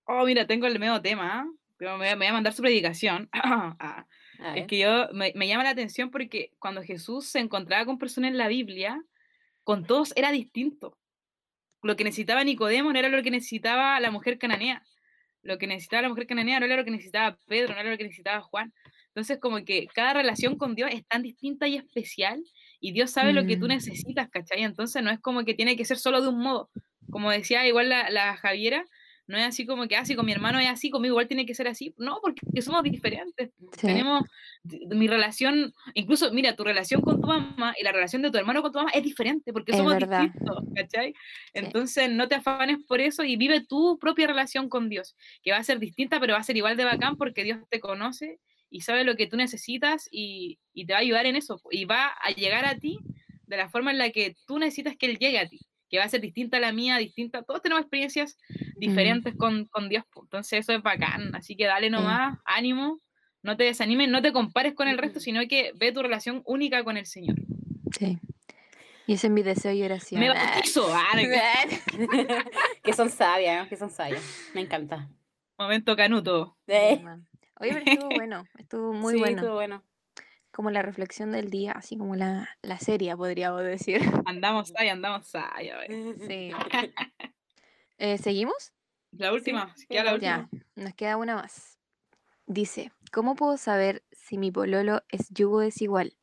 Oh, 0.06 0.26
mira, 0.26 0.46
tengo 0.48 0.68
el 0.68 0.80
medio 0.80 1.02
tema. 1.02 1.42
¿ah? 1.42 1.46
Pero 1.78 1.98
me, 1.98 2.14
voy 2.16 2.28
a- 2.28 2.34
mandar 2.34 2.54
su 2.54 2.62
predicación. 2.62 3.30
Ah, 4.44 4.56
es 4.56 4.66
que 4.66 4.80
yo 4.80 5.08
me, 5.14 5.32
me 5.36 5.48
llama 5.48 5.64
la 5.64 5.70
atención 5.70 6.10
porque 6.10 6.52
cuando 6.58 6.82
Jesús 6.82 7.28
se 7.28 7.38
encontraba 7.38 7.86
con 7.86 8.00
personas 8.00 8.32
en 8.32 8.40
la 8.40 8.48
Biblia, 8.48 9.00
con 9.64 9.86
todos 9.86 10.14
era 10.16 10.32
distinto. 10.32 10.98
Lo 11.84 11.96
que 11.96 12.04
necesitaba 12.04 12.44
Nicodemo 12.44 12.92
no 12.92 12.98
era 12.98 13.10
lo 13.10 13.22
que 13.22 13.30
necesitaba 13.30 14.00
la 14.00 14.10
mujer 14.10 14.40
cananea. 14.40 14.82
Lo 15.44 15.60
que 15.60 15.68
necesitaba 15.68 16.02
la 16.04 16.10
mujer 16.10 16.26
cananea 16.26 16.60
no 16.60 16.66
era 16.66 16.76
lo 16.76 16.84
que 16.84 16.90
necesitaba 16.90 17.38
Pedro, 17.48 17.76
no 17.76 17.82
era 17.82 17.92
lo 17.92 17.98
que 17.98 18.04
necesitaba 18.06 18.42
Juan. 18.42 18.74
Entonces, 19.10 19.38
como 19.40 19.64
que 19.64 19.86
cada 19.94 20.14
relación 20.14 20.58
con 20.58 20.74
Dios 20.74 20.90
es 20.92 21.06
tan 21.06 21.22
distinta 21.22 21.68
y 21.68 21.76
especial, 21.76 22.44
y 22.80 22.94
Dios 22.94 23.12
sabe 23.12 23.34
lo 23.34 23.46
que 23.46 23.58
tú 23.58 23.66
Mm. 23.66 23.70
necesitas, 23.70 24.28
¿cachai? 24.32 24.64
Entonces, 24.64 25.04
no 25.04 25.12
es 25.12 25.20
como 25.20 25.44
que 25.46 25.54
tiene 25.54 25.76
que 25.78 25.86
ser 25.86 25.98
solo 25.98 26.20
de 26.22 26.30
un 26.30 26.40
modo. 26.40 26.72
Como 27.12 27.30
decía 27.30 27.68
igual 27.68 27.90
la, 27.90 28.10
la 28.10 28.38
Javiera, 28.38 28.86
no 29.32 29.38
es 29.38 29.46
así 29.46 29.66
como 29.66 29.88
que, 29.88 29.96
ah, 29.96 30.06
si 30.06 30.16
con 30.16 30.26
mi 30.26 30.32
hermano 30.32 30.60
es 30.60 30.68
así, 30.68 30.90
conmigo 30.90 31.14
igual 31.14 31.28
tiene 31.28 31.46
que 31.46 31.56
ser 31.56 31.68
así. 31.68 31.94
No, 31.98 32.20
porque 32.22 32.62
somos 32.62 32.84
diferentes. 32.84 33.50
Sí. 33.78 33.88
Tenemos 33.88 34.24
mi 34.64 35.08
relación, 35.08 35.74
incluso, 35.94 36.32
mira, 36.34 36.56
tu 36.56 36.64
relación 36.64 37.02
con 37.02 37.20
tu 37.22 37.28
mamá 37.28 37.74
y 37.80 37.84
la 37.84 37.92
relación 37.92 38.22
de 38.22 38.30
tu 38.30 38.38
hermano 38.38 38.62
con 38.62 38.72
tu 38.72 38.78
mamá 38.80 38.92
es 38.94 39.04
diferente, 39.04 39.54
porque 39.54 39.72
Es 39.72 39.78
somos 39.78 39.94
verdad. 39.94 40.24
distintos, 40.24 40.64
¿cachai? 40.76 41.14
Entonces, 41.54 42.12
no 42.12 42.28
te 42.28 42.36
afanes 42.36 42.78
por 42.88 43.00
eso 43.02 43.24
y 43.24 43.38
vive 43.38 43.66
tu 43.66 43.98
propia 43.98 44.28
relación 44.28 44.70
con 44.70 44.90
Dios, 44.90 45.16
que 45.42 45.52
va 45.52 45.58
a 45.58 45.64
ser 45.64 45.80
distinta, 45.80 46.20
pero 46.20 46.34
va 46.34 46.40
a 46.40 46.44
ser 46.44 46.58
igual 46.58 46.78
de 46.78 46.84
bacán 46.84 47.16
porque 47.16 47.44
Dios 47.44 47.60
te 47.70 47.80
conoce 47.80 48.40
y 48.70 48.82
sabe 48.82 49.04
lo 49.04 49.16
que 49.16 49.28
tú 49.28 49.38
necesitas 49.38 50.08
y, 50.12 50.60
y 50.74 50.86
te 50.86 50.94
va 50.94 51.00
a 51.00 51.02
ayudar 51.02 51.26
en 51.26 51.38
eso. 51.38 51.62
Y 51.72 51.86
va 51.86 52.08
a 52.08 52.32
llegar 52.32 52.66
a 52.66 52.78
ti 52.78 53.00
de 53.48 53.58
la 53.58 53.70
forma 53.70 53.92
en 53.92 53.98
la 53.98 54.12
que 54.12 54.36
tú 54.46 54.60
necesitas 54.60 54.96
que 54.96 55.08
Él 55.08 55.18
llegue 55.18 55.40
a 55.40 55.48
ti, 55.48 55.60
que 55.92 55.98
va 56.00 56.06
a 56.06 56.10
ser 56.10 56.22
distinta 56.22 56.58
a 56.58 56.60
la 56.62 56.72
mía, 56.72 56.98
distinta. 56.98 57.44
Todos 57.44 57.62
tenemos 57.62 57.82
experiencias 57.82 58.38
diferentes 58.78 59.36
con, 59.36 59.66
con 59.66 59.90
Dios, 59.90 60.06
entonces 60.16 60.60
eso 60.62 60.74
es 60.74 60.82
bacán. 60.82 61.36
Así 61.36 61.56
que 61.58 61.66
dale 61.66 61.90
nomás, 61.90 62.40
ánimo, 62.46 63.02
no 63.44 63.58
te 63.58 63.66
desanimes, 63.66 64.10
no 64.10 64.22
te 64.22 64.32
compares 64.32 64.74
con 64.74 64.88
el 64.88 64.98
resto, 64.98 65.20
sino 65.20 65.42
que 65.48 65.74
ve 65.76 65.92
tu 65.92 66.02
relación 66.02 66.42
única 66.46 66.84
con 66.84 66.96
el 66.98 67.06
Señor. 67.06 67.36
Sí. 67.98 68.18
Y 69.08 69.14
ese 69.14 69.28
es 69.28 69.34
mi 69.34 69.44
deseo 69.44 69.74
y 69.74 69.84
oración. 69.84 70.22
Me 70.22 70.30
Ah. 70.30 70.52
bautizo, 70.54 70.88
ah, 70.94 71.12
que 72.84 72.94
son 72.94 73.10
sabias, 73.10 73.68
que 73.68 73.76
son 73.76 73.90
sabias. 73.90 74.24
Me 74.54 74.62
encanta. 74.62 75.10
momento 75.58 75.96
canuto. 75.96 76.58
Sí. 76.68 76.74
Oye, 77.60 77.74
pero 77.74 77.80
estuvo 77.86 78.10
bueno, 78.16 78.44
estuvo 78.58 78.94
muy 78.94 79.14
sí, 79.14 79.20
bueno. 79.20 79.38
estuvo 79.38 79.54
bueno. 79.56 79.84
Como 80.62 80.70
la 80.70 80.84
reflexión 80.84 81.32
del 81.32 81.50
día, 81.50 81.72
así 81.72 81.98
como 81.98 82.16
la, 82.16 82.48
la 82.62 82.78
serie, 82.78 83.18
podríamos 83.18 83.64
decir. 83.64 84.00
Andamos 84.28 84.72
ahí, 84.78 84.90
andamos 84.90 85.34
ahí. 85.34 85.70
a 85.70 85.78
ver. 85.80 86.16
Sí. 86.28 86.52
Eh, 87.98 88.20
¿Seguimos? 88.20 88.74
La 89.12 89.34
última, 89.34 89.76
sí, 89.76 89.88
queda 89.88 90.04
la 90.04 90.10
la 90.12 90.14
última. 90.16 90.50
Ya, 90.52 90.84
nos 90.84 90.94
queda 90.94 91.18
una 91.18 91.36
más. 91.36 91.80
Dice, 92.46 92.92
¿cómo 93.12 93.36
puedo 93.36 93.58
saber 93.58 94.04
si 94.12 94.38
mi 94.38 94.52
pololo 94.52 95.02
es 95.10 95.30
yugo 95.30 95.62
desigual? 95.62 96.16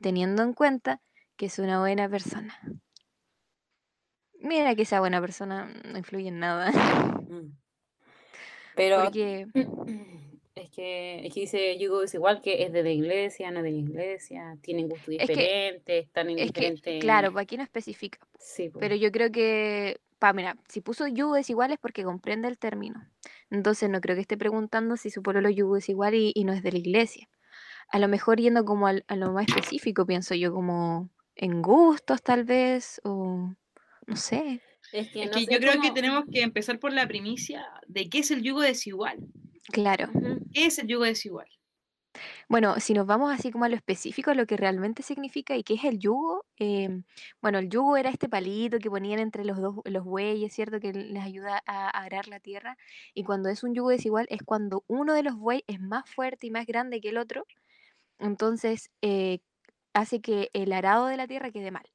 Teniendo 0.00 0.42
en 0.42 0.52
cuenta 0.52 1.00
que 1.36 1.46
es 1.46 1.58
una 1.58 1.80
buena 1.80 2.10
persona. 2.10 2.58
Mira 4.38 4.74
que 4.74 4.84
sea 4.84 5.00
buena 5.00 5.20
persona 5.20 5.66
no 5.84 5.96
influye 5.96 6.28
en 6.28 6.40
nada. 6.40 6.70
Mm. 6.72 7.56
Pero 8.74 9.04
Porque, 9.04 9.46
es 10.62 10.70
que, 10.70 11.26
es 11.26 11.32
que 11.34 11.40
dice 11.40 11.78
Yugo 11.78 12.02
es 12.02 12.14
igual 12.14 12.40
que 12.42 12.62
es 12.64 12.72
de 12.72 12.82
la 12.82 12.90
iglesia, 12.90 13.50
no 13.50 13.58
es 13.58 13.64
de 13.64 13.70
la 13.70 13.76
iglesia, 13.78 14.56
tienen 14.62 14.88
gustos 14.88 15.08
Es 15.18 15.26
que- 15.26 15.34
diferentes, 15.34 16.04
están 16.06 16.30
en 16.30 16.38
es 16.38 16.52
que, 16.52 16.98
claro, 17.00 17.32
pues 17.32 17.42
aquí 17.44 17.56
no 17.56 17.62
especifica. 17.62 18.18
Sí. 18.38 18.70
Pero 18.78 18.94
yo 18.96 19.10
creo 19.12 19.30
que, 19.30 20.00
pa, 20.18 20.32
mira, 20.32 20.56
si 20.68 20.80
puso 20.80 21.06
yugo 21.06 21.34
desigual 21.34 21.70
es 21.72 21.78
porque 21.78 22.04
comprende 22.04 22.48
el 22.48 22.58
término. 22.58 23.06
Entonces 23.50 23.88
no 23.88 24.00
creo 24.00 24.14
que 24.16 24.22
esté 24.22 24.36
preguntando 24.36 24.96
si 24.96 25.10
su 25.10 25.22
pololo 25.22 25.48
yugo 25.50 25.76
es 25.76 25.88
igual 25.88 26.14
y, 26.14 26.32
y 26.34 26.44
no 26.44 26.52
es 26.52 26.62
de 26.62 26.72
la 26.72 26.78
iglesia. 26.78 27.28
A 27.90 27.98
lo 27.98 28.08
mejor 28.08 28.38
yendo 28.38 28.64
como 28.64 28.86
al- 28.86 29.04
a 29.08 29.16
lo 29.16 29.32
más 29.32 29.46
específico, 29.48 30.04
pienso 30.04 30.34
yo, 30.34 30.52
como 30.52 31.08
en 31.36 31.62
gustos 31.62 32.22
tal 32.22 32.44
vez, 32.44 33.00
o 33.04 33.54
no 34.06 34.16
sé. 34.16 34.60
Es 34.92 35.08
que, 35.10 35.24
Es 35.24 35.30
yo 35.30 35.58
creo 35.58 35.80
que 35.80 35.90
tenemos 35.90 36.24
que 36.32 36.42
empezar 36.42 36.78
por 36.78 36.92
la 36.92 37.06
primicia 37.06 37.66
de 37.86 38.08
qué 38.08 38.18
es 38.18 38.30
el 38.30 38.42
yugo 38.42 38.60
desigual. 38.60 39.18
Claro. 39.70 40.10
¿Qué 40.52 40.66
es 40.66 40.78
el 40.78 40.86
yugo 40.86 41.04
desigual? 41.04 41.48
Bueno, 42.48 42.80
si 42.80 42.94
nos 42.94 43.06
vamos 43.06 43.32
así 43.32 43.50
como 43.50 43.64
a 43.64 43.68
lo 43.68 43.76
específico, 43.76 44.30
a 44.30 44.34
lo 44.34 44.46
que 44.46 44.56
realmente 44.56 45.02
significa 45.02 45.56
y 45.56 45.62
qué 45.62 45.74
es 45.74 45.84
el 45.84 45.98
yugo, 45.98 46.44
em, 46.56 47.04
bueno, 47.40 47.58
el 47.58 47.68
yugo 47.68 47.96
era 47.96 48.10
este 48.10 48.28
palito 48.28 48.78
que 48.78 48.90
ponían 48.90 49.18
entre 49.20 49.44
los 49.44 49.60
dos, 49.60 49.76
los 49.84 50.04
bueyes, 50.04 50.52
¿cierto? 50.52 50.80
Que 50.80 50.92
les 50.92 51.22
ayuda 51.22 51.62
a 51.66 51.88
arar 51.90 52.28
la 52.28 52.40
tierra. 52.40 52.76
Y 53.14 53.24
cuando 53.24 53.48
es 53.48 53.62
un 53.62 53.74
yugo 53.74 53.90
desigual 53.90 54.26
es 54.30 54.42
cuando 54.42 54.84
uno 54.88 55.14
de 55.14 55.22
los 55.22 55.36
bueyes 55.36 55.64
es 55.66 55.80
más 55.80 56.08
fuerte 56.10 56.46
y 56.46 56.50
más 56.50 56.66
grande 56.66 57.00
que 57.00 57.10
el 57.10 57.18
otro, 57.18 57.46
entonces 58.18 58.90
eh, 59.02 59.40
hace 59.94 60.20
que 60.20 60.50
el 60.54 60.72
arado 60.72 61.06
de 61.06 61.16
la 61.16 61.26
tierra 61.28 61.50
quede 61.50 61.70
mal. 61.70 61.86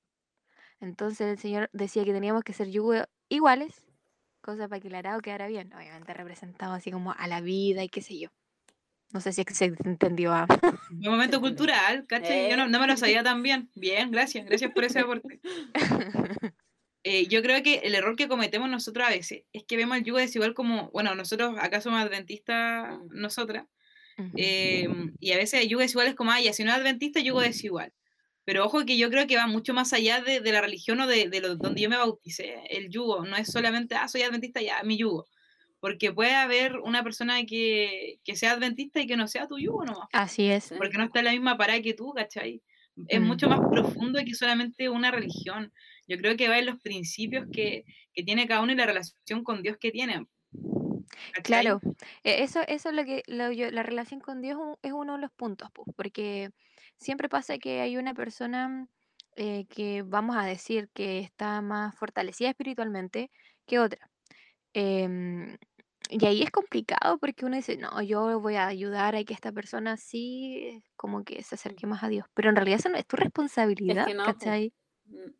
Entonces 0.83 1.27
el 1.27 1.37
Señor 1.37 1.69
decía 1.71 2.03
que 2.03 2.11
teníamos 2.11 2.43
que 2.43 2.51
ser 2.51 2.69
yugo 2.69 2.93
iguales, 3.29 3.81
cosa 4.41 4.67
para 4.67 4.81
que 4.81 4.89
el 4.89 4.95
arado 4.95 5.21
quedara 5.21 5.47
bien, 5.47 5.73
obviamente 5.73 6.13
representado 6.13 6.73
así 6.73 6.91
como 6.91 7.13
a 7.13 7.25
la 7.27 7.39
vida 7.39 7.83
y 7.83 7.89
qué 7.89 8.01
sé 8.01 8.19
yo. 8.19 8.29
No 9.13 9.21
sé 9.21 9.31
si 9.31 9.43
se 9.43 9.73
entendió. 9.85 10.33
ah. 10.33 10.45
Un 10.91 10.99
momento 10.99 11.39
cultural, 11.41 12.05
¿cachai? 12.05 12.49
Yo 12.49 12.57
no, 12.57 12.67
no 12.67 12.79
me 12.81 12.87
lo 12.87 12.97
sabía 12.97 13.23
tan 13.23 13.41
bien. 13.43 13.69
Bien, 13.75 14.11
gracias, 14.11 14.45
gracias 14.45 14.71
por 14.73 14.83
ese 14.83 14.99
aporte. 14.99 15.39
Eh, 17.05 17.27
yo 17.27 17.41
creo 17.41 17.61
que 17.63 17.79
el 17.79 17.95
error 17.95 18.15
que 18.15 18.29
cometemos 18.29 18.69
nosotros 18.69 19.05
a 19.05 19.09
veces 19.09 19.43
es 19.51 19.65
que 19.65 19.75
vemos 19.75 19.97
el 19.97 20.05
yugo 20.05 20.19
desigual 20.19 20.53
como, 20.53 20.89
bueno, 20.91 21.13
nosotros 21.15 21.53
acá 21.59 21.81
somos 21.81 22.01
adventistas, 22.01 22.97
nosotras, 23.09 23.65
eh, 24.37 24.87
y 25.19 25.33
a 25.33 25.35
veces 25.35 25.61
el 25.61 25.67
yugo 25.67 25.81
desigual 25.81 26.07
es 26.07 26.15
como, 26.15 26.31
ah, 26.31 26.39
ya, 26.39 26.53
si 26.53 26.63
no 26.63 26.71
es 26.71 26.77
adventista, 26.77 27.19
yugo 27.19 27.41
desigual. 27.41 27.91
Pero 28.45 28.65
ojo 28.65 28.85
que 28.85 28.97
yo 28.97 29.09
creo 29.09 29.25
que 29.27 29.37
va 29.37 29.47
mucho 29.47 29.73
más 29.73 29.93
allá 29.93 30.21
de, 30.21 30.41
de 30.41 30.51
la 30.51 30.61
religión 30.61 30.99
o 30.99 31.07
de, 31.07 31.29
de 31.29 31.39
lo, 31.41 31.55
donde 31.55 31.81
yo 31.81 31.89
me 31.89 31.97
bauticé. 31.97 32.61
El 32.69 32.89
yugo 32.89 33.25
no 33.25 33.35
es 33.37 33.51
solamente, 33.51 33.95
ah, 33.95 34.07
soy 34.07 34.21
adventista, 34.23 34.61
ya, 34.61 34.83
mi 34.83 34.97
yugo. 34.97 35.25
Porque 35.79 36.11
puede 36.13 36.33
haber 36.33 36.77
una 36.79 37.03
persona 37.03 37.43
que, 37.45 38.19
que 38.23 38.35
sea 38.35 38.51
adventista 38.53 38.99
y 39.01 39.07
que 39.07 39.17
no 39.17 39.27
sea 39.27 39.47
tu 39.47 39.57
yugo 39.59 39.83
nomás. 39.85 40.07
Así 40.13 40.47
es. 40.49 40.73
Porque 40.77 40.97
no 40.97 41.05
está 41.05 41.19
en 41.19 41.25
la 41.25 41.31
misma 41.31 41.57
parada 41.57 41.81
que 41.81 41.93
tú, 41.93 42.13
¿cachai? 42.13 42.61
Es 43.07 43.19
Mm. 43.19 43.25
mucho 43.25 43.49
más 43.49 43.59
profundo 43.71 44.19
que 44.23 44.33
solamente 44.35 44.87
una 44.87 45.09
religión. 45.09 45.73
Yo 46.07 46.17
creo 46.17 46.37
que 46.37 46.47
va 46.47 46.59
en 46.59 46.67
los 46.67 46.79
principios 46.79 47.47
que, 47.51 47.85
que 48.13 48.23
tiene 48.23 48.47
cada 48.47 48.61
uno 48.61 48.71
y 48.71 48.75
la 48.75 48.85
relación 48.85 49.43
con 49.43 49.63
Dios 49.63 49.77
que 49.79 49.89
tiene. 49.91 50.25
¿cachai? 51.33 51.43
Claro, 51.43 51.81
e- 52.23 52.43
eso, 52.43 52.61
eso 52.67 52.89
es 52.89 52.95
lo 52.95 53.03
que 53.03 53.23
lo 53.27 53.51
yo- 53.51 53.71
la 53.71 53.83
relación 53.83 54.19
con 54.19 54.41
Dios 54.41 54.57
es 54.83 54.91
uno 54.93 55.15
de 55.15 55.21
los 55.21 55.31
puntos, 55.31 55.69
pues, 55.73 55.87
porque 55.95 56.51
siempre 57.03 57.29
pasa 57.29 57.57
que 57.59 57.81
hay 57.81 57.97
una 57.97 58.13
persona 58.13 58.87
eh, 59.35 59.65
que 59.69 60.01
vamos 60.03 60.35
a 60.37 60.45
decir 60.45 60.89
que 60.93 61.19
está 61.19 61.61
más 61.61 61.95
fortalecida 61.95 62.49
espiritualmente 62.49 63.29
que 63.65 63.79
otra. 63.79 64.09
Em, 64.73 65.57
y 66.09 66.25
ahí 66.25 66.41
es 66.41 66.51
complicado 66.51 67.17
porque 67.17 67.45
uno 67.45 67.55
dice, 67.55 67.77
no, 67.77 68.01
yo 68.01 68.39
voy 68.39 68.55
a 68.55 68.67
ayudar 68.67 69.15
a 69.15 69.23
que 69.23 69.33
esta 69.33 69.51
persona 69.51 69.97
sí 69.97 70.83
como 70.95 71.23
que 71.23 71.43
se 71.43 71.55
acerque 71.55 71.87
más 71.87 72.03
a 72.03 72.09
Dios. 72.09 72.25
Pero 72.33 72.49
en 72.49 72.55
realidad 72.55 72.79
eso 72.79 72.89
no 72.89 72.97
es 72.97 73.05
tu 73.07 73.15
responsabilidad, 73.15 74.07
no, 74.07 74.25
po. 74.25 74.33
¿cachai? 74.33 74.73
Mm. 75.05 75.31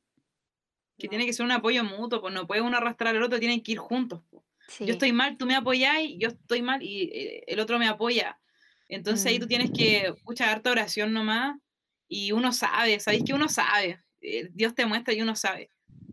Que 0.97 1.07
No. 1.07 1.09
tiene 1.09 1.26
que 1.26 1.34
ser 1.34 1.45
un 1.45 1.51
apoyo 1.51 1.84
mutuo, 1.84 2.22
pues 2.22 2.34
no 2.34 2.47
puede 2.47 2.61
uno 2.61 2.78
arrastrar 2.78 3.16
al 3.16 3.24
otro, 3.24 3.39
tienen 3.39 3.61
que 3.61 3.74
ir 3.74 3.78
juntos. 3.80 4.22
Sí. 4.68 4.86
Yo 4.86 4.93
estoy 4.93 5.11
mal, 5.11 5.38
tú 5.38 5.45
me 5.45 5.55
apoyáis, 5.55 6.16
yo 6.18 6.30
estoy 6.30 6.61
mal 6.61 6.82
y 6.82 7.03
eh, 7.14 7.43
el 7.47 7.59
otro 7.59 7.78
me 7.80 7.88
apoya. 7.88 8.39
Entonces 8.96 9.26
ahí 9.26 9.38
Mm. 9.38 9.41
tú 9.41 9.48
tienes 9.48 9.72
que 9.72 10.08
escuchar 10.08 10.50
harta 10.50 10.72
oración 10.72 11.14
nomás 11.14 11.58
y 12.08 12.32
uno 12.32 12.52
sabe, 12.52 13.00
¿sabéis 13.00 13.24
que 13.24 13.34
uno 13.34 13.50
sabe? 13.50 14.00
Eh, 14.22 14.50
Dios 14.54 14.74
te 14.76 14.86
muestra 14.86 15.14
y 15.14 15.22
uno 15.22 15.36
sabe. 15.36 15.70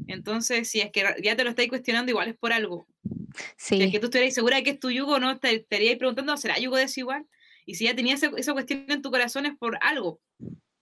Entonces, 0.06 0.68
si 0.68 0.80
es 0.80 0.90
que 0.90 1.04
ya 1.22 1.36
te 1.36 1.44
lo 1.44 1.50
estáis 1.50 1.68
cuestionando, 1.68 2.10
igual 2.10 2.28
es 2.28 2.36
por 2.36 2.52
algo. 2.52 2.86
Si 3.56 3.76
es 3.76 3.84
Sí, 3.86 3.90
que 3.92 4.00
tú 4.00 4.06
estuvieras 4.06 4.34
segura 4.34 4.56
de 4.56 4.62
que 4.64 4.70
es 4.70 4.80
tu 4.80 4.90
yugo, 4.90 5.18
no 5.20 5.38
te 5.38 5.54
estaríais 5.54 5.98
preguntando, 5.98 6.36
¿será 6.36 6.58
yugo 6.58 6.76
desigual? 6.76 7.26
Y 7.66 7.74
si 7.74 7.84
ya 7.84 7.94
tenías 7.94 8.22
esa 8.22 8.52
cuestión 8.52 8.84
en 8.88 9.02
tu 9.02 9.10
corazón 9.10 9.46
es 9.46 9.56
por 9.56 9.78
algo. 9.82 10.20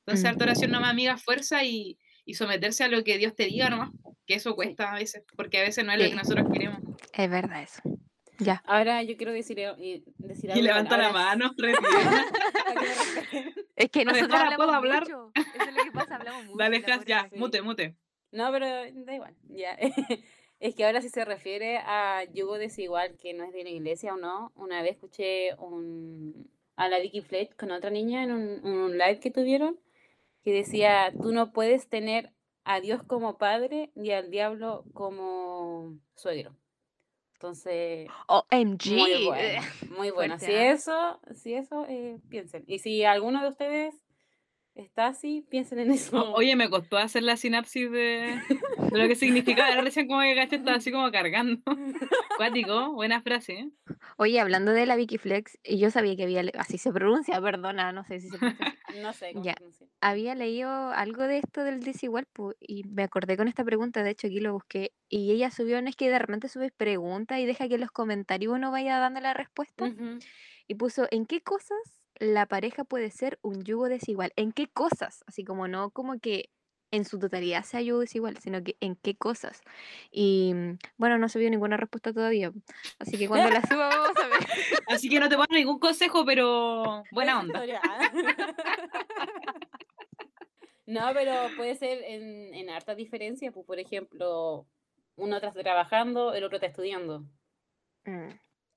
Entonces, 0.07 0.25
Mm. 0.25 0.29
harta 0.29 0.45
oración 0.45 0.71
nomás, 0.71 0.91
amiga, 0.91 1.19
fuerza 1.19 1.65
y, 1.65 1.99
y 2.25 2.35
someterse 2.35 2.85
a 2.85 2.89
lo 2.89 3.05
que 3.05 3.19
Dios 3.19 3.35
te 3.35 3.45
diga 3.47 3.69
nomás, 3.69 3.91
que 4.27 4.35
eso 4.35 4.55
cuesta 4.55 4.93
a 4.93 4.95
veces, 4.95 5.23
porque 5.37 5.59
a 5.59 5.63
veces 5.63 5.85
no 5.85 5.93
es 5.93 5.99
lo 5.99 6.05
Sí. 6.05 6.11
que 6.11 6.17
nosotros 6.17 6.47
queremos. 6.53 6.81
Es 7.13 7.31
verdad 7.31 7.63
eso. 7.63 7.83
Ya. 8.39 8.63
Ahora 8.67 9.03
yo 9.03 9.17
quiero 9.17 9.33
decir, 9.33 9.59
eh, 9.59 10.03
decir 10.19 10.51
Y 10.51 10.53
algo. 10.53 10.63
levanta 10.65 10.97
la 10.97 11.13
mano. 11.13 11.55
Es 13.77 13.91
que 13.91 14.05
No, 14.05 14.13
nosotros 14.13 14.35
ahora 14.35 14.45
hablamos 14.55 14.67
puedo 14.67 14.77
hablar. 14.79 15.03
mucho. 15.03 15.31
Eso 15.35 15.69
es 15.69 15.75
lo 15.77 15.85
que 15.85 15.91
pasa, 15.93 16.17
hablamos 16.17 16.45
mucho. 16.47 16.59
Dale, 16.59 16.81
pobre 16.81 16.99
ya, 17.07 17.29
mute, 17.37 17.63
mute. 17.63 17.97
No, 18.33 18.51
pero 18.53 18.67
da 19.05 19.15
igual, 19.15 19.35
ya. 19.49 19.77
Es 20.61 20.75
que 20.75 20.85
ahora 20.85 21.01
si 21.01 21.09
se 21.09 21.25
refiere 21.25 21.79
a 21.79 22.25
yugo 22.33 22.59
desigual, 22.59 23.17
que 23.17 23.33
no 23.33 23.45
es 23.45 23.53
de 23.53 23.63
la 23.63 23.71
iglesia 23.71 24.15
o 24.15 24.17
no, 24.17 24.51
una 24.57 24.83
vez 24.83 24.97
escuché 24.97 25.55
un, 25.55 26.51
a 26.75 26.89
la 26.89 26.99
Vicky 26.99 27.21
Fletch 27.21 27.55
con 27.55 27.71
otra 27.71 27.91
niña 27.91 28.25
en 28.25 28.33
un, 28.33 28.67
un 28.67 28.99
live 28.99 29.21
que 29.21 29.31
tuvieron, 29.31 29.79
que 30.43 30.53
decía, 30.53 31.13
tú 31.23 31.31
no 31.33 31.53
puedes 31.53 31.89
tener 31.89 32.33
a 32.65 32.81
Dios 32.81 33.05
como 33.05 33.39
padre 33.39 33.93
y 33.95 34.11
al 34.11 34.33
diablo 34.33 34.85
como 34.95 35.97
suegro. 36.17 36.57
Entonces, 37.39 38.09
OMG. 38.27 38.87
muy 38.91 39.27
bueno, 39.27 39.63
muy 39.97 40.11
bueno. 40.11 40.39
Si 40.41 40.53
eso, 40.53 41.21
si 41.37 41.55
eso, 41.55 41.87
eh, 41.89 42.19
piensen. 42.29 42.65
Y 42.67 42.81
si 42.81 43.05
alguno 43.05 43.41
de 43.43 43.49
ustedes 43.51 43.95
está 44.79 45.09
así, 45.09 45.45
piensen 45.51 45.79
en 45.81 45.91
eso. 45.91 46.17
O- 46.17 46.35
Oye, 46.37 46.57
me 46.57 46.71
costó 46.71 46.97
hacer 46.99 47.23
la 47.23 47.37
sinapsis 47.37 47.91
de, 47.91 48.41
de 48.91 48.99
lo 48.99 49.09
que 49.09 49.15
significaba. 49.17 49.69
Ahora 49.69 49.83
recién 49.83 50.07
como 50.09 50.21
que 50.23 50.35
caché 50.35 50.57
estaba 50.57 50.77
así 50.77 50.91
como 50.93 51.11
cargando. 51.11 51.61
Cuático, 52.37 52.93
buena 52.93 53.21
frase, 53.23 53.53
¿eh? 53.55 53.69
Oye, 54.17 54.41
hablando 54.41 54.73
de 54.73 54.87
la 54.87 54.97
Vicky 54.97 55.19
Flex, 55.19 55.59
y 55.65 55.79
yo 55.79 55.91
sabía 55.91 56.17
que 56.17 56.23
había, 56.25 56.43
así 56.59 56.79
se 56.79 56.93
pronuncia, 56.93 57.41
perdona, 57.41 57.93
no 57.93 58.05
sé 58.05 58.21
si 58.21 58.29
se 58.29 58.39
pronuncia. 58.39 58.75
No 59.03 59.13
sé 59.13 59.33
cómo 59.35 59.45
Ya. 59.45 59.53
se 59.53 59.57
pronuncia. 59.57 59.87
había 60.01 60.35
leído 60.35 60.71
algo 60.71 61.25
de 61.25 61.39
esto 61.39 61.63
del 61.63 61.83
desigual 61.83 62.27
pu, 62.33 62.55
y 62.59 62.85
me 62.85 63.03
acordé 63.03 63.37
con 63.37 63.49
esta 63.49 63.65
pregunta, 63.65 64.03
de 64.03 64.11
hecho 64.11 64.29
aquí 64.29 64.41
lo 64.41 64.53
busqué, 64.55 64.93
y 65.09 65.31
ella 65.33 65.51
subió, 65.51 65.81
no 65.83 65.89
es 65.89 65.97
que 65.97 66.09
de 66.09 66.19
repente 66.19 66.49
subes 66.49 66.73
preguntas 66.73 67.39
y 67.39 67.45
deja 67.47 67.69
que 67.69 67.75
en 67.75 67.83
los 67.83 67.91
comentarios 67.91 68.53
uno 68.55 68.71
vaya 68.71 68.99
dando 68.99 69.21
la 69.21 69.35
respuesta, 69.35 69.85
Ujú. 69.85 70.19
y 70.67 70.75
puso, 70.77 71.07
¿en 71.11 71.27
qué 71.27 71.43
cosas 71.43 71.79
la 72.21 72.47
pareja 72.47 72.85
puede 72.85 73.11
ser 73.11 73.39
un 73.43 73.65
yugo 73.65 73.89
desigual? 73.89 74.33
¿En 74.37 74.53
qué 74.53 74.69
cosas? 74.69 75.25
Así 75.27 75.45
como 75.45 75.69
no 75.69 75.91
como 75.91 76.19
que 76.19 76.51
en 76.91 77.05
su 77.05 77.19
totalidad 77.19 77.65
sea 77.65 77.83
yugo 77.83 78.01
desigual, 78.01 78.39
sino 78.39 78.63
que 78.63 78.77
en 78.81 78.97
qué 78.97 79.17
cosas. 79.17 79.61
Y 80.11 80.53
mm, 80.55 80.79
bueno, 80.97 81.19
no 81.19 81.29
subió 81.29 81.51
ninguna 81.51 81.77
respuesta 81.77 82.13
todavía, 82.13 82.53
así 82.99 83.19
que 83.19 83.29
cuando 83.29 83.51
la 83.51 83.63
suba 83.63 83.89
vamos 83.89 84.17
a 84.17 84.29
ver. 84.29 84.39
Así 84.89 85.11
que 85.11 85.21
no 85.21 85.29
te 85.29 85.37
pongo 85.37 85.55
ningún 85.55 85.79
consejo, 85.79 86.25
pero 86.25 87.05
buena 87.13 87.41
onda. 87.41 87.63
No, 90.87 91.11
pero 91.13 91.35
puede 91.55 91.75
ser 91.75 92.03
en, 92.03 92.55
en 92.55 92.71
harta 92.71 92.95
diferencia, 92.95 93.53
pues 93.53 93.67
por 93.67 93.79
ejemplo, 93.79 94.67
uno 95.17 95.37
está 95.37 95.53
trabajando, 95.53 96.33
el 96.33 96.45
otro 96.45 96.57
está 96.57 96.69
estudiando. 96.69 97.27
Mm. 98.07 98.31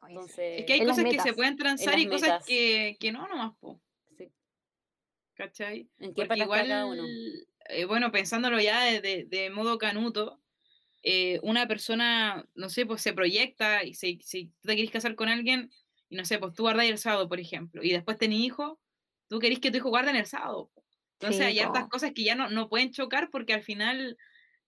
Entonces, 0.08 0.46
Es 0.56 0.66
que 0.66 0.74
hay 0.74 0.80
En 0.80 0.86
cosas 0.86 1.06
que 1.08 1.20
se 1.20 1.34
pueden 1.34 1.58
transar 1.58 1.98
y 2.00 2.08
cosas 2.08 2.36
que, 2.46 2.98
que 3.00 3.12
no 3.12 3.28
nomás, 3.28 3.54
po, 3.60 3.82
sí, 4.18 4.32
¿cachai? 5.34 5.90
¿en 6.00 6.14
qué 6.14 6.28
Porque 6.28 6.40
cada 6.50 6.86
uno? 6.86 7.04
igual, 7.04 7.48
eh, 7.70 7.86
bueno, 7.86 8.12
pensándolo 8.12 8.60
ya 8.60 8.84
de, 8.84 9.02
de- 9.02 9.26
de 9.26 9.50
modo 9.50 9.78
canuto, 9.78 10.42
eh, 11.04 11.40
una 11.44 11.68
persona, 11.68 12.48
no 12.56 12.70
sé, 12.70 12.86
pues 12.88 13.02
se 13.02 13.14
proyecta 13.14 13.84
y 13.86 13.96
si, 13.96 14.20
si 14.24 14.48
tú 14.62 14.70
te 14.70 14.78
querés 14.78 14.92
casar 14.92 15.16
con 15.16 15.30
alguien, 15.30 15.72
y 16.10 16.18
no 16.18 16.26
sé, 16.26 16.40
pues 16.40 16.54
tú 16.56 16.64
guardas 16.64 16.88
el 16.88 17.00
sábado, 17.00 17.30
por 17.30 17.40
ejemplo, 17.42 17.84
y 17.84 17.92
después 17.94 18.18
tenés 18.20 18.40
hijo, 18.40 18.82
tú 19.30 19.40
querés 19.40 19.60
que 19.62 19.72
tu 19.72 19.78
hijo 19.80 19.90
guarde 19.90 20.12
en 20.12 20.18
el 20.18 20.28
sábado. 20.28 20.72
Entonces 21.20 21.48
Sí, 21.48 21.48
hay 21.48 21.60
hartas 21.60 21.86
po. 21.86 21.90
cosas 21.90 22.14
que 22.16 22.24
ya 22.26 22.36
no, 22.36 22.50
no 22.50 22.70
pueden 22.70 22.92
chocar 22.94 23.30
porque 23.32 23.54
al 23.56 23.64
final 23.64 24.18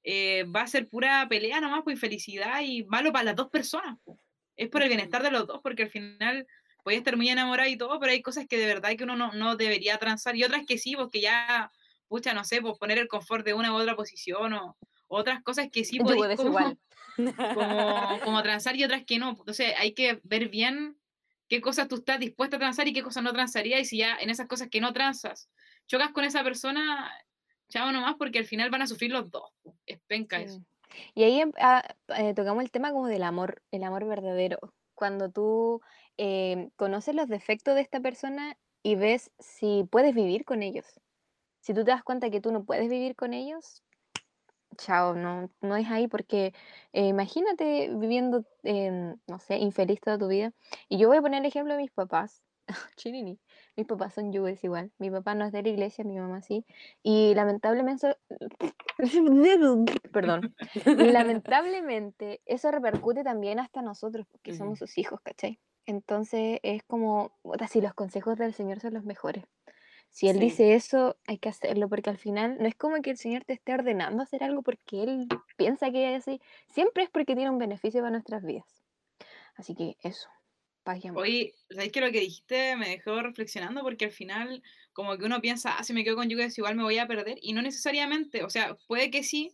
eh, 0.03 0.45
va 0.45 0.63
a 0.63 0.67
ser 0.67 0.89
pura 0.89 1.27
pelea 1.29 1.61
nomás, 1.61 1.83
pues 1.83 1.95
infelicidad 1.97 2.61
y 2.63 2.85
malo 2.85 3.13
para 3.13 3.25
las 3.25 3.37
dos 3.37 3.49
personas. 3.51 3.99
po. 4.05 4.19
Es 4.55 4.69
por 4.69 4.83
el 4.83 4.89
bienestar 4.89 5.23
de 5.23 5.31
los 5.31 5.47
dos, 5.47 5.59
porque 5.61 5.83
al 5.83 5.89
final 5.89 6.47
puedes 6.83 6.99
estar 6.99 7.17
muy 7.17 7.29
enamorado 7.29 7.69
y 7.69 7.77
todo, 7.77 7.99
pero 7.99 8.11
hay 8.11 8.21
cosas 8.21 8.47
que 8.47 8.57
de 8.57 8.67
verdad 8.67 8.95
que 8.97 9.03
uno 9.03 9.15
no, 9.15 9.31
no 9.33 9.55
debería 9.55 9.97
transar 9.97 10.35
y 10.35 10.43
otras 10.43 10.65
que 10.65 10.77
sí, 10.77 10.95
porque 10.95 11.21
ya, 11.21 11.71
pucha, 12.07 12.33
no 12.33 12.43
sé, 12.43 12.61
pues 12.61 12.77
poner 12.77 12.97
el 12.97 13.07
confort 13.07 13.45
de 13.45 13.53
una 13.53 13.71
u 13.73 13.75
otra 13.75 13.95
posición 13.95 14.53
o 14.53 14.77
otras 15.07 15.41
cosas 15.43 15.69
que 15.71 15.85
sí 15.85 15.99
podéis 15.99 16.37
como, 16.37 16.77
como, 17.53 18.19
como 18.23 18.43
transar 18.43 18.75
y 18.75 18.83
otras 18.83 19.03
que 19.05 19.17
no. 19.17 19.29
Entonces 19.29 19.73
hay 19.77 19.93
que 19.93 20.19
ver 20.23 20.49
bien 20.49 20.97
qué 21.47 21.61
cosas 21.61 21.87
tú 21.87 21.95
estás 21.95 22.19
dispuesta 22.19 22.57
a 22.57 22.59
transar 22.59 22.87
y 22.87 22.93
qué 22.93 23.03
cosas 23.03 23.23
no 23.23 23.31
transarías 23.31 23.81
y 23.81 23.85
si 23.85 23.97
ya 23.97 24.17
en 24.17 24.29
esas 24.29 24.47
cosas 24.47 24.69
que 24.69 24.81
no 24.81 24.91
transas 24.93 25.49
chocas 25.87 26.11
con 26.11 26.23
esa 26.23 26.43
persona, 26.43 27.11
chao 27.69 27.91
nomás 27.91 28.15
porque 28.17 28.39
al 28.39 28.45
final 28.45 28.69
van 28.69 28.81
a 28.81 28.87
sufrir 28.87 29.11
los 29.11 29.29
dos. 29.29 29.51
Es 29.85 29.99
penca 30.07 30.41
eso. 30.41 30.61
Y 31.13 31.23
ahí 31.23 31.39
em- 31.41 31.51
ah, 31.59 31.83
eh, 32.17 32.33
tocamos 32.33 32.63
el 32.63 32.71
tema 32.71 32.91
como 32.91 33.07
del 33.07 33.23
amor, 33.23 33.61
el 33.71 33.83
amor 33.83 34.05
verdadero. 34.05 34.59
Cuando 34.95 35.29
tú 35.31 35.81
em, 36.17 36.69
conoces 36.75 37.15
los 37.15 37.27
defectos 37.27 37.75
de 37.75 37.81
esta 37.81 37.99
persona 37.99 38.57
y 38.83 38.95
ves 38.95 39.31
si 39.39 39.85
puedes 39.89 40.13
vivir 40.15 40.45
con 40.45 40.63
ellos. 40.63 40.85
Si 41.61 41.73
tú 41.73 41.83
te 41.85 41.91
das 41.91 42.03
cuenta 42.03 42.29
que 42.29 42.41
tú 42.41 42.51
no 42.51 42.65
puedes 42.65 42.89
vivir 42.89 43.15
con 43.15 43.33
ellos, 43.33 43.83
chao, 44.77 45.15
no, 45.15 45.49
no 45.61 45.75
es 45.75 45.89
ahí 45.89 46.07
porque 46.07 46.53
eh, 46.93 47.07
imagínate 47.07 47.89
viviendo, 47.95 48.45
em, 48.63 49.15
no 49.27 49.39
sé, 49.39 49.57
infeliz 49.57 49.99
toda 50.01 50.17
tu 50.17 50.27
vida. 50.27 50.53
Y 50.89 50.97
yo 50.97 51.07
voy 51.07 51.17
a 51.17 51.21
poner 51.21 51.41
el 51.41 51.45
ejemplo 51.47 51.73
de 51.73 51.81
mis 51.81 51.91
papás. 51.91 52.43
Chirini. 52.97 53.39
Mis 53.75 53.87
papás 53.87 54.13
son 54.13 54.31
yugos 54.31 54.63
igual. 54.63 54.91
Mi 54.99 55.09
papá 55.09 55.33
no 55.33 55.45
es 55.45 55.51
de 55.51 55.63
la 55.63 55.69
iglesia, 55.69 56.03
mi 56.03 56.17
mamá 56.19 56.41
sí. 56.41 56.65
Y 57.01 57.33
lamentablemente, 57.33 58.17
perdón, 60.11 60.55
lamentablemente 60.85 62.41
eso 62.45 62.71
repercute 62.71 63.23
también 63.23 63.59
hasta 63.59 63.81
nosotros, 63.81 64.27
porque 64.31 64.53
somos 64.53 64.79
sus 64.79 64.97
hijos, 64.97 65.19
¿cachai? 65.21 65.59
Entonces 65.85 66.59
es 66.63 66.83
como, 66.83 67.37
puta, 67.41 67.67
si 67.67 67.81
los 67.81 67.93
consejos 67.93 68.37
del 68.37 68.53
Señor 68.53 68.79
son 68.79 68.93
los 68.93 69.03
mejores. 69.05 69.43
Si 70.09 70.29
Él 70.29 70.35
Sí. 70.35 70.41
dice 70.41 70.75
eso, 70.75 71.17
hay 71.27 71.39
que 71.39 71.49
hacerlo, 71.49 71.89
porque 71.89 72.11
al 72.11 72.19
final 72.19 72.57
no 72.59 72.67
es 72.67 72.75
como 72.75 73.01
que 73.01 73.09
el 73.09 73.17
Señor 73.17 73.43
te 73.45 73.53
esté 73.53 73.73
ordenando 73.73 74.21
hacer 74.21 74.43
algo 74.43 74.61
porque 74.61 75.01
Él 75.01 75.27
piensa 75.57 75.89
que 75.89 76.13
es 76.15 76.21
así. 76.21 76.39
Siempre 76.67 77.03
es 77.03 77.09
porque 77.09 77.35
tiene 77.35 77.49
un 77.49 77.57
beneficio 77.57 78.01
para 78.01 78.11
nuestras 78.11 78.43
vidas. 78.43 78.83
Así 79.55 79.73
que 79.73 79.97
eso, 80.01 80.29
amor. 80.85 81.23
Oye, 81.23 81.53
¿sabéis 81.69 81.91
que 81.91 82.01
lo 82.01 82.11
que 82.11 82.19
dijiste 82.19 82.75
me 82.75 82.89
dejó 82.89 83.21
reflexionando? 83.21 83.81
Porque 83.81 84.05
al 84.05 84.11
final, 84.11 84.61
como 84.91 85.17
que 85.17 85.25
uno 85.25 85.41
piensa, 85.41 85.77
ah, 85.77 85.83
si 85.83 85.93
me 85.93 86.03
quedo 86.03 86.15
con 86.15 86.29
yugo 86.29 86.43
desigual 86.43 86.75
me 86.75 86.83
voy 86.83 86.97
a 86.97 87.07
perder. 87.07 87.37
Y 87.41 87.53
no 87.53 87.61
necesariamente, 87.61 88.43
o 88.43 88.49
sea, 88.49 88.75
puede 88.87 89.09
que 89.09 89.23
sí, 89.23 89.51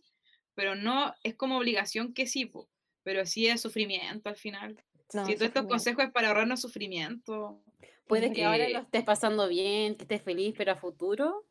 pero 0.54 0.74
no 0.74 1.14
es 1.22 1.34
como 1.36 1.58
obligación 1.58 2.12
que 2.12 2.26
sí, 2.26 2.46
po, 2.46 2.68
pero 3.02 3.24
sí 3.26 3.46
es 3.46 3.60
sufrimiento 3.60 4.28
al 4.28 4.36
final. 4.36 4.82
No, 5.12 5.24
si 5.26 5.34
todos 5.34 5.48
estos 5.48 5.66
consejos 5.66 6.04
es 6.04 6.10
para 6.10 6.28
ahorrarnos 6.28 6.60
sufrimiento. 6.60 7.62
Puede 8.06 8.32
que 8.32 8.44
ahora 8.44 8.66
Eh, 8.66 8.72
lo 8.72 8.80
estés 8.80 9.04
pasando 9.04 9.48
bien, 9.48 9.96
que 9.96 10.02
estés 10.02 10.22
feliz, 10.22 10.54
pero 10.56 10.72
a 10.72 10.76
futuro, 10.76 11.46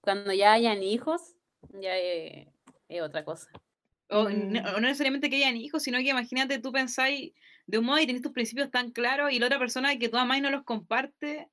cuando 0.00 0.32
ya 0.32 0.52
hayan 0.52 0.82
hijos, 0.82 1.34
ya 1.80 1.96
es, 1.96 2.48
es 2.88 3.02
otra 3.02 3.24
cosa. 3.24 3.50
O, 4.08 4.28
Mm. 4.28 4.56
o 4.58 4.72
no 4.72 4.80
necesariamente 4.80 5.28
que 5.28 5.36
hayan 5.36 5.56
hijos, 5.56 5.82
sino 5.82 5.98
que 5.98 6.08
imagínate, 6.10 6.58
tú 6.60 6.70
pensáis 6.72 7.32
de 7.66 7.78
un 7.78 7.84
modo 7.86 7.98
y 7.98 8.06
tenés 8.06 8.22
tus 8.22 8.32
principios 8.32 8.70
tan 8.70 8.90
claros 8.92 9.32
y 9.32 9.38
la 9.40 9.46
otra 9.46 9.58
persona 9.58 9.96
que 9.98 10.08
tú 10.08 10.16
amás 10.16 10.38
y 10.38 10.40
no 10.42 10.50
los 10.50 10.62
comparte, 10.62 11.48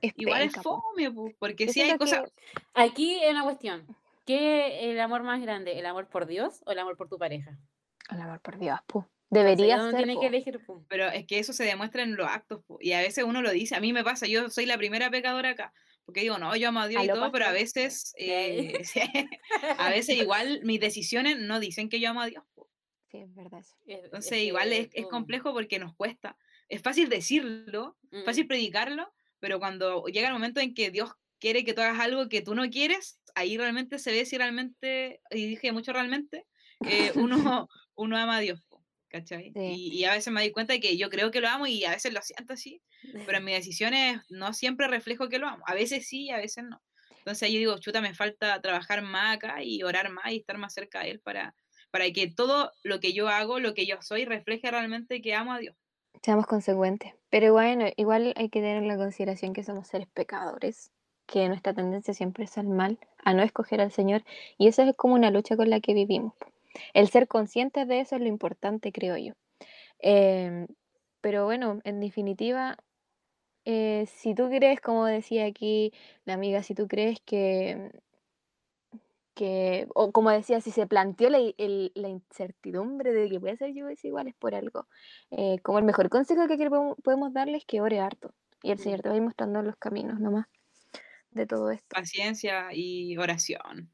Es 0.00 0.12
igual 0.16 0.40
es 0.42 0.52
penca, 0.52 0.62
po. 0.62 0.80
fome, 0.82 1.10
po, 1.10 1.30
porque 1.38 1.66
Yo 1.66 1.72
sí 1.72 1.82
hay 1.82 1.98
cosas, 1.98 2.30
Aquí 2.74 3.18
es 3.22 3.30
una 3.30 3.42
cuestión. 3.42 3.84
¿Qué 4.24 4.66
es 4.88 4.92
el 4.92 5.00
amor 5.00 5.22
más 5.22 5.40
grande? 5.42 5.78
¿El 5.78 5.86
amor 5.86 6.06
por 6.08 6.26
Dios 6.26 6.62
o 6.66 6.72
el 6.72 6.78
amor 6.78 6.96
por 6.96 7.08
tu 7.08 7.18
pareja? 7.18 7.58
El 8.10 8.20
amor 8.22 8.40
por 8.40 8.58
Dios, 8.58 8.78
pu. 8.86 9.04
Debería 9.30 9.76
uno 9.76 9.90
ser, 9.90 9.96
tiene 9.98 10.14
po. 10.14 10.20
que 10.20 10.26
elegir. 10.28 10.60
po. 10.64 10.82
pero 10.88 11.08
es 11.08 11.26
que 11.26 11.38
eso 11.38 11.52
se 11.52 11.64
demuestra 11.64 12.02
en 12.02 12.16
los 12.16 12.26
actos, 12.26 12.62
po, 12.66 12.78
y 12.80 12.92
a 12.92 13.00
veces 13.00 13.24
uno 13.24 13.42
lo 13.42 13.50
dice, 13.50 13.74
a 13.76 13.80
mí 13.80 13.92
me 13.92 14.02
pasa, 14.04 14.26
yo 14.26 14.48
soy 14.48 14.64
la 14.64 14.78
primera 14.78 15.10
pecadora 15.10 15.50
acá, 15.50 15.74
porque 16.08 16.22
digo, 16.22 16.38
no, 16.38 16.56
yo 16.56 16.68
amo 16.70 16.80
a 16.80 16.88
Dios 16.88 17.04
y 17.04 17.10
Aló, 17.10 17.14
todo, 17.20 17.30
pero 17.32 17.44
a 17.44 17.48
pastor. 17.48 17.52
veces, 17.52 18.14
eh, 18.18 18.72
a 19.76 19.90
veces 19.90 20.16
igual 20.16 20.60
mis 20.64 20.80
decisiones 20.80 21.38
no 21.38 21.60
dicen 21.60 21.90
que 21.90 22.00
yo 22.00 22.08
amo 22.10 22.22
a 22.22 22.26
Dios. 22.26 22.44
Sí, 23.10 23.18
es 23.18 23.34
verdad 23.34 23.60
eso. 23.60 23.76
Es- 23.86 23.98
es 23.98 24.04
entonces 24.04 24.30
que 24.30 24.44
igual 24.44 24.72
es, 24.72 24.88
es 24.92 25.06
complejo 25.06 25.52
porque 25.52 25.78
nos 25.78 25.94
cuesta, 25.96 26.38
es 26.68 26.82
fácil 26.82 27.08
decirlo, 27.10 27.98
Mm, 28.10 28.24
fácil 28.24 28.46
predicarlo, 28.46 29.12
pero 29.38 29.58
cuando 29.58 30.04
llega 30.06 30.28
el 30.28 30.34
momento 30.34 30.60
en 30.60 30.74
que 30.74 30.90
Dios 30.90 31.12
quiere 31.38 31.64
que 31.64 31.74
tú 31.74 31.82
hagas 31.82 32.00
algo 32.00 32.28
que 32.28 32.42
tú 32.42 32.54
no 32.54 32.68
quieres, 32.70 33.20
ahí 33.34 33.56
realmente 33.58 33.98
se 33.98 34.12
ve 34.12 34.24
si 34.26 34.38
realmente, 34.38 35.20
y 35.30 35.46
dije 35.46 35.72
mucho 35.72 35.92
realmente, 35.92 36.46
eh, 36.84 37.12
uno, 37.16 37.68
uno 37.94 38.16
ama 38.16 38.36
a 38.38 38.40
Dios, 38.40 38.60
¿cachai? 39.08 39.52
Sí. 39.52 39.60
Y, 39.60 39.98
y 39.98 40.04
a 40.04 40.12
veces 40.12 40.32
me 40.32 40.40
doy 40.40 40.52
cuenta 40.52 40.72
de 40.72 40.80
que 40.80 40.96
yo 40.96 41.10
creo 41.10 41.30
que 41.30 41.40
lo 41.40 41.48
amo 41.48 41.66
y 41.66 41.84
a 41.84 41.90
veces 41.90 42.12
lo 42.12 42.22
siento 42.22 42.52
así, 42.52 42.82
pero 43.26 43.38
en 43.38 43.44
mis 43.44 43.54
decisiones 43.54 44.20
no 44.28 44.52
siempre 44.52 44.88
reflejo 44.88 45.28
que 45.28 45.38
lo 45.38 45.48
amo, 45.48 45.64
a 45.66 45.74
veces 45.74 46.06
sí, 46.08 46.30
a 46.30 46.36
veces 46.36 46.64
no. 46.64 46.82
Entonces 47.18 47.50
yo 47.50 47.58
digo, 47.58 47.78
chuta, 47.78 48.00
me 48.00 48.14
falta 48.14 48.60
trabajar 48.62 49.02
más 49.02 49.36
acá 49.36 49.62
y 49.62 49.82
orar 49.82 50.10
más 50.10 50.32
y 50.32 50.36
estar 50.36 50.56
más 50.56 50.72
cerca 50.72 51.00
de 51.02 51.10
Él 51.10 51.20
para, 51.20 51.54
para 51.90 52.10
que 52.10 52.30
todo 52.30 52.72
lo 52.82 53.00
que 53.00 53.12
yo 53.12 53.28
hago, 53.28 53.60
lo 53.60 53.74
que 53.74 53.86
yo 53.86 54.00
soy, 54.00 54.24
refleje 54.24 54.70
realmente 54.70 55.20
que 55.20 55.34
amo 55.34 55.52
a 55.52 55.58
Dios. 55.58 55.76
Seamos 56.22 56.46
consecuentes. 56.46 57.12
Pero 57.30 57.52
bueno, 57.52 57.86
igual 57.96 58.32
hay 58.36 58.48
que 58.48 58.60
tener 58.60 58.78
en 58.78 58.88
la 58.88 58.96
consideración 58.96 59.52
que 59.52 59.62
somos 59.62 59.88
seres 59.88 60.08
pecadores. 60.08 60.90
que 61.26 61.46
nuestra 61.48 61.74
tendencia 61.74 62.14
siempre 62.14 62.44
es 62.44 62.56
al 62.56 62.68
mal, 62.68 62.98
a 63.22 63.34
no 63.34 63.42
escoger 63.42 63.82
al 63.82 63.92
Señor, 63.92 64.24
y 64.56 64.66
eso 64.66 64.80
es 64.80 64.96
como 64.96 65.12
una 65.12 65.30
lucha 65.30 65.56
con 65.58 65.68
la 65.68 65.80
que 65.80 65.92
vivimos. 65.92 66.32
El 66.94 67.08
ser 67.08 67.28
conscientes 67.28 67.86
de 67.88 68.00
eso 68.00 68.16
es 68.16 68.22
lo 68.22 68.28
importante, 68.28 68.92
creo 68.92 69.16
yo. 69.16 69.34
Em, 70.00 70.66
pero 71.20 71.44
bueno, 71.46 71.80
en 71.84 72.00
definitiva, 72.00 72.78
eh, 73.64 74.06
si 74.08 74.34
tú 74.34 74.48
crees, 74.48 74.80
como 74.80 75.06
decía 75.06 75.46
aquí 75.46 75.92
la 76.24 76.34
amiga, 76.34 76.62
si 76.62 76.74
tú 76.74 76.88
crees 76.88 77.20
que, 77.24 77.90
que 79.34 79.86
o 79.94 80.10
como 80.12 80.30
decía, 80.30 80.60
si 80.60 80.70
se 80.70 80.86
planteó 80.86 81.30
la, 81.30 81.38
el- 81.38 81.92
la 81.94 82.08
incertidumbre 82.08 83.12
de 83.12 83.28
que 83.28 83.38
puede 83.40 83.56
ser 83.56 83.72
yo 83.72 83.86
igual 84.02 84.28
es 84.28 84.34
por 84.34 84.54
algo, 84.54 84.88
eh, 85.30 85.58
como 85.62 85.78
el 85.78 85.84
mejor 85.84 86.08
consejo 86.08 86.46
que 86.48 86.68
podemos 87.02 87.32
darles 87.32 87.62
es 87.62 87.66
que 87.66 87.80
ore 87.80 88.00
harto, 88.00 88.34
y 88.62 88.72
el 88.72 88.78
Señor 88.78 88.98
Mm. 88.98 89.02
te 89.02 89.08
va 89.08 89.14
a 89.14 89.16
ir 89.18 89.22
mostrando 89.22 89.62
los 89.62 89.76
caminos 89.76 90.18
nomás 90.18 90.46
de 91.30 91.46
todo 91.46 91.70
esto. 91.70 91.86
Paciencia 91.94 92.68
y 92.72 93.16
oración. 93.16 93.90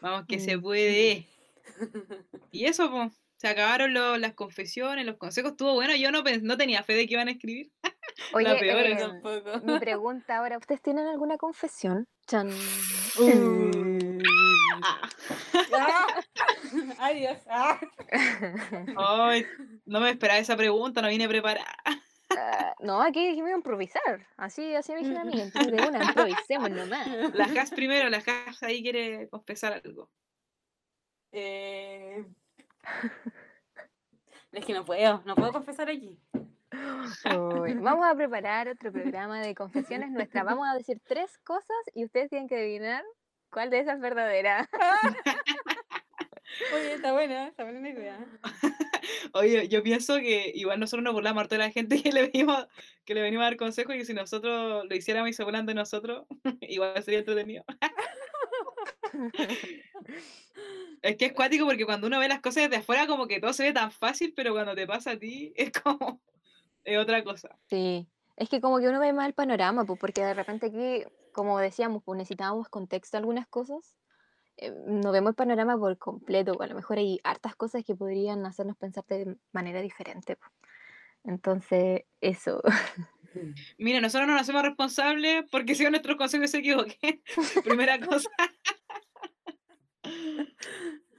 Vamos 0.00 0.26
que 0.26 0.40
se 0.40 0.56
Mm. 0.56 0.62
puede. 0.62 1.26
Y 2.50 2.66
eso, 2.66 2.90
pues, 2.90 3.12
se 3.36 3.48
acabaron 3.48 3.94
lo- 3.94 4.18
las 4.18 4.34
confesiones, 4.34 5.06
los 5.06 5.16
consejos. 5.16 5.52
Estuvo 5.52 5.74
bueno. 5.74 5.94
Yo 5.96 6.10
no, 6.12 6.22
no 6.42 6.56
tenía 6.56 6.82
fe 6.82 6.94
de 6.94 7.06
que 7.06 7.14
iban 7.14 7.28
a 7.28 7.32
escribir. 7.32 7.70
Oye, 8.34 8.54
peor 8.56 8.86
eh, 8.86 8.96
Tampoco. 8.96 9.60
mi 9.64 9.78
pregunta 9.78 10.36
ahora, 10.38 10.58
¿ustedes 10.58 10.82
tienen 10.82 11.06
alguna 11.06 11.38
confesión? 11.38 12.06
Chan. 12.26 12.50
Ah. 14.84 15.10
Ah. 15.74 16.06
Ah. 17.48 17.80
Ay, 18.96 19.46
no 19.84 20.00
me 20.00 20.10
esperaba 20.10 20.38
esa 20.40 20.56
pregunta, 20.56 21.02
no 21.02 21.08
vine 21.08 21.28
preparada. 21.28 21.76
Ah, 22.36 22.74
no, 22.80 23.00
aquí 23.02 23.28
dijimos 23.28 23.50
improvisar. 23.50 24.26
Así, 24.36 24.74
así 24.74 24.92
me 24.92 24.98
dijeron 25.00 25.18
a 25.18 25.24
mí. 25.24 25.36
De 25.40 25.88
una, 25.88 26.02
improvisemos 26.04 26.70
nomás. 26.70 27.06
La 27.34 27.44
Has 27.44 27.70
primero, 27.70 28.08
la 28.08 28.18
Has 28.18 28.62
ahí 28.62 28.82
quiere 28.82 29.28
confesar 29.28 29.80
algo. 29.84 30.10
Eh, 31.32 32.24
Es 34.52 34.66
que 34.66 34.74
no 34.74 34.84
puedo, 34.84 35.22
no 35.24 35.34
puedo 35.34 35.50
confesar 35.50 35.88
aquí. 35.88 36.18
Uy, 37.24 37.74
Vamos 37.74 38.06
a 38.06 38.14
preparar 38.14 38.68
otro 38.68 38.92
programa 38.92 39.40
de 39.40 39.54
confesiones 39.54 40.10
nuestras. 40.10 40.44
Vamos 40.44 40.68
a 40.68 40.76
decir 40.76 41.00
tres 41.06 41.38
cosas 41.38 41.76
y 41.94 42.04
ustedes 42.04 42.28
tienen 42.28 42.48
que 42.48 42.56
adivinar 42.56 43.02
cuál 43.50 43.70
de 43.70 43.80
esas 43.80 43.96
es 43.96 44.00
verdadera. 44.02 44.68
Oye, 46.74 46.92
está 46.92 47.12
buena, 47.12 47.48
está 47.48 47.64
buena 47.64 47.88
idea. 47.88 48.26
Oye, 49.32 49.68
yo 49.68 49.82
pienso 49.82 50.18
que 50.18 50.52
igual 50.54 50.78
nosotros 50.78 51.02
nos 51.02 51.14
burlamos 51.14 51.40
harto 51.40 51.54
de 51.54 51.60
la 51.60 51.70
gente 51.70 52.02
que 52.02 52.12
le 52.12 52.28
venimos, 52.28 52.66
que 53.06 53.14
le 53.14 53.22
venimos 53.22 53.44
a 53.44 53.46
dar 53.46 53.56
consejos 53.56 53.94
y 53.94 53.98
que 53.98 54.04
si 54.04 54.12
nosotros 54.12 54.84
lo 54.86 54.94
hiciéramos 54.94 55.30
y 55.30 55.32
se 55.32 55.44
burlan 55.44 55.64
de 55.64 55.74
nosotros, 55.74 56.26
igual 56.60 57.02
sería 57.02 57.20
entretenido. 57.20 57.64
Es 61.02 61.16
que 61.16 61.26
es 61.26 61.32
cuático 61.32 61.66
porque 61.66 61.84
cuando 61.84 62.06
uno 62.06 62.18
ve 62.18 62.28
las 62.28 62.40
cosas 62.40 62.64
desde 62.64 62.76
afuera 62.76 63.06
como 63.06 63.26
que 63.26 63.40
todo 63.40 63.52
se 63.52 63.64
ve 63.64 63.72
tan 63.72 63.90
fácil, 63.90 64.32
pero 64.36 64.52
cuando 64.52 64.74
te 64.74 64.86
pasa 64.86 65.12
a 65.12 65.18
ti 65.18 65.52
es 65.56 65.72
como 65.72 66.20
es 66.84 66.98
otra 66.98 67.22
cosa. 67.24 67.58
Sí, 67.68 68.08
es 68.36 68.48
que 68.48 68.60
como 68.60 68.78
que 68.78 68.88
uno 68.88 69.00
ve 69.00 69.12
más 69.12 69.26
el 69.26 69.34
panorama, 69.34 69.84
pues, 69.84 69.98
porque 69.98 70.24
de 70.24 70.34
repente 70.34 70.66
aquí, 70.66 71.04
como 71.32 71.58
decíamos, 71.58 72.02
pues 72.04 72.18
necesitábamos 72.18 72.68
contexto 72.68 73.16
a 73.16 73.20
algunas 73.20 73.46
cosas. 73.48 73.96
eh, 74.56 74.72
no 74.86 75.12
vemos 75.12 75.30
el 75.30 75.36
panorama 75.36 75.78
por 75.78 75.96
completo, 75.98 76.54
pues, 76.54 76.68
a 76.68 76.72
lo 76.72 76.76
mejor 76.76 76.98
hay 76.98 77.20
hartas 77.24 77.56
cosas 77.56 77.84
que 77.84 77.94
podrían 77.94 78.44
hacernos 78.46 78.76
pensar 78.76 79.04
de 79.06 79.36
manera 79.52 79.80
diferente. 79.80 80.36
pues. 80.36 80.50
Entonces, 81.24 82.02
eso. 82.20 82.62
Mira, 83.78 84.00
nosotros 84.00 84.26
no 84.26 84.34
nos 84.34 84.42
hacemos 84.42 84.62
responsables 84.62 85.44
porque 85.50 85.74
si 85.74 85.84
nuestros 85.88 86.16
consejos 86.16 86.50
se 86.50 86.58
equivoquen. 86.58 87.22
Primera 87.64 87.98
cosa. 88.00 88.28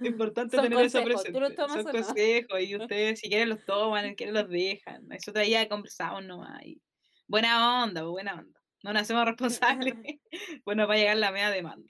Importante 0.02 0.58
Son 0.58 0.70
tener 0.70 0.86
eso 0.86 1.02
consejos, 1.02 1.24
¿tú 1.32 1.40
los 1.40 1.54
presente. 1.54 1.56
tomas 1.56 1.84
Son 1.84 1.88
o 1.88 1.94
no? 1.94 2.06
consejos 2.06 2.62
y 2.62 2.76
ustedes 2.78 3.20
si 3.20 3.30
quieren 3.30 3.50
los 3.50 3.64
toman, 3.66 4.10
si 4.10 4.16
quieren 4.16 4.36
los 4.36 4.50
dejan. 4.50 5.08
Nosotros 5.08 5.48
ya 5.48 5.68
conversamos 5.70 6.24
nomás. 6.26 6.62
y 6.64 6.82
Buena 7.28 7.84
onda, 7.84 8.02
pues, 8.02 8.12
buena 8.12 8.36
onda. 8.36 8.60
No 8.84 8.92
nos 8.94 9.04
hacemos 9.04 9.26
responsables. 9.26 9.94
bueno, 10.66 10.88
va 10.88 10.96
a 10.96 10.98
llegar 10.98 11.18
la 11.18 11.32
media 11.32 11.50
demanda. 11.52 11.88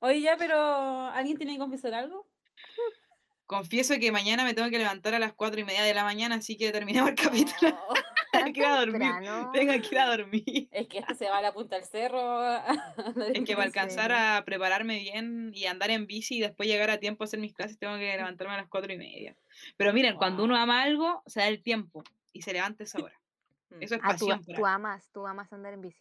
Oye, 0.00 0.20
ya, 0.20 0.36
pero 0.36 1.08
¿alguien 1.08 1.38
tiene 1.38 1.54
que 1.54 1.58
confesar 1.58 1.94
algo? 1.94 2.28
Confieso 3.46 3.98
que 3.98 4.12
mañana 4.12 4.44
me 4.44 4.52
tengo 4.52 4.68
que 4.68 4.78
levantar 4.78 5.14
a 5.14 5.18
las 5.18 5.32
cuatro 5.34 5.60
y 5.60 5.64
media 5.64 5.82
de 5.82 5.94
la 5.94 6.04
mañana, 6.04 6.36
así 6.36 6.56
que 6.58 6.70
terminemos 6.72 7.10
el 7.10 7.16
capítulo. 7.16 7.70
No, 7.70 7.94
Tengo 8.38 8.52
que 8.52 8.60
ir 8.60 8.66
a 8.66 8.76
dormir. 8.80 9.00
temprano. 9.00 9.52
Que 9.52 9.62
ir 9.94 9.98
a 9.98 10.06
dormir. 10.16 10.68
Es 10.70 10.88
que 10.88 10.98
este 10.98 11.14
se 11.14 11.28
va 11.30 11.38
a 11.38 11.42
la 11.42 11.52
punta 11.52 11.76
del 11.76 11.84
cerro. 11.84 12.42
Es 13.34 13.44
que 13.44 13.54
para 13.54 13.66
alcanzar 13.66 14.12
a 14.12 14.42
prepararme 14.44 14.98
bien 14.98 15.50
y 15.54 15.66
andar 15.66 15.90
en 15.90 16.06
bici 16.06 16.36
y 16.36 16.40
después 16.40 16.68
llegar 16.68 16.90
a 16.90 16.98
tiempo 16.98 17.24
a 17.24 17.26
hacer 17.26 17.40
mis 17.40 17.54
clases, 17.54 17.78
tengo 17.78 17.96
que 17.96 18.16
levantarme 18.16 18.54
a 18.54 18.58
las 18.58 18.68
cuatro 18.68 18.92
y 18.92 18.96
media. 18.98 19.36
Pero 19.76 19.92
miren, 19.92 20.16
cuando 20.16 20.44
uno 20.44 20.56
ama 20.56 20.82
algo, 20.82 21.22
se 21.26 21.40
da 21.40 21.48
el 21.48 21.62
tiempo 21.62 22.02
y 22.32 22.42
se 22.42 22.52
levanta 22.52 22.84
esa 22.84 22.98
hora. 23.02 23.18
Eso 23.80 23.94
es 23.96 24.00
Ah, 24.04 24.16
tú, 24.16 24.28
pasión. 24.28 24.44
tú 24.44 24.62
mí. 24.62 24.68
amas, 24.68 25.08
tú 25.12 25.26
amas 25.26 25.52
andar 25.52 25.72
en 25.74 25.80
bici. 25.80 25.98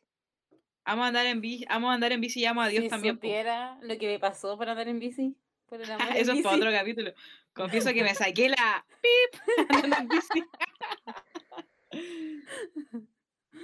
Amo 0.86 1.03
andar 1.05 1.25
en 1.25 1.39
bici, 1.39 1.65
amo 1.69 1.89
andar 1.91 2.11
en 2.11 2.19
bici 2.21 2.41
y 2.41 2.45
amo 2.45 2.61
a 2.61 2.67
Dios 2.67 2.84
si 2.84 2.89
también. 2.89 3.15
po. 3.15 3.21
supiera 3.21 3.77
lo 3.81 3.97
que 3.97 4.07
me 4.07 4.19
pasó 4.19 4.57
para 4.57 4.71
andar 4.71 4.88
en 4.89 4.99
bici. 4.99 5.36
Por 5.65 5.81
el 5.81 5.89
amor 5.89 6.07
en 6.09 6.17
Eso 6.17 6.34
es 6.34 6.43
para 6.43 6.57
otro 6.57 6.71
capítulo. 6.71 7.13
Confieso 7.53 7.93
que 7.93 8.03
me 8.03 8.13
saqué 8.13 8.49
la 8.49 8.86
pip 9.01 9.41
andando 9.69 9.95
en 9.97 10.07
bici. 10.09 10.43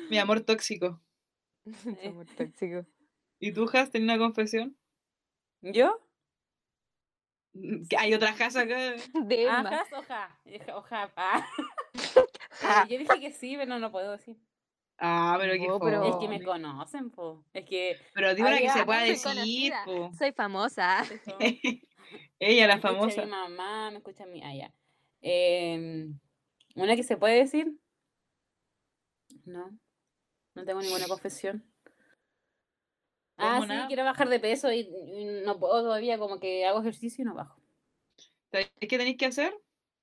Mi 0.10 0.18
amor 0.18 0.42
tóxico. 0.42 1.02
Somos 2.04 2.28
tóxicos. 2.38 2.86
¿Y 3.40 3.52
tú, 3.54 3.70
Has, 3.74 3.92
tenés 3.92 4.06
una 4.06 4.18
confesión? 4.18 4.78
¿Yo? 5.62 6.00
Que 7.90 7.98
¿Hay 7.98 8.14
otra 8.14 8.30
Has 8.30 8.56
acá? 8.56 8.94
De 9.26 9.48
Ah. 9.50 9.64
¿jas 9.64 9.94
o 9.94 10.04
ja? 10.04 10.40
Dije, 10.46 10.72
Oja. 10.74 11.12
Ah. 11.16 11.46
Ja. 12.62 12.84
Eh, 12.84 12.88
yo 12.94 12.98
dije 13.00 13.20
que 13.20 13.32
sí, 13.32 13.56
pero 13.58 13.80
no 13.80 13.92
puedo 13.92 14.12
decir. 14.12 14.38
Ah, 14.98 15.38
pero 15.40 15.54
qué 15.54 15.68
No, 15.68 15.80
pero- 15.80 16.04
Es 16.10 16.16
que 16.18 16.28
me 16.28 16.44
conocen, 16.44 17.10
po. 17.10 17.44
Es 17.54 17.66
que. 17.66 17.98
Pero 18.14 18.36
di 18.36 18.42
una 18.42 18.58
que 18.60 18.70
se 18.70 18.86
pueda 18.86 19.04
decir, 19.04 19.74
po. 19.86 20.12
Soy 20.18 20.32
famosa. 20.34 21.04
Ella, 22.40 22.68
la 22.68 22.76
me 22.76 22.80
escucha 22.80 22.94
famosa. 23.00 23.26
Mi 23.26 23.32
mamá, 23.32 23.92
me 23.92 23.98
escucha 23.98 24.26
mi. 24.26 24.42
Ah, 24.44 24.54
ya. 24.54 24.74
Em, 25.22 26.20
¿Una 26.76 26.96
que 26.96 27.04
se 27.04 27.18
puede 27.18 27.36
decir? 27.38 27.74
No. 29.50 29.78
No 30.56 30.66
tengo 30.66 30.82
ninguna 30.82 31.08
confesión. 31.08 31.64
Ah, 33.38 33.60
¿Cómo 33.60 33.72
sí, 33.72 33.80
quiero 33.88 34.04
bajar 34.04 34.28
de 34.28 34.40
peso 34.40 34.72
y, 34.72 34.80
y 34.80 35.26
no 35.46 35.60
puedo 35.60 35.82
todavía, 35.82 36.18
como 36.18 36.40
que 36.40 36.66
hago 36.66 36.82
ejercicio 36.82 37.22
y 37.24 37.26
no 37.26 37.36
bajo. 37.36 37.60
¿Sabéis 38.52 38.70
qué 38.80 38.98
tenéis 38.98 39.18
que 39.18 39.28
hacer? 39.28 39.54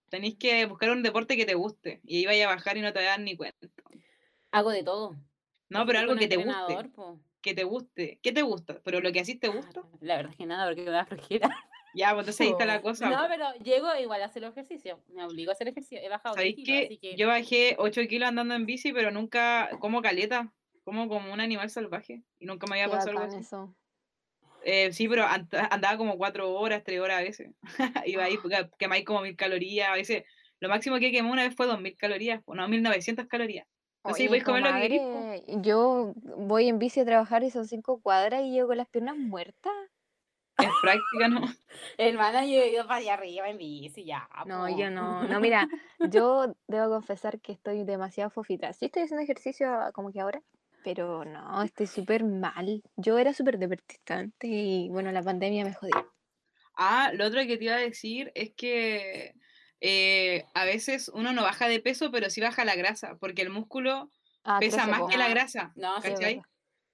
Tenéis 0.09 0.37
que 0.39 0.65
buscar 0.67 0.91
un 0.91 1.03
deporte 1.03 1.37
que 1.37 1.45
te 1.45 1.55
guste. 1.55 2.01
Y 2.05 2.19
ahí 2.19 2.27
vaya 2.27 2.47
a 2.47 2.55
bajar 2.55 2.77
y 2.77 2.81
no 2.81 2.93
te 2.93 3.03
dar 3.03 3.21
ni 3.21 3.37
cuenta. 3.37 3.69
Hago 4.53 4.71
de 4.71 4.83
todo. 4.83 5.17
No, 5.69 5.85
pero 5.85 5.99
algo 5.99 6.17
que 6.17 6.29
te 6.29 6.37
guste. 6.37 6.89
po. 6.95 7.21
Que 7.43 7.55
te 7.55 7.65
guste. 7.65 8.19
¿Qué 8.23 8.33
te 8.33 8.43
gusta? 8.43 8.81
¿Pero 8.83 9.01
lo 9.01 9.13
que 9.13 9.21
así 9.21 9.35
te 9.35 9.49
gusta? 9.49 9.83
La 10.01 10.17
verdad 10.17 10.33
es 10.33 10.39
que 10.39 10.47
nada, 10.47 10.67
porque 10.67 10.83
me 10.83 10.91
da 10.91 11.05
flojera. 11.05 11.51
Ya, 11.97 12.13
pues 12.13 12.25
entonces 12.25 12.41
ahí 12.43 12.51
está 12.51 12.67
la 12.67 12.83
cosa. 12.83 13.09
No, 13.09 13.27
pero 13.27 13.55
llego 13.65 13.89
igual 13.97 14.21
a 14.23 14.27
hacer 14.27 14.45
el 14.45 14.51
ejercicio. 14.51 15.03
Me 15.09 15.25
obligo 15.25 15.51
a 15.51 15.55
hacer 15.55 15.69
ejercicio. 15.69 15.99
He 15.99 16.11
bajado 16.11 16.35
10 16.35 16.43
¿Sabéis 16.43 16.57
kilos, 16.57 16.81
que 16.81 16.87
así 16.87 16.99
que 16.99 17.17
yo 17.17 17.27
bajé 17.27 17.77
8 17.79 18.03
kilos 18.07 18.29
andando 18.29 18.55
en 18.55 18.67
bici, 18.67 18.93
pero 18.93 19.11
nunca 19.11 19.71
como 19.81 20.03
caleta? 20.03 20.53
Como 20.85 21.09
como 21.09 21.33
un 21.33 21.41
animal 21.41 21.71
salvaje. 21.71 22.23
Y 22.39 22.45
nunca 22.45 22.67
me 22.67 22.75
había 22.75 22.85
Qué 22.93 22.99
pasado 22.99 23.19
algo 23.19 23.39
eso. 23.39 23.75
Eh, 24.63 24.93
sí, 24.93 25.09
pero 25.09 25.25
and- 25.27 25.49
andaba 25.71 25.97
como 25.97 26.19
4 26.19 26.53
horas, 26.53 26.83
3 26.85 27.01
horas 27.01 27.19
a 27.19 27.23
veces. 27.23 27.51
Iba 28.07 28.25
ahí, 28.25 28.37
porque 28.37 28.69
quemáis 28.79 29.07
como 29.07 29.23
1000 29.23 29.35
calorías. 29.35 29.89
A 29.89 29.95
veces, 29.95 30.25
lo 30.61 30.69
máximo 30.69 30.99
que 30.99 31.11
quemé 31.11 31.31
una 31.31 31.45
vez 31.45 31.57
fue 31.57 31.67
2000 31.67 31.97
calorías. 31.97 32.43
O 32.45 32.55
no, 32.55 32.69
1900 32.69 33.27
calorías. 33.27 33.67
Entonces, 34.05 34.31
Oye, 34.31 34.43
comer 34.45 34.63
lo 34.63 34.81
que 34.81 35.61
yo 35.63 36.13
voy 36.37 36.69
en 36.69 36.79
bici 36.79 37.01
a 37.01 37.05
trabajar 37.07 37.43
y 37.43 37.51
son 37.51 37.67
cinco 37.67 38.01
cuadras 38.03 38.43
y 38.45 38.51
llego 38.51 38.69
con 38.69 38.77
las 38.77 38.89
piernas 38.89 39.17
muertas. 39.17 39.73
En 40.59 40.71
práctica, 40.81 41.29
¿no? 41.29 41.41
Hermana, 41.99 42.45
yo 42.45 42.53
he 42.53 42.71
ido 42.71 42.87
para 42.87 43.01
allá 43.01 43.15
arriba 43.15 43.49
en 43.49 43.59
bici, 43.59 44.05
ya. 44.05 44.29
No, 44.47 44.69
yo 44.69 44.91
no. 44.91 45.25
No, 45.25 45.41
mira, 45.41 45.69
yo 46.11 46.55
debo 46.67 46.89
confesar 46.89 47.41
que 47.41 47.53
estoy 47.53 47.85
demasiado 47.85 48.31
fofita. 48.31 48.73
Sí 48.73 48.87
estoy 48.87 49.03
haciendo 49.03 49.23
ejercicio 49.23 49.69
como 49.93 50.13
que 50.13 50.21
ahora, 50.21 50.43
pero 50.83 51.25
no, 51.25 51.63
estoy 51.63 51.87
súper 51.87 52.25
mal. 52.25 52.83
Yo 52.97 53.19
era 53.19 53.33
súper 53.33 53.59
deportista 53.59 54.19
antes 54.19 54.51
y 54.51 54.89
bueno, 54.91 55.13
la 55.13 55.23
pandemia 55.23 55.65
me 55.65 55.75
jodió. 55.75 56.13
Ah, 56.75 57.11
lo 57.15 57.27
otro 57.27 57.41
que 57.47 57.57
te 57.57 57.65
iba 57.65 57.75
a 57.75 57.79
decir 57.79 58.33
es 58.35 58.53
que 58.55 59.35
eh, 59.81 60.45
a 60.55 60.65
veces 60.65 61.11
uno 61.13 61.33
no 61.33 61.43
baja 61.43 61.69
de 61.69 61.81
peso, 61.81 62.11
pero 62.11 62.31
sí 62.31 62.41
baja 62.41 62.65
la 62.65 62.77
grasa, 62.77 63.17
porque 63.19 63.43
el 63.43 63.51
músculo 63.51 64.11
Ah, 64.49 64.61
pesa 64.61 64.87
más 64.87 65.03
que 65.11 65.19
la 65.19 65.29
grasa. 65.29 65.73
No, 65.75 66.01
sí, 66.01 66.07
es 66.09 66.15
¿cachai? 66.15 66.43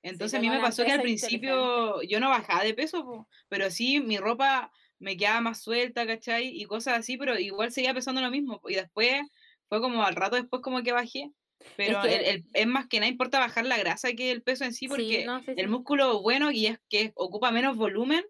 Entonces 0.03 0.34
a 0.38 0.40
tengo 0.40 0.53
mí 0.53 0.59
me 0.59 0.62
pasó 0.62 0.84
que 0.84 0.92
al 0.92 1.03
principio 1.03 2.03
yo 2.03 2.20
no 2.20 2.28
bajaba 2.28 2.64
de 2.64 2.74
peso, 2.74 3.05
po, 3.05 3.28
pero 3.48 3.70
sí 3.70 4.00
mi 4.00 4.18
ropa 4.18 4.72
me 4.98 5.16
quedaba 5.16 5.40
más 5.40 5.61
suelta, 5.62 6.07
¿cachai? 6.07 6.48
Y 6.48 6.64
cosas 6.64 6.98
así, 6.98 7.16
pero 7.16 7.38
igual 7.38 7.72
seguía 7.72 7.94
pesando 7.94 8.20
lo 8.20 8.30
mismo. 8.30 8.61
po, 8.61 8.70
Y 8.70 8.74
después 8.74 9.22
fue 9.68 9.80
como 9.80 10.03
al 10.05 10.14
rato 10.16 10.36
después 10.36 10.62
como 10.62 10.82
que 10.82 10.92
bajé. 10.92 11.30
Pero 11.76 12.03
que- 12.03 12.14
el- 12.16 12.24
el- 12.24 12.44
es 12.53 12.66
más 12.66 12.88
que 12.88 12.98
nada 13.00 13.11
importa 13.11 13.38
bajar 13.38 13.64
la 13.66 13.78
grasa 13.78 14.12
que 14.12 14.30
el 14.32 14.42
peso 14.42 14.64
en 14.64 14.72
sí, 14.74 14.88
porque 14.88 15.20
Sí, 15.20 15.24
no, 15.24 15.38
sí, 15.40 15.46
sí. 15.55 15.61
el 15.61 15.68
músculo 15.68 16.20
bueno 16.20 16.50
y 16.50 16.66
es 16.66 16.78
que 16.88 17.12
ocupa 17.14 17.50
menos 17.53 17.76
volumen, 17.76 18.24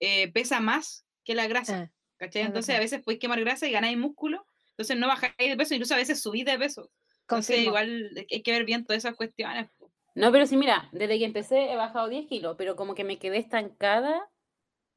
eh, 0.00 0.32
pesa 0.32 0.60
más 0.60 1.06
que 1.24 1.34
la 1.34 1.46
grasa. 1.46 1.76
Ah, 1.82 1.90
¿cachai? 2.16 2.42
es 2.42 2.48
Entonces 2.48 2.74
a 2.74 2.78
veces 2.80 3.02
podéis 3.02 3.20
quemar 3.20 3.40
grasa 3.40 3.66
y 3.68 3.72
ganáis 3.72 3.96
músculo, 3.98 4.46
entonces 4.70 4.96
no 4.96 5.06
bajáis 5.08 5.34
de 5.38 5.56
peso, 5.56 5.74
incluso 5.74 5.94
a 5.94 5.98
veces 5.98 6.20
subís 6.22 6.44
de 6.44 6.58
peso. 6.58 6.90
Entonces 7.22 7.60
igual 7.60 8.10
hay 8.30 8.42
que 8.42 8.50
ver 8.52 8.64
bien 8.64 8.84
todas 8.84 9.04
esas 9.04 9.14
cuestiones. 9.16 9.70
No, 10.14 10.32
pero 10.32 10.46
sí, 10.46 10.56
mira, 10.56 10.88
desde 10.92 11.18
que 11.18 11.24
empecé 11.24 11.72
he 11.72 11.76
bajado 11.76 12.08
10 12.08 12.26
kilos, 12.26 12.56
pero 12.58 12.76
como 12.76 12.94
que 12.94 13.04
me 13.04 13.18
quedé 13.18 13.38
estancada 13.38 14.28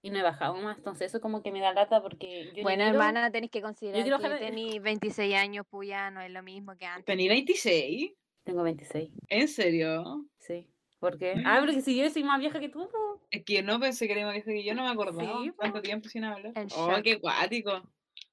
y 0.02 0.10
no 0.10 0.20
he 0.20 0.24
bajado 0.24 0.56
más. 0.56 0.78
Entonces 0.78 1.08
eso 1.08 1.22
como 1.22 1.42
que 1.44 1.52
me 1.52 1.60
da 1.62 1.72
lata 1.74 2.02
porque 2.02 2.52
yo 2.56 2.64
Bueno, 2.64 2.84
quiero- 2.84 2.92
hermana, 3.00 3.32
tenés 3.32 3.52
que 3.52 3.62
considerar 3.62 4.04
que 4.04 4.10
jalar- 4.12 4.40
tenés 4.40 4.82
26 4.82 5.36
años, 5.36 5.66
pues 5.70 5.88
ya 5.90 6.10
no 6.12 6.20
es 6.22 6.32
lo 6.32 6.42
mismo 6.44 6.76
que 6.78 6.86
antes. 6.86 7.06
Tení 7.06 7.28
26, 7.30 8.12
Tengo 8.44 8.64
26, 8.64 9.12
¿en 9.30 9.48
serio? 9.48 10.26
sí. 10.40 10.68
¿Por 11.00 11.18
qué? 11.18 11.34
Ah, 11.46 11.58
porque 11.60 11.82
si 11.82 11.98
yo 11.98 12.10
soy 12.10 12.24
más 12.24 12.40
vieja 12.40 12.62
que 12.62 12.70
tú. 12.70 12.88
po. 12.90 13.22
Es 13.30 13.44
que 13.44 13.62
no 13.62 13.78
pensé 13.78 14.08
que 14.08 14.14
era 14.14 14.24
más 14.26 14.36
vieja 14.36 14.52
que 14.52 14.64
yo, 14.64 14.74
no 14.74 14.84
me 14.84 14.90
acordaba. 14.90 15.42
Sí. 15.44 15.52
Tanto 15.60 15.82
tiempo 15.82 16.08
sin 16.08 16.24
hablar. 16.24 16.54
Oh, 16.78 16.94
qué 17.04 17.20
cuático. 17.20 17.82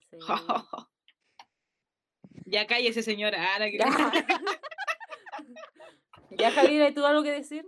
Sí. 0.08 0.16
ya 2.46 2.66
cállese, 2.68 3.02
señora 3.02 3.56
Ana. 3.56 3.70
que- 3.70 3.78
Ya. 6.30 6.48
ya, 6.48 6.50
Javiera, 6.52 6.88
¿y 6.88 6.94
tú 6.94 7.04
algo 7.06 7.22
que 7.22 7.32
decir? 7.32 7.66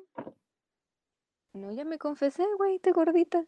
No, 1.54 1.72
ya 1.72 1.84
me 1.84 1.98
confesé, 1.98 2.44
güey, 2.56 2.78
te 2.78 2.92
gordita. 2.92 3.44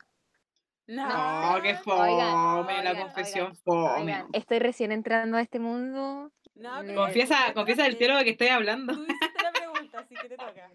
No. 0.87 1.55
No, 1.57 1.62
qué 1.62 1.75
fome, 1.77 2.12
Oigan, 2.12 2.85
la 2.85 2.91
oigan, 2.91 3.03
confesión 3.03 3.47
oigan, 3.47 3.57
fome. 3.65 4.03
Oigan, 4.03 4.29
estoy 4.35 4.59
recién 4.59 4.93
entrando 4.93 5.37
a 5.39 5.41
este 5.41 5.59
mundo. 5.59 6.31
No, 6.55 6.81
pero- 6.83 6.95
Confiesa, 6.95 7.37
pero 7.45 7.55
confiesa 7.55 7.87
el 7.87 7.97
tiro 7.97 8.17
de 8.17 8.25
que 8.25 8.31
estoy 8.31 8.49
hablando. 8.49 8.93
Tú 8.95 9.03
hiciste 9.03 9.43
la 9.43 9.53
pregunta, 9.53 9.99
así 10.01 10.15
que 10.15 10.29
te 10.29 10.37
toca. 10.37 10.71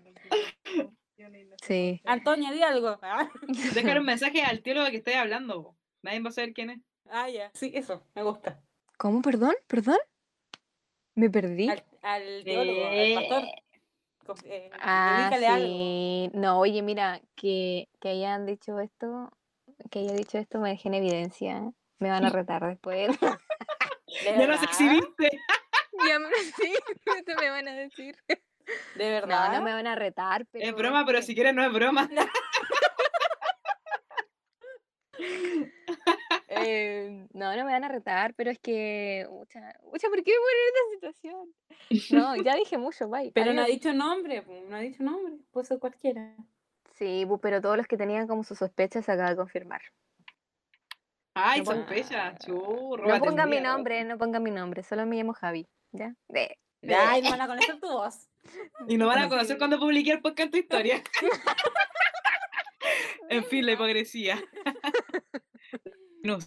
Sí. 1.61 2.01
Antonia, 2.05 2.51
di 2.51 2.63
algo. 2.63 2.97
Ah, 3.03 3.29
Déjale 3.75 3.99
un 3.99 4.05
mensaje 4.05 4.41
al 4.41 4.61
tío 4.61 4.83
de 4.83 4.91
que 4.91 4.97
estoy 4.97 5.13
hablando. 5.13 5.75
Nadie 6.01 6.21
va 6.21 6.29
a 6.29 6.31
saber 6.31 6.53
quién 6.53 6.69
es. 6.71 6.79
ah, 7.09 7.29
ya. 7.29 7.51
Sí, 7.53 7.71
eso, 7.75 8.03
me 8.15 8.23
gusta. 8.23 8.61
¿Cómo? 8.97 9.21
¿Perdón? 9.21 9.53
¿Perdón? 9.67 9.97
¿Me 11.15 11.29
perdí? 11.29 11.69
Al, 11.69 11.83
al 12.01 12.43
teólogo, 12.43 12.85
al 12.87 13.13
pastor. 13.15 13.43
Eh, 14.45 14.69
Ah, 14.79 15.29
algo. 15.33 15.67
sí. 15.67 16.29
No, 16.33 16.59
oye, 16.59 16.81
mira, 16.81 17.21
que, 17.35 17.87
que 17.99 18.09
hayan 18.09 18.45
dicho 18.45 18.79
esto, 18.79 19.31
que 19.91 19.99
haya 19.99 20.13
dicho 20.13 20.37
esto 20.37 20.59
me 20.59 20.69
deje 20.69 20.87
en 20.89 20.93
evidencia. 20.95 21.61
Me 21.99 22.09
van 22.09 22.25
a 22.25 22.29
retar 22.29 22.65
después. 22.67 23.09
¿De 23.19 24.37
Ya 24.37 24.47
nos 24.47 24.63
exhibiste. 24.63 25.29
ya 26.07 26.19
me, 26.19 26.29
sí, 26.35 26.73
eso 27.05 27.39
me 27.39 27.49
van 27.49 27.67
a 27.67 27.73
decir. 27.73 28.15
¿De 28.95 29.09
verdad? 29.09 29.51
No, 29.51 29.57
no 29.59 29.63
me 29.65 29.73
van 29.73 29.87
a 29.87 29.95
retar, 29.95 30.45
pero... 30.51 30.65
Es 30.65 30.75
broma, 30.75 31.03
pero 31.05 31.21
si 31.21 31.33
quieres 31.33 31.53
no 31.55 31.63
es 31.63 31.73
broma. 31.73 32.07
Eh, 36.65 37.27
no, 37.33 37.55
no 37.55 37.65
me 37.65 37.71
van 37.71 37.83
a 37.83 37.87
retar, 37.89 38.33
pero 38.35 38.51
es 38.51 38.59
que... 38.59 39.25
Ucha, 39.29 39.73
ucha, 39.83 40.07
¿por 40.09 40.23
qué 40.23 40.31
me 40.31 40.37
ponen 40.37 40.63
en 40.63 40.95
esta 40.95 41.13
situación? 41.13 41.53
No, 42.11 42.35
ya 42.43 42.55
dije 42.55 42.77
mucho, 42.77 43.07
bye. 43.09 43.31
Pero 43.33 43.53
no 43.53 43.61
ha 43.61 43.65
dicho 43.65 43.93
nombre, 43.93 44.43
no 44.67 44.75
ha 44.75 44.79
dicho 44.79 45.03
nombre. 45.03 45.35
Puede 45.51 45.65
ser 45.65 45.79
cualquiera. 45.79 46.35
Sí, 46.95 47.25
pero 47.41 47.61
todos 47.61 47.77
los 47.77 47.87
que 47.87 47.97
tenían 47.97 48.27
como 48.27 48.43
sus 48.43 48.57
sospechas 48.59 49.05
se 49.05 49.11
acaba 49.11 49.29
de 49.29 49.35
confirmar. 49.37 49.81
Ay, 51.33 51.59
No 51.61 51.65
sospecha. 51.65 52.35
Chu, 52.37 52.53
No 52.55 52.97
róbate 52.97 53.13
el 53.15 53.19
pongan 53.21 53.49
mi 53.49 53.61
nombre, 53.61 54.03
no 54.03 54.17
pongan 54.17 54.43
mi 54.43 54.51
nombre, 54.51 54.83
solo 54.83 55.05
me 55.05 55.15
llamo 55.15 55.33
Javi, 55.33 55.67
¿ya? 55.91 56.13
De- 56.27 56.57
Ay, 56.95 57.21
no 57.21 57.29
van 57.31 57.41
a 57.41 57.47
conocer 57.47 57.79
tu 57.79 57.87
voz. 57.87 58.29
Y 58.87 58.97
no 58.97 59.07
van 59.07 59.19
a 59.19 59.29
conocer 59.29 59.57
cuando 59.57 59.79
publiqué 59.79 60.11
el 60.11 60.21
podcast 60.21 60.51
tu 60.51 60.57
historia. 60.57 61.01
en 63.29 63.43
fin, 63.45 63.65
la 63.65 63.73
hipocresía. 63.73 64.37
No. 66.23 66.37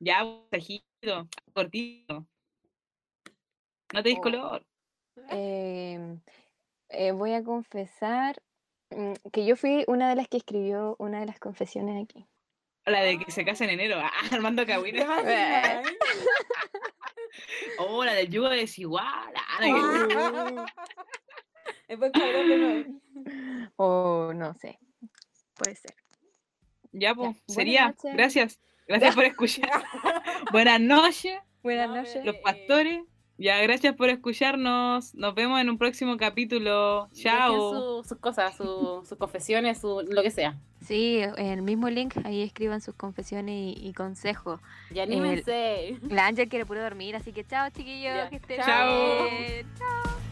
Ya, 0.00 0.24
tajito, 0.50 1.28
cortito. 1.52 2.26
No 3.92 4.02
te 4.02 4.08
dis 4.10 4.18
Oh. 4.18 4.22
color. 4.22 4.66
Em, 5.30 6.20
eh, 6.90 7.12
voy 7.12 7.32
a 7.34 7.42
confesar 7.42 8.40
mm, 8.90 9.12
que 9.32 9.44
yo 9.44 9.56
fui 9.56 9.84
una 9.88 10.08
de 10.08 10.16
las 10.16 10.28
que 10.28 10.36
escribió 10.38 10.94
una 10.98 11.20
de 11.20 11.26
las 11.26 11.38
confesiones 11.40 12.02
aquí. 12.02 12.26
La 12.86 13.02
de 13.02 13.18
que 13.18 13.30
se 13.30 13.44
casa 13.44 13.64
en 13.64 13.70
enero. 13.70 13.96
Ah, 14.00 14.10
Armando 14.32 14.62
¿Te 14.64 14.72
Cahuina. 14.72 15.02
imaginas? 15.02 15.86
Oh, 17.78 18.04
la 18.04 18.14
del 18.14 18.30
yugo 18.30 18.48
desigual. 18.48 19.34
Ah, 19.36 19.58
nuevo. 19.60 20.64
O 23.76 24.32
no 24.34 24.54
sé, 24.54 24.78
puede 25.54 25.74
ser. 25.76 25.94
Ya, 26.92 27.14
pues, 27.14 27.36
sería. 27.46 27.94
Gracias. 28.02 28.60
Gracias 28.88 29.14
por 29.14 29.24
escuchar. 29.24 29.70
Buenas 30.52 30.80
noches, 30.80 31.38
Buenas 31.62 31.88
No, 31.88 31.96
noches. 31.96 32.24
los 32.24 32.36
pastores. 32.36 33.00
Ya, 33.40 33.58
gracias 33.62 33.94
por 33.94 34.08
escucharnos. 34.08 35.14
Nos 35.14 35.32
vemos 35.36 35.60
en 35.60 35.70
un 35.70 35.78
próximo 35.78 36.16
capítulo. 36.16 37.08
Chao. 37.12 38.02
su- 38.02 38.08
sus 38.08 38.18
cosas, 38.18 38.56
su- 38.56 39.04
sus 39.08 39.16
confesiones, 39.16 39.78
su, 39.78 40.04
lo 40.10 40.22
que 40.24 40.32
sea. 40.32 40.58
Sí, 40.80 41.18
en 41.20 41.46
el 41.46 41.62
mismo 41.62 41.88
link, 41.88 42.14
ahí 42.24 42.42
escriban 42.42 42.80
sus 42.80 42.94
confesiones 42.96 43.54
y, 43.54 43.86
y 43.88 43.92
consejos. 43.92 44.60
Y 44.92 44.98
anímense. 44.98 45.98
La 46.08 46.26
Ángel 46.26 46.48
quiere 46.48 46.66
puro 46.66 46.82
dormir, 46.82 47.14
así 47.14 47.32
que 47.32 47.44
chao 47.46 47.68
chiquillos, 47.70 48.12
Ya, 48.14 48.28
que 48.28 48.36
estén 48.36 48.60
chao. 48.64 49.28
bien. 49.30 49.66
Chao. 49.78 50.27